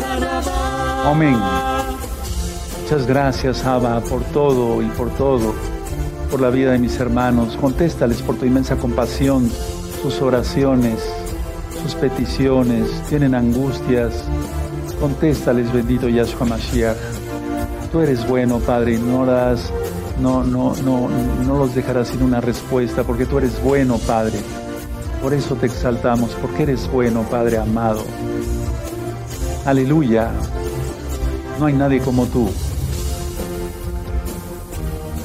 Amén. 1.05 1.39
Muchas 2.83 3.07
gracias, 3.07 3.65
Abba, 3.65 4.01
por 4.01 4.23
todo 4.25 4.83
y 4.83 4.87
por 4.87 5.11
todo, 5.11 5.55
por 6.31 6.41
la 6.41 6.51
vida 6.51 6.73
de 6.73 6.79
mis 6.79 6.99
hermanos. 6.99 7.57
Contéstales 7.57 8.21
por 8.21 8.37
tu 8.37 8.47
inmensa 8.47 8.77
compasión 8.77 9.51
sus 10.03 10.21
oraciones, 10.21 10.99
sus 11.83 11.95
peticiones. 11.95 12.89
Tienen 13.09 13.35
angustias. 13.35 14.25
Contéstales, 15.01 15.73
bendito 15.73 16.09
Yahshua 16.09 16.47
Mashiach. 16.47 16.97
Tú 17.93 18.01
eres 18.01 18.27
bueno, 18.29 18.59
Padre, 18.59 18.99
no 18.99 19.25
las, 19.25 19.73
no, 20.21 20.45
no, 20.45 20.75
no, 20.85 21.09
no 21.47 21.59
los 21.59 21.75
dejarás 21.75 22.09
sin 22.09 22.23
una 22.23 22.41
respuesta, 22.41 23.05
porque 23.05 23.25
tú 23.25 23.39
eres 23.39 23.63
bueno, 23.63 23.99
Padre. 23.99 24.39
Por 25.29 25.37
eso 25.37 25.57
te 25.57 25.67
exaltamos, 25.67 26.31
porque 26.41 26.63
eres 26.63 26.91
bueno, 26.91 27.21
Padre 27.21 27.59
amado. 27.59 28.03
Aleluya. 29.67 30.31
No 31.61 31.67
hay 31.67 31.75
nadie 31.75 32.01
como 32.01 32.25
tú. 32.25 32.49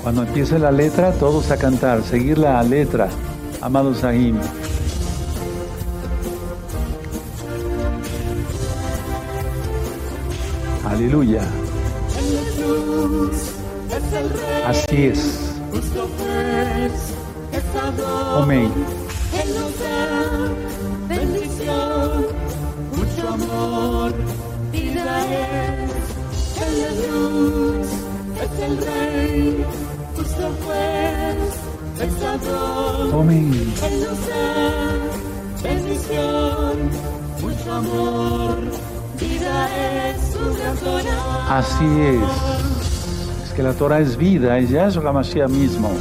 Cuando 0.01 0.23
empiece 0.23 0.59
la 0.59 0.73
letra, 0.73 1.13
todos 1.13 1.51
a 1.51 1.57
cantar, 1.57 2.03
seguir 2.03 2.37
la 2.37 2.61
letra, 2.63 3.07
amados 3.61 4.03
Ahim. 4.03 4.35
Aleluya. 10.85 11.43
Así 14.67 15.05
es. 15.05 15.53
Pues, 15.71 15.85
Amén. 18.35 19.02
Así 41.49 41.85
es. 42.01 43.47
Es 43.47 43.53
que 43.53 43.63
la 43.63 43.73
Torah 43.73 43.99
es 43.99 44.17
vida, 44.17 44.57
es 44.57 44.69
Yahshua 44.69 45.13
Mashiach 45.13 45.49
mismo. 45.49 45.91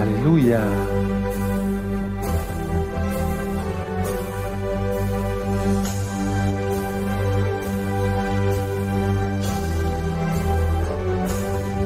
Aleluya. 0.00 0.62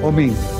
Amén. 0.06 0.57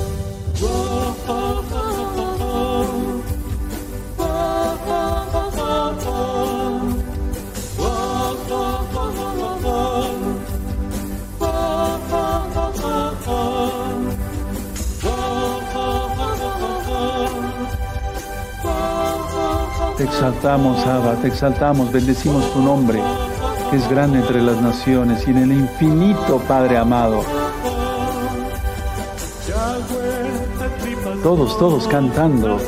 Te 19.99 20.05
exaltamos, 20.05 20.87
Abba, 20.87 21.17
te 21.17 21.27
exaltamos, 21.27 21.91
bendecimos 21.91 22.53
tu 22.53 22.63
nombre, 22.63 23.03
que 23.69 23.79
es 23.79 23.91
grande 23.91 24.21
entre 24.21 24.41
las 24.41 24.63
naciones 24.63 25.27
y 25.27 25.31
en 25.33 25.39
el 25.39 25.51
infinito, 25.51 26.39
Padre 26.47 26.79
amado. 26.79 27.25
Todos, 31.21 31.59
todos 31.59 31.89
cantando. 31.89 32.59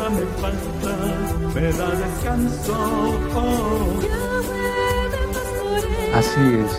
Así 6.16 6.40
es. 6.64 6.78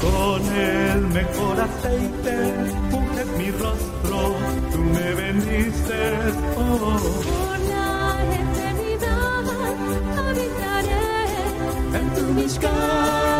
Con 0.00 0.56
el 0.56 1.00
mejor 1.08 1.60
aceite 1.60 2.76
mi 3.38 3.50
rostro, 3.50 4.36
me 4.94 5.14
bendices. 5.14 6.34
Oh, 6.56 6.98
Por 7.26 7.58
la 7.72 8.16
eternidad 8.40 9.44
habitaré 10.18 11.06
en 11.98 12.06
tu 12.14 12.24
Mishkan. 12.34 12.70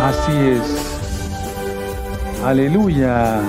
Así 0.09 0.37
es. 0.57 0.69
Aleluya. 2.45 3.41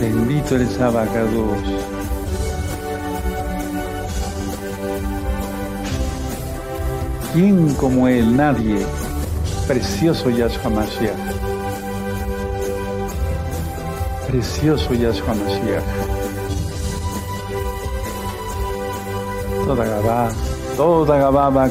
Bendito 0.00 0.54
eres 0.56 0.80
Abacados. 0.80 1.58
¿Quién 7.38 7.72
como 7.74 8.08
Él? 8.08 8.36
Nadie. 8.36 8.84
Precioso 9.68 10.28
Yahshua 10.28 10.70
Mashiach. 10.70 11.14
Precioso 14.26 14.92
Yahshua 14.92 15.34
Mashiach. 15.34 15.84
Toda 19.66 19.84
Gabá, 19.84 20.28
toda 20.76 21.16
Gabá, 21.16 21.70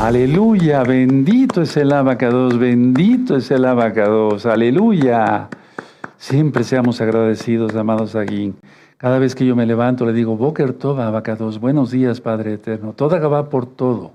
Aleluya, 0.00 0.82
bendito 0.82 1.62
es 1.62 1.76
el 1.76 1.92
abacados, 1.92 2.58
bendito 2.58 3.36
es 3.36 3.52
el 3.52 3.64
abacados, 3.64 4.44
aleluya. 4.44 5.50
Siempre 6.18 6.64
seamos 6.64 7.00
agradecidos, 7.00 7.76
amados 7.76 8.16
aquí. 8.16 8.52
Cada 9.06 9.20
vez 9.20 9.36
que 9.36 9.46
yo 9.46 9.54
me 9.54 9.66
levanto 9.66 10.04
le 10.04 10.12
digo, 10.12 10.36
Boker 10.36 10.72
Toba, 10.72 11.06
abacados, 11.06 11.60
buenos 11.60 11.92
días, 11.92 12.20
Padre 12.20 12.54
Eterno. 12.54 12.92
Toda 12.92 13.20
Gabá 13.20 13.50
por 13.50 13.64
todo. 13.64 14.10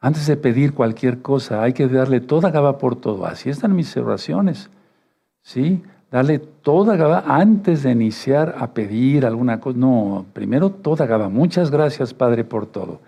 Antes 0.00 0.26
de 0.26 0.36
pedir 0.36 0.74
cualquier 0.74 1.22
cosa, 1.22 1.62
hay 1.62 1.74
que 1.74 1.86
darle 1.86 2.20
toda 2.20 2.50
Gabá 2.50 2.76
por 2.76 2.96
todo. 2.96 3.24
Así 3.24 3.50
están 3.50 3.76
mis 3.76 3.96
oraciones. 3.96 4.68
¿Sí? 5.42 5.84
Darle 6.10 6.40
toda 6.40 6.96
Gabá 6.96 7.22
antes 7.24 7.84
de 7.84 7.92
iniciar 7.92 8.56
a 8.58 8.72
pedir 8.72 9.24
alguna 9.24 9.60
cosa. 9.60 9.78
No, 9.78 10.26
primero 10.32 10.70
toda 10.70 11.06
Gabá. 11.06 11.28
Muchas 11.28 11.70
gracias, 11.70 12.12
Padre, 12.12 12.42
por 12.42 12.66
todo. 12.66 12.98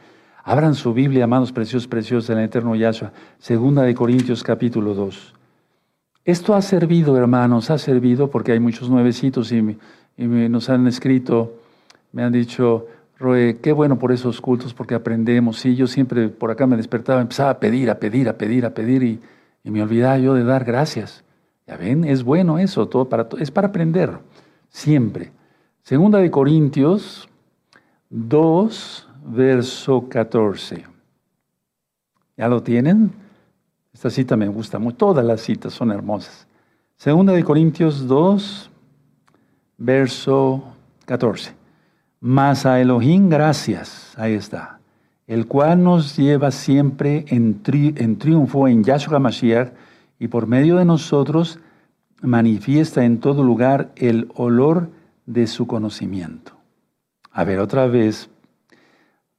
Abran 0.45 0.77
su 0.77 0.95
Biblia, 0.95 1.25
amados 1.25 1.51
preciosos, 1.51 1.89
preciosos 1.89 2.29
del 2.29 2.45
eterno 2.45 2.77
Yahshua, 2.77 3.11
segunda 3.41 3.83
de 3.83 3.93
Corintios 3.93 4.45
capítulo 4.45 4.95
2. 4.95 5.35
Esto 6.25 6.55
ha 6.55 6.63
servido, 6.63 7.17
hermanos, 7.17 7.71
ha 7.71 7.79
servido 7.79 8.31
porque 8.31 8.53
hay 8.53 8.61
muchos 8.61 8.89
nuevecitos 8.89 9.51
y, 9.51 9.77
nos 10.17 10.71
han 10.71 10.87
escrito, 10.87 11.55
me 12.13 12.23
han 12.23 12.33
dicho, 12.33 12.87
Roe, 13.19 13.59
qué 13.61 13.73
bueno 13.73 13.99
por 13.99 14.13
esos 14.13 14.41
cultos 14.41 14.75
porque 14.75 14.95
aprendemos. 14.95 15.59
Sí, 15.59 15.77
yo 15.77 15.87
siempre 15.87 16.29
por 16.29 16.51
acá 16.51 16.67
me 16.67 16.77
despertaba, 16.77 17.21
empezaba 17.21 17.51
a 17.51 17.61
pedir, 17.61 17.91
a 17.91 17.99
pedir, 17.99 18.29
a 18.29 18.37
pedir, 18.37 18.67
a 18.67 18.75
pedir 18.75 19.03
y, 19.03 19.21
y 19.65 19.71
me 19.71 19.83
olvidaba 19.83 20.19
yo 20.19 20.35
de 20.35 20.45
dar 20.45 20.65
gracias. 20.65 21.25
Ya 21.67 21.77
ven, 21.77 22.05
es 22.05 22.25
bueno 22.25 22.59
eso, 22.59 22.89
todo 22.89 23.09
para, 23.09 23.29
es 23.39 23.51
para 23.51 23.69
aprender, 23.69 24.19
siempre. 24.69 25.31
Segunda 25.83 26.19
de 26.19 26.31
Corintios 26.31 27.29
2, 28.11 29.09
verso 29.27 30.09
14. 30.09 30.85
¿Ya 32.37 32.49
lo 32.49 32.63
tienen? 32.63 33.13
Esta 33.93 34.11
cita 34.11 34.37
me 34.37 34.49
gusta 34.49 34.79
mucho. 34.79 34.97
Todas 34.97 35.25
las 35.25 35.41
citas 35.43 35.73
son 35.73 35.93
hermosas. 35.93 36.47
Segunda 36.97 37.33
de 37.33 37.45
Corintios 37.45 38.07
2, 38.09 38.71
verso 39.83 40.63
14. 41.07 41.55
Mas 42.21 42.67
a 42.67 42.81
Elohim 42.81 43.29
gracias, 43.29 44.15
ahí 44.17 44.35
está, 44.35 44.79
el 45.27 45.47
cual 45.47 45.83
nos 45.83 46.17
lleva 46.17 46.53
siempre 46.53 47.25
en, 47.29 47.63
triunfo 47.63 48.69
en 48.69 48.85
Yahshua 48.85 49.19
Mashiach 49.19 49.73
y 50.21 50.29
por 50.29 50.47
medio 50.47 50.77
de 50.77 50.85
nosotros 50.85 51.59
manifiesta 52.21 53.05
en 53.05 53.19
todo 53.19 53.43
lugar 53.43 53.91
el 53.97 54.29
olor 54.37 54.91
de 55.27 55.49
su 55.49 55.67
conocimiento. 55.67 56.53
A 57.33 57.43
ver, 57.43 57.59
otra 57.59 57.89
vez, 57.89 58.31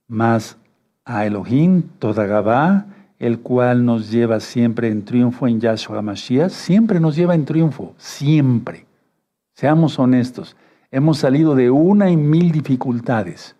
mas 0.08 0.58
a 1.06 1.26
Elohim 1.26 1.84
toda 2.00 2.26
Gabá, 2.26 2.88
el 3.18 3.40
cual 3.40 3.86
nos 3.86 4.12
lleva 4.12 4.42
siempre 4.42 4.90
en 4.90 5.06
triunfo 5.06 5.48
en 5.48 5.62
Yahshua 5.62 6.02
Mashiach, 6.02 6.50
siempre 6.50 7.00
nos 7.00 7.16
lleva 7.16 7.34
en 7.34 7.46
triunfo, 7.46 7.94
siempre. 7.98 8.86
Seamos 9.54 10.00
honestos, 10.00 10.56
hemos 10.92 11.20
salido 11.20 11.56
de 11.56 11.70
una 11.70 12.10
y 12.10 12.18
mil 12.18 12.52
dificultades. 12.52 13.56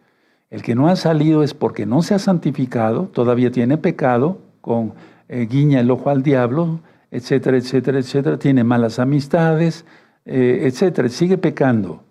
El 0.50 0.62
que 0.62 0.76
no 0.76 0.88
ha 0.88 0.96
salido 0.96 1.44
es 1.44 1.54
porque 1.54 1.86
no 1.86 2.02
se 2.02 2.14
ha 2.14 2.20
santificado, 2.20 3.08
todavía 3.08 3.52
tiene 3.52 3.78
pecado, 3.78 4.40
con 4.62 4.94
eh, 5.28 5.48
guiña 5.50 5.80
el 5.80 5.92
ojo 5.92 6.10
al 6.10 6.24
diablo, 6.24 6.80
etcétera, 7.12 7.58
etcétera, 7.58 8.00
etcétera, 8.00 8.38
tiene 8.38 8.64
malas 8.64 8.98
amistades, 9.00 9.86
eh, 10.26 10.62
etcétera, 10.64 11.10
sigue 11.10 11.38
pecando. 11.38 12.04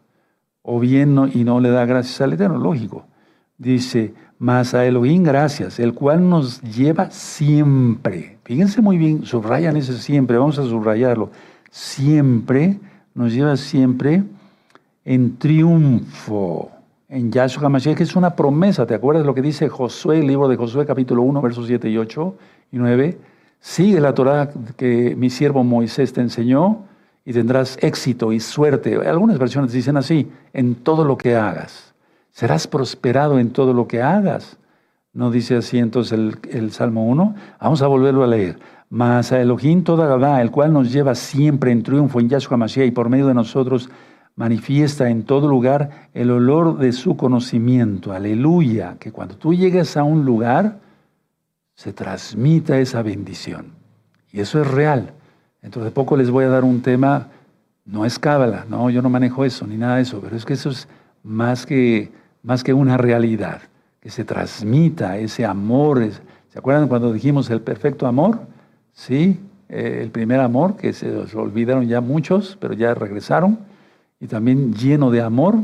O 0.63 0.79
bien 0.79 1.15
no, 1.15 1.27
y 1.27 1.43
no 1.45 1.59
le 1.61 1.71
da 1.71 1.85
gracias 1.87 2.21
al 2.21 2.35
Eterno, 2.35 2.59
lógico. 2.59 3.07
Dice, 3.59 4.15
mas 4.39 4.75
a 4.75 4.87
Elohim 4.87 5.23
gracias, 5.23 5.81
el 5.81 5.95
cual 5.95 6.29
nos 6.29 6.63
lleva 6.63 7.11
siempre. 7.11 8.39
Fíjense 8.45 8.81
muy 8.81 8.99
bien, 8.99 9.25
subrayan 9.25 9.77
ese 9.77 9.99
siempre, 9.99 10.39
vamos 10.39 10.59
a 10.59 10.65
subrayarlo. 10.65 11.31
Siempre, 11.71 12.79
nos 13.15 13.33
lleva 13.33 13.57
siempre 13.57 14.23
en 15.05 15.39
triunfo. 15.39 16.71
En 17.09 17.31
Yahshua 17.31 17.67
HaMashiach, 17.67 17.97
que 17.97 18.05
es 18.05 18.17
una 18.17 18.35
promesa. 18.35 18.87
¿Te 18.87 18.95
acuerdas 18.95 19.27
lo 19.27 19.35
que 19.35 19.43
dice 19.43 19.69
Josué, 19.69 20.21
el 20.21 20.27
libro 20.27 20.49
de 20.49 20.57
Josué, 20.57 20.87
capítulo 20.87 21.23
1, 21.23 21.43
versos 21.43 21.67
7 21.67 21.91
y 21.91 21.99
8 21.99 22.35
y 22.73 22.79
9? 22.79 23.19
Sigue 23.61 24.01
la 24.01 24.15
Torah 24.15 24.51
que 24.77 25.15
mi 25.15 25.29
siervo 25.29 25.63
Moisés 25.63 26.13
te 26.13 26.23
enseñó 26.23 26.85
y 27.25 27.33
tendrás 27.33 27.79
éxito 27.83 28.33
y 28.33 28.41
suerte. 28.41 28.97
Algunas 28.97 29.39
versiones 29.39 29.73
dicen 29.73 29.97
así, 29.99 30.31
en 30.53 30.77
todo 30.77 31.05
lo 31.05 31.19
que 31.19 31.37
hagas 31.37 31.93
serás 32.33 32.67
prosperado 32.67 33.39
en 33.39 33.51
todo 33.51 33.73
lo 33.73 33.87
que 33.87 34.03
hagas. 34.03 34.59
¿No 35.13 35.31
dice 35.31 35.57
así 35.57 35.79
entonces 35.79 36.19
el, 36.51 36.73
Salmo 36.73 37.07
1? 37.07 37.35
Vamos 37.61 37.83
a 37.83 37.87
volverlo 37.87 38.25
a 38.25 38.27
leer. 38.27 38.59
Mas 38.93 39.33
a 39.33 39.41
Elohim 39.41 39.85
toda 39.85 40.07
Gabá, 40.07 40.43
el 40.43 40.51
cual 40.51 40.71
nos 40.71 40.93
lleva 40.93 41.15
siempre 41.15 41.73
en 41.73 41.83
triunfo 41.83 42.21
en 42.21 42.29
Yahshua 42.29 42.59
Mashiach 42.59 42.89
y 42.89 42.91
por 42.91 43.09
medio 43.09 43.27
de 43.27 43.33
nosotros 43.33 43.89
manifiesta 44.37 45.09
en 45.09 45.23
todo 45.23 45.49
lugar 45.49 46.11
el 46.13 46.31
olor 46.31 46.77
de 46.77 46.93
su 46.93 47.17
conocimiento. 47.17 48.13
Aleluya. 48.13 48.97
Que 49.01 49.11
cuando 49.11 49.35
tú 49.35 49.55
llegues 49.55 49.97
a 49.97 50.03
un 50.03 50.27
lugar, 50.27 50.79
se 51.75 51.95
transmita 51.95 52.79
esa 52.81 53.01
bendición. 53.01 53.73
Y 54.31 54.41
eso 54.41 54.61
es 54.61 54.71
real. 54.71 55.15
Dentro 55.63 55.83
de 55.83 55.91
poco 55.91 56.15
les 56.19 56.31
voy 56.31 56.45
a 56.45 56.49
dar 56.49 56.63
un 56.63 56.83
tema, 56.83 57.29
no 57.87 58.05
es 58.05 58.19
cábala, 58.19 58.67
no, 58.69 58.91
yo 58.91 59.01
no 59.01 59.09
manejo 59.09 59.47
eso, 59.47 59.67
ni 59.67 59.79
nada 59.79 59.97
de 59.97 60.03
eso, 60.03 60.21
pero 60.21 60.37
es 60.37 60.45
que 60.45 60.53
eso 60.53 60.69
es 60.69 60.87
más 61.23 61.65
que 61.65 62.13
más 62.43 62.63
que 62.63 62.75
una 62.75 62.99
realidad, 62.99 63.63
que 64.01 64.11
se 64.11 64.27
transmita 64.27 65.17
ese 65.17 65.47
amor. 65.47 66.07
¿Se 66.51 66.59
acuerdan 66.59 66.89
cuando 66.89 67.11
dijimos 67.11 67.49
el 67.49 67.63
perfecto 67.63 68.07
amor? 68.07 68.52
Sí, 68.93 69.41
eh, 69.69 70.01
el 70.03 70.11
primer 70.11 70.41
amor, 70.41 70.77
que 70.77 70.93
se 70.93 71.11
olvidaron 71.35 71.89
ya 71.89 72.01
muchos, 72.01 72.57
pero 72.61 72.75
ya 72.75 72.95
regresaron, 72.95 73.59
y 74.21 74.27
también 74.27 74.75
lleno 74.75 75.11
de 75.11 75.21
amor. 75.21 75.57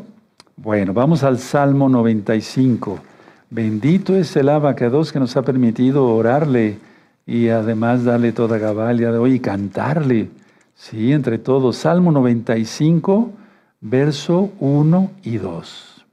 Bueno, 0.57 0.93
vamos 0.93 1.23
al 1.23 1.39
Salmo 1.39 1.89
95. 1.89 2.99
Bendito 3.51 4.17
es 4.17 4.35
el 4.37 4.49
abacados 4.49 5.13
que 5.13 5.21
nos 5.21 5.37
ha 5.37 5.43
permitido 5.43 6.07
orarle 6.07 6.79
y 7.25 7.49
además 7.49 8.05
darle 8.05 8.33
toda 8.33 8.59
gabalia 8.59 9.13
de 9.13 9.19
hoy 9.19 9.35
y 9.35 9.41
cantarle. 9.41 10.31
Sí, 10.75 11.13
entre 11.13 11.39
todos. 11.39 11.77
Salmo 11.77 12.11
95, 12.11 13.31
verso 13.81 14.51
1 14.59 15.11
y 15.23 15.37
2. 15.37 16.07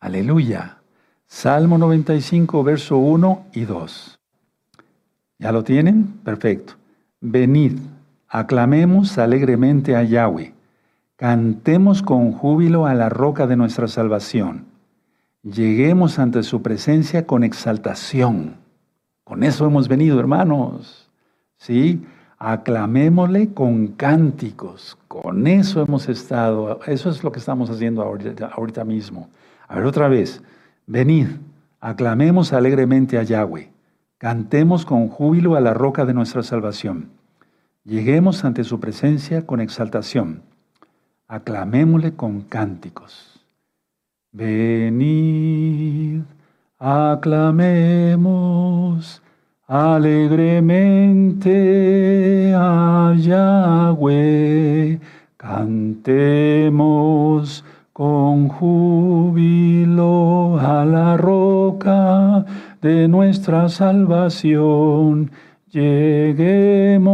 Aleluya. 0.00 0.78
Salmo 1.26 1.78
95, 1.78 2.62
verso 2.62 2.98
1 2.98 3.46
y 3.52 3.64
2. 3.64 4.17
¿Ya 5.38 5.52
lo 5.52 5.62
tienen? 5.62 6.04
Perfecto. 6.24 6.74
Venid, 7.20 7.78
aclamemos 8.28 9.18
alegremente 9.18 9.94
a 9.94 10.02
Yahweh. 10.02 10.52
Cantemos 11.16 12.02
con 12.02 12.32
júbilo 12.32 12.86
a 12.86 12.94
la 12.94 13.08
roca 13.08 13.46
de 13.46 13.56
nuestra 13.56 13.88
salvación. 13.88 14.66
Lleguemos 15.42 16.18
ante 16.18 16.42
su 16.42 16.62
presencia 16.62 17.26
con 17.26 17.44
exaltación. 17.44 18.56
Con 19.24 19.44
eso 19.44 19.66
hemos 19.66 19.88
venido, 19.88 20.18
hermanos. 20.18 21.08
¿Sí? 21.56 22.02
Aclamémosle 22.38 23.52
con 23.52 23.88
cánticos. 23.88 24.98
Con 25.06 25.46
eso 25.46 25.82
hemos 25.82 26.08
estado. 26.08 26.80
Eso 26.86 27.10
es 27.10 27.22
lo 27.22 27.30
que 27.30 27.38
estamos 27.38 27.70
haciendo 27.70 28.02
ahorita, 28.02 28.46
ahorita 28.46 28.84
mismo. 28.84 29.28
A 29.68 29.76
ver 29.76 29.84
otra 29.84 30.08
vez. 30.08 30.42
Venid, 30.86 31.26
aclamemos 31.80 32.52
alegremente 32.52 33.18
a 33.18 33.22
Yahweh. 33.22 33.77
Cantemos 34.18 34.84
con 34.84 35.08
júbilo 35.08 35.54
a 35.54 35.60
la 35.60 35.72
roca 35.74 36.04
de 36.04 36.12
nuestra 36.12 36.42
salvación. 36.42 37.10
Lleguemos 37.84 38.44
ante 38.44 38.64
su 38.64 38.80
presencia 38.80 39.46
con 39.46 39.60
exaltación. 39.60 40.42
Aclamémosle 41.28 42.14
con 42.14 42.40
cánticos. 42.40 43.46
Venid, 44.32 46.22
aclamemos 46.80 48.18
alegremente 49.68 52.52
a 52.56 53.14
Yahweh. 53.16 54.98
Cantemos 55.36 56.74
con 57.92 58.48
júbilo 58.48 60.58
a 60.58 60.84
la 60.84 61.16
roca 61.16 62.44
de 62.80 63.08
nuestra 63.08 63.68
salvación. 63.68 65.30
Lleguemos 65.70 67.06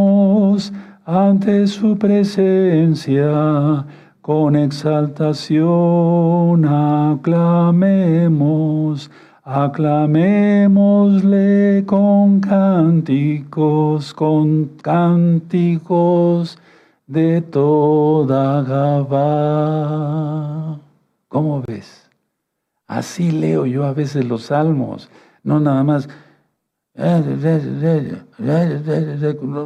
ante 1.04 1.66
su 1.66 1.98
presencia 1.98 3.84
con 4.20 4.54
exaltación, 4.56 6.64
aclamemos, 6.64 7.20
aclamémosle 9.42 11.82
con 11.86 12.40
cánticos, 12.40 14.14
con 14.14 14.66
cánticos 14.80 16.58
de 17.06 17.42
toda 17.42 18.62
Gabá. 18.62 19.18
¿Cómo 21.28 21.62
ves? 21.66 22.10
Así 22.86 23.30
leo 23.30 23.66
yo 23.66 23.84
a 23.84 23.92
veces 23.92 24.24
los 24.24 24.44
salmos, 24.44 25.10
no 25.44 25.60
nada 25.60 25.84
más 25.84 26.08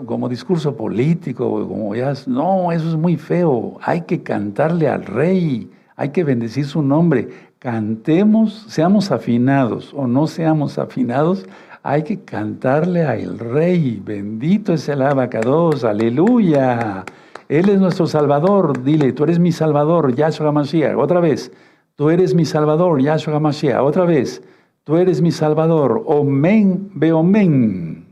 como 0.06 0.28
discurso 0.28 0.74
político, 0.74 1.68
como 1.68 1.94
ya, 1.94 2.14
no, 2.26 2.72
eso 2.72 2.88
es 2.88 2.96
muy 2.96 3.16
feo. 3.16 3.78
Hay 3.82 4.02
que 4.02 4.22
cantarle 4.22 4.88
al 4.88 5.04
rey, 5.04 5.70
hay 5.96 6.08
que 6.08 6.24
bendecir 6.24 6.64
su 6.64 6.80
nombre. 6.82 7.28
Cantemos, 7.58 8.64
seamos 8.68 9.10
afinados 9.10 9.92
o 9.94 10.06
no 10.06 10.26
seamos 10.26 10.78
afinados, 10.78 11.46
hay 11.82 12.02
que 12.02 12.20
cantarle 12.20 13.04
al 13.04 13.38
rey. 13.38 14.00
Bendito 14.02 14.72
es 14.72 14.88
el 14.88 15.02
abacados, 15.02 15.84
aleluya. 15.84 17.04
Él 17.48 17.68
es 17.68 17.78
nuestro 17.78 18.06
Salvador. 18.06 18.82
Dile, 18.82 19.12
tú 19.12 19.24
eres 19.24 19.38
mi 19.38 19.52
Salvador, 19.52 20.14
Yahshua 20.14 20.52
Mashiach. 20.52 20.96
Otra 20.96 21.20
vez, 21.20 21.52
tú 21.94 22.08
eres 22.08 22.34
mi 22.34 22.46
Salvador, 22.46 23.02
Yahshua 23.02 23.38
Mashiach. 23.38 23.82
Otra 23.82 24.04
vez, 24.04 24.42
tú 24.88 24.96
eres 24.96 25.20
mi 25.20 25.30
Salvador. 25.30 26.02
Omen, 26.06 26.90
beomen. 26.94 28.06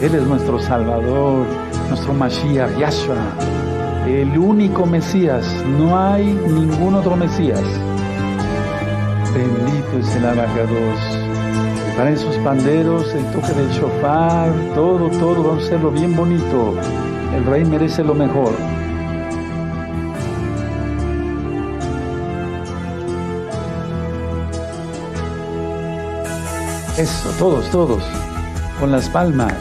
Él 0.00 0.14
es 0.14 0.22
nuestro 0.28 0.60
Salvador, 0.60 1.44
nuestro 1.88 2.14
Mashiach, 2.14 2.78
Yahshua. 2.78 3.16
El 4.06 4.38
único 4.38 4.86
Mesías. 4.86 5.44
No 5.76 5.98
hay 5.98 6.24
ningún 6.24 6.94
otro 6.94 7.16
Mesías. 7.16 7.64
Bendito 9.34 9.98
es 9.98 10.14
el 10.14 10.26
abacados 10.26 11.00
para 11.96 12.10
esos 12.10 12.36
panderos, 12.38 13.12
el 13.12 13.24
toque 13.32 13.52
del 13.54 13.70
shofar, 13.70 14.52
todo, 14.74 15.08
todo, 15.18 15.42
vamos 15.42 15.64
a 15.64 15.66
hacerlo 15.66 15.90
bien 15.90 16.14
bonito. 16.14 16.74
El 17.34 17.44
rey 17.44 17.64
merece 17.64 18.04
lo 18.04 18.14
mejor. 18.14 18.52
Eso, 26.96 27.28
todos, 27.40 27.68
todos, 27.72 28.04
con 28.78 28.92
las 28.92 29.08
palmas, 29.08 29.54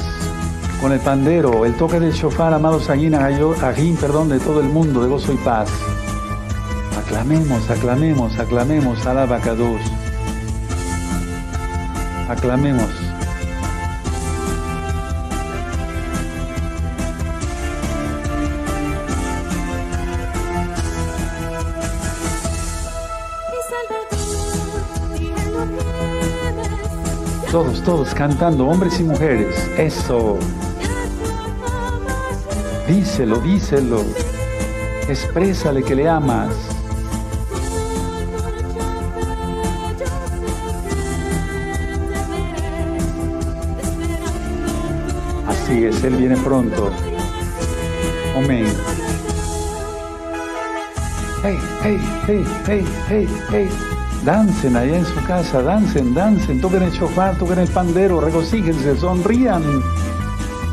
con 0.80 0.92
el 0.92 1.00
pandero, 1.00 1.66
el 1.66 1.74
toque 1.74 2.00
del 2.00 2.14
shofar, 2.14 2.54
amados 2.54 2.92
ajín, 2.92 3.98
perdón, 4.00 4.30
de 4.30 4.40
todo 4.40 4.60
el 4.60 4.70
mundo, 4.70 5.02
de 5.02 5.10
gozo 5.10 5.34
y 5.34 5.38
paz. 5.38 5.68
Aclamemos, 6.96 7.68
aclamemos, 7.72 8.38
aclamemos, 8.38 9.04
alaba 9.08 9.40
Kadosh. 9.40 9.82
Aclamemos. 12.30 13.03
Todos, 27.54 27.84
todos 27.84 28.16
cantando, 28.16 28.66
hombres 28.66 29.00
y 29.00 29.04
mujeres. 29.04 29.70
Eso. 29.78 30.40
Díselo, 32.88 33.38
díselo. 33.42 34.02
Exprésale 35.08 35.84
que 35.84 35.94
le 35.94 36.10
amas. 36.10 36.50
es, 45.70 46.04
Él 46.04 46.16
viene 46.16 46.38
pronto. 46.38 46.90
Amén. 48.36 48.66
Hey, 51.44 51.60
hey, 51.84 52.00
hey, 52.26 52.46
hey, 52.66 52.86
hey, 53.10 53.28
hey. 53.52 53.93
Dancen 54.26 54.78
allá 54.78 55.00
en 55.00 55.06
su 55.06 55.22
casa, 55.26 55.62
dancen, 55.62 56.14
dancen, 56.14 56.62
toquen 56.62 56.84
el 56.84 56.94
chofar, 56.94 57.38
toquen 57.38 57.60
el 57.60 57.68
pandero, 57.68 58.22
regocíjense, 58.22 58.96
sonrían. 58.96 59.62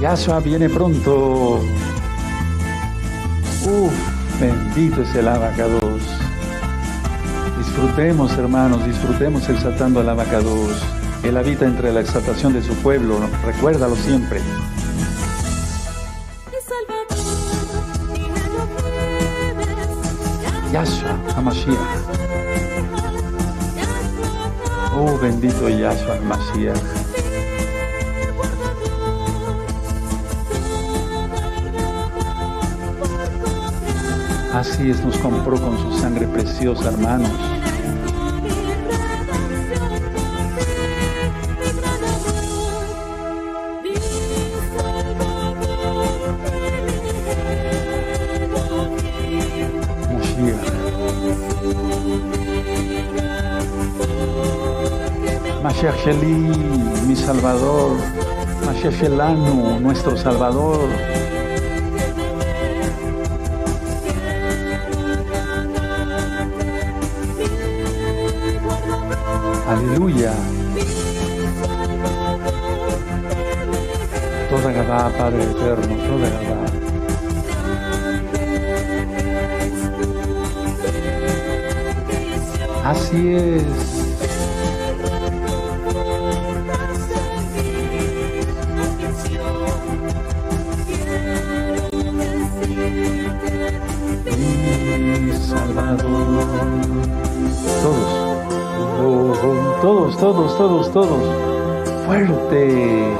Yahshua 0.00 0.38
viene 0.38 0.68
pronto. 0.68 1.60
Uf, 3.64 3.92
bendito 4.40 5.02
es 5.02 5.14
el 5.16 5.26
abacados. 5.26 6.00
Disfrutemos, 7.58 8.32
hermanos, 8.38 8.86
disfrutemos 8.86 9.48
exaltando 9.48 9.98
al 9.98 10.08
abacados. 10.08 10.80
Él 11.24 11.36
habita 11.36 11.66
entre 11.66 11.92
la 11.92 12.02
exaltación 12.02 12.52
de 12.52 12.62
su 12.62 12.74
pueblo, 12.74 13.18
recuérdalo 13.44 13.96
siempre. 13.96 14.40
Yahshua 20.72 21.18
HaMashiach. 21.36 22.09
Bendito 25.20 25.68
Yahshua 25.68 26.16
HaMashiach. 26.16 26.80
Así 34.54 34.90
es, 34.90 35.04
nos 35.04 35.16
compró 35.18 35.60
con 35.60 35.78
su 35.78 35.98
sangre 35.98 36.26
preciosa, 36.26 36.88
hermanos. 36.88 37.59
Mashiach 55.62 56.06
mi 57.06 57.14
Salvador, 57.14 57.98
Mashiach 58.64 58.96
Shelanu, 58.96 59.78
nuestro 59.78 60.16
Salvador. 60.16 60.88
Aleluya. 69.68 70.32
Toda 74.48 74.72
Gabá, 74.72 75.12
Padre 75.18 75.42
Eterno, 75.44 75.94
toda 76.08 76.28
Gabá. 76.30 76.60
Así 82.90 83.34
es. 83.34 83.99
Todos, 100.18 100.56
todos, 100.58 100.92
todos. 100.92 101.22
Fuerte. 102.06 103.14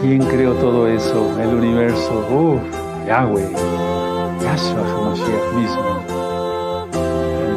¿Quién 0.00 0.22
creó 0.24 0.52
todo 0.54 0.86
eso? 0.86 1.40
El 1.40 1.54
universo. 1.54 2.24
Uf, 2.30 2.60
Yahweh. 3.06 3.52
Yahshua 4.42 4.82
HaMashiach 4.82 5.52
mismo. 5.54 5.98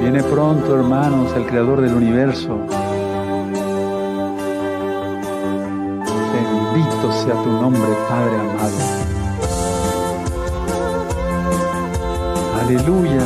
Viene 0.02 0.24
pronto, 0.24 0.76
hermanos, 0.76 1.34
el 1.36 1.46
creador 1.46 1.82
del 1.82 1.94
universo. 1.94 2.58
Bendito 6.34 7.12
sea 7.24 7.34
tu 7.44 7.50
nombre, 7.50 7.82
Padre 8.10 8.36
amado. 8.40 8.80
Aleluya. 12.62 13.24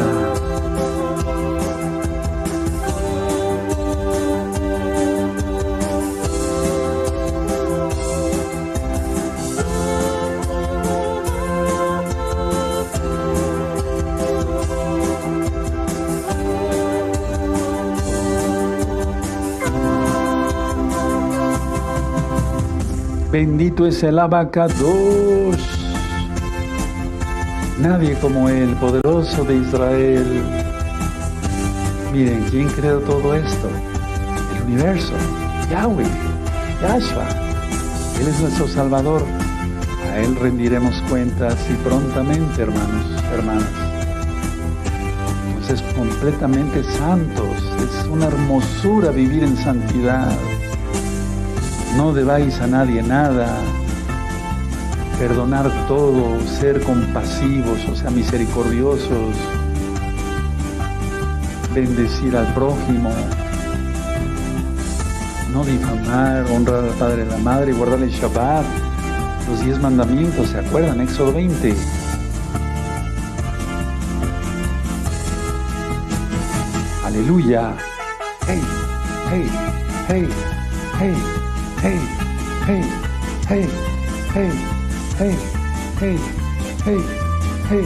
Bendito 23.35 23.85
es 23.85 24.01
el 24.01 24.17
abacados. 24.17 25.57
Nadie 27.81 28.13
como 28.21 28.47
el 28.47 28.73
poderoso 28.75 29.43
de 29.43 29.57
Israel. 29.57 30.41
Miren, 32.13 32.45
¿quién 32.49 32.69
creó 32.69 32.99
todo 33.01 33.35
esto? 33.35 33.69
El 34.55 34.63
universo, 34.63 35.11
Yahweh. 35.69 36.07
Yahshua. 36.81 37.27
Él 38.21 38.27
es 38.29 38.39
nuestro 38.39 38.69
Salvador. 38.69 39.21
A 40.13 40.19
Él 40.19 40.37
rendiremos 40.37 40.95
cuentas 41.09 41.57
y 41.69 41.73
prontamente, 41.85 42.61
hermanos, 42.61 43.21
hermanas. 43.33 43.69
Pues 45.55 45.71
es 45.71 45.81
completamente 45.93 46.85
santos. 46.85 47.57
Es 47.83 48.07
una 48.07 48.27
hermosura 48.27 49.11
vivir 49.11 49.43
en 49.43 49.57
santidad. 49.57 50.31
No 51.95 52.13
debáis 52.13 52.59
a 52.59 52.67
nadie 52.67 53.01
nada. 53.01 53.47
Perdonar 55.17 55.71
todo, 55.87 56.39
ser 56.59 56.81
compasivos, 56.81 57.79
o 57.91 57.95
sea, 57.95 58.09
misericordiosos. 58.09 59.35
Bendecir 61.73 62.35
al 62.35 62.53
prójimo, 62.53 63.11
no 65.55 65.63
difamar, 65.63 66.45
honrar 66.51 66.83
al 66.83 66.89
padre 66.91 67.23
y 67.25 67.29
la 67.29 67.37
madre, 67.37 67.71
guardar 67.71 68.01
el 68.01 68.09
Shabbat, 68.09 68.65
los 69.49 69.63
diez 69.63 69.79
mandamientos, 69.79 70.49
¿se 70.49 70.59
acuerdan? 70.59 70.99
Éxodo 70.99 71.31
20. 71.31 71.73
Aleluya. 77.05 77.73
Hey, 78.45 78.61
hey, 79.29 79.49
hey, 80.09 80.29
hey, 80.99 81.44
hey, 81.85 81.99
hey, 82.65 82.83
hey, 83.47 83.69
hey, 84.33 84.51
hey, 85.19 85.35
hey, 85.99 86.17
hey, 86.83 87.01
hey. 87.69 87.85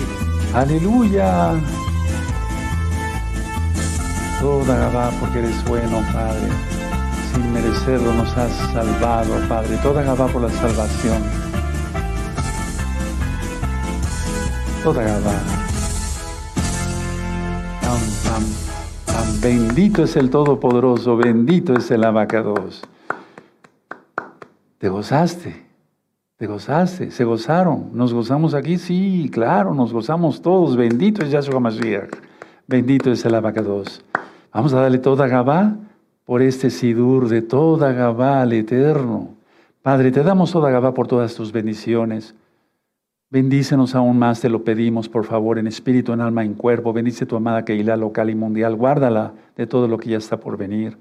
Aleluya. 0.54 1.60
Toda 4.40 4.78
Gabá 4.78 5.12
porque 5.20 5.40
eres 5.40 5.64
bueno, 5.66 6.02
Padre 6.14 6.48
sin 7.34 7.54
merecerlo 7.54 8.14
nos 8.14 8.36
has 8.38 8.52
salvado, 8.74 9.36
Padre. 9.48 9.78
Toda 9.84 10.02
Gabá 10.02 10.28
por 10.28 10.44
la 10.44 10.50
salvación. 10.50 11.22
Toda 14.84 15.04
Gabá. 15.04 15.60
Bendito 19.42 20.04
es 20.04 20.18
el 20.18 20.30
Todopoderoso, 20.30 21.16
bendito 21.16 21.74
es 21.74 21.90
el 21.92 22.04
Abacados. 22.04 22.82
Te 24.80 24.88
gozaste, 24.88 25.62
te 26.38 26.48
gozaste, 26.48 27.12
se 27.12 27.26
gozaron. 27.26 27.90
¿Nos 27.92 28.14
gozamos 28.14 28.54
aquí? 28.54 28.78
Sí, 28.78 29.30
claro, 29.30 29.74
nos 29.74 29.92
gozamos 29.92 30.42
todos. 30.42 30.78
Bendito 30.78 31.22
es 31.22 31.32
Yahshua 31.32 31.60
Mashiach. 31.60 32.12
Bendito 32.66 33.12
es 33.12 33.26
el 33.26 33.36
Abacados. 33.36 34.06
Vamos 34.54 34.74
a 34.74 34.80
darle 34.80 35.00
toda 35.00 35.28
Gabá 35.28 35.76
por 36.24 36.42
este 36.42 36.70
Sidur 36.70 37.28
de 37.28 37.42
toda 37.42 37.92
Gabá 37.92 38.42
al 38.42 38.54
Eterno. 38.54 39.32
Padre, 39.82 40.12
te 40.12 40.24
damos 40.24 40.54
toda 40.54 40.72
Gabá 40.72 40.94
por 40.94 41.08
todas 41.08 41.36
tus 41.36 41.52
bendiciones. 41.52 42.34
Bendícenos 43.30 43.96
aún 43.96 44.18
más, 44.18 44.40
te 44.40 44.48
lo 44.48 44.64
pedimos, 44.64 45.10
por 45.10 45.26
favor, 45.26 45.60
en 45.60 45.68
espíritu, 45.68 46.14
en 46.14 46.22
alma, 46.22 46.46
en 46.46 46.54
cuerpo. 46.54 46.94
Bendice 46.94 47.26
tu 47.26 47.36
amada 47.36 47.66
Keilah 47.66 47.98
local 47.98 48.30
y 48.30 48.36
mundial. 48.36 48.78
Guárdala 48.78 49.34
de 49.58 49.68
todo 49.68 49.90
lo 49.90 49.98
que 49.98 50.12
ya 50.12 50.18
está 50.18 50.38
por 50.38 50.56
venir, 50.56 50.98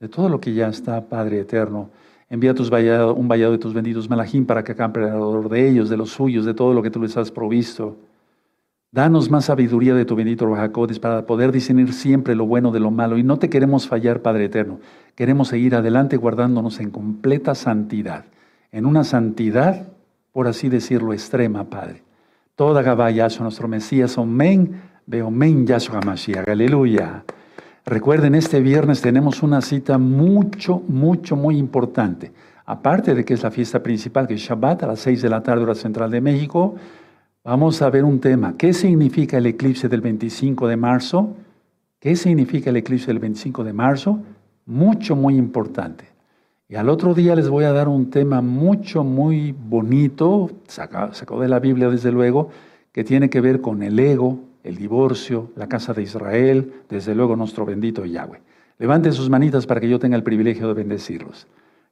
de 0.00 0.08
todo 0.10 0.28
lo 0.28 0.38
que 0.38 0.52
ya 0.52 0.68
está, 0.68 1.00
Padre 1.08 1.40
eterno. 1.40 1.88
Envía 2.28 2.54
tus 2.54 2.70
un 2.70 3.28
vallado 3.28 3.52
de 3.52 3.58
tus 3.58 3.72
benditos 3.72 4.10
malajín 4.10 4.46
para 4.46 4.64
que 4.64 4.72
acampe 4.72 5.00
alrededor 5.00 5.48
de 5.48 5.68
ellos, 5.68 5.88
de 5.88 5.96
los 5.96 6.10
suyos, 6.10 6.44
de 6.44 6.54
todo 6.54 6.74
lo 6.74 6.82
que 6.82 6.90
tú 6.90 7.00
les 7.00 7.16
has 7.16 7.30
provisto. 7.30 7.96
Danos 8.90 9.30
más 9.30 9.44
sabiduría 9.44 9.94
de 9.94 10.04
tu 10.04 10.16
bendito 10.16 10.46
Rajacodes 10.46 10.98
para 10.98 11.26
poder 11.26 11.52
discernir 11.52 11.92
siempre 11.92 12.34
lo 12.34 12.46
bueno 12.46 12.72
de 12.72 12.80
lo 12.80 12.90
malo. 12.90 13.18
Y 13.18 13.22
no 13.22 13.38
te 13.38 13.50
queremos 13.50 13.86
fallar, 13.86 14.22
Padre 14.22 14.46
Eterno. 14.46 14.80
Queremos 15.14 15.48
seguir 15.48 15.74
adelante 15.74 16.16
guardándonos 16.16 16.80
en 16.80 16.90
completa 16.90 17.54
santidad. 17.54 18.24
En 18.72 18.86
una 18.86 19.04
santidad, 19.04 19.88
por 20.32 20.48
así 20.48 20.68
decirlo, 20.68 21.12
extrema, 21.12 21.64
Padre. 21.64 22.02
Toda 22.56 22.82
Gabá 22.82 23.12
nuestro 23.12 23.68
Mesías, 23.68 24.16
Omen, 24.18 24.80
Beomen 25.06 25.66
Yahshua 25.66 26.00
Mashiach. 26.00 26.48
Aleluya. 26.48 27.22
Recuerden, 27.86 28.34
este 28.34 28.60
viernes 28.60 29.00
tenemos 29.00 29.42
una 29.42 29.60
cita 29.60 29.96
mucho, 29.96 30.82
mucho, 30.88 31.36
muy 31.36 31.56
importante. 31.56 32.32
Aparte 32.64 33.14
de 33.14 33.24
que 33.24 33.34
es 33.34 33.42
la 33.42 33.50
fiesta 33.50 33.82
principal, 33.82 34.26
que 34.26 34.34
es 34.34 34.40
Shabbat, 34.40 34.82
a 34.82 34.88
las 34.88 35.00
6 35.00 35.22
de 35.22 35.28
la 35.28 35.42
tarde, 35.42 35.62
hora 35.62 35.74
central 35.74 36.10
de 36.10 36.20
México, 36.20 36.74
Vamos 37.46 37.80
a 37.80 37.90
ver 37.90 38.02
un 38.02 38.18
tema. 38.18 38.56
¿Qué 38.58 38.72
significa 38.72 39.38
el 39.38 39.46
eclipse 39.46 39.88
del 39.88 40.00
25 40.00 40.66
de 40.66 40.76
marzo? 40.76 41.36
¿Qué 42.00 42.16
significa 42.16 42.70
el 42.70 42.76
eclipse 42.76 43.06
del 43.06 43.20
25 43.20 43.62
de 43.62 43.72
marzo? 43.72 44.18
Mucho, 44.64 45.14
muy 45.14 45.36
importante. 45.36 46.06
Y 46.68 46.74
al 46.74 46.88
otro 46.88 47.14
día 47.14 47.36
les 47.36 47.48
voy 47.48 47.62
a 47.62 47.70
dar 47.70 47.86
un 47.86 48.10
tema 48.10 48.40
mucho, 48.40 49.04
muy 49.04 49.52
bonito, 49.52 50.50
sacado 50.66 51.40
de 51.40 51.46
la 51.46 51.60
Biblia 51.60 51.88
desde 51.88 52.10
luego, 52.10 52.48
que 52.90 53.04
tiene 53.04 53.30
que 53.30 53.40
ver 53.40 53.60
con 53.60 53.84
el 53.84 53.96
ego, 54.00 54.40
el 54.66 54.76
divorcio, 54.76 55.52
la 55.54 55.68
casa 55.68 55.94
de 55.94 56.02
Israel, 56.02 56.72
desde 56.88 57.14
luego 57.14 57.36
nuestro 57.36 57.64
bendito 57.64 58.04
Yahweh. 58.04 58.40
Levanten 58.78 59.12
sus 59.12 59.30
manitas 59.30 59.66
para 59.66 59.80
que 59.80 59.88
yo 59.88 59.98
tenga 59.98 60.16
el 60.16 60.22
privilegio 60.22 60.66
de 60.68 60.74
bendecirlos. 60.74 61.46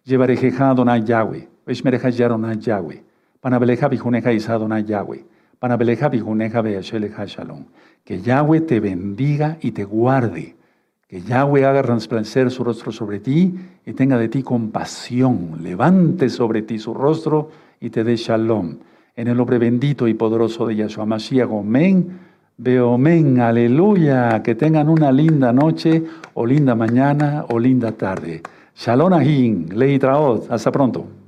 Llevaré 0.05 0.37
Donai 0.77 1.05
Yahweh, 1.05 1.49
Veshmereja 1.65 2.11
Yaronai 2.11 2.59
Yahweh, 2.59 3.03
Panabeleja 3.41 3.89
Bijuneja 3.89 4.33
Isadonai 4.33 4.85
Yahweh. 4.85 5.25
Que 8.05 8.21
Yahweh 8.21 8.61
te 8.61 8.81
bendiga 8.81 9.57
y 9.63 9.71
te 9.71 9.85
guarde. 9.85 10.57
Que 11.09 11.23
Yahweh 11.23 11.65
haga 11.65 11.81
resplandecer 11.81 12.51
su 12.51 12.65
rostro 12.65 12.93
sobre 12.93 13.21
ti 13.21 13.55
y 13.87 13.93
tenga 13.93 14.19
de 14.19 14.29
ti 14.29 14.43
compasión. 14.43 15.63
Levante 15.63 16.29
sobre 16.29 16.63
ti 16.63 16.79
su 16.79 16.93
rostro 16.93 17.51
y 17.81 17.91
te 17.91 18.05
dé 18.05 18.17
shalom. 18.17 18.79
En 19.17 19.29
el 19.29 19.37
nombre 19.37 19.59
bendito 19.59 20.09
y 20.09 20.15
poderoso 20.15 20.67
de 20.67 20.77
Yahshua 20.77 21.07
Mashiach. 21.07 21.49
Amén. 21.51 22.34
Beomen, 22.57 23.41
aleluya. 23.41 24.43
Que 24.43 24.55
tengan 24.55 24.89
una 24.89 25.11
linda 25.11 25.53
noche, 25.53 26.05
o 26.35 26.47
linda 26.47 26.75
mañana, 26.75 27.45
o 27.49 27.59
linda 27.59 27.93
tarde. 27.93 28.43
Shalom 28.77 29.13
ahim, 29.13 29.69
leitraot. 29.71 30.51
Hasta 30.51 30.71
pronto. 30.71 31.24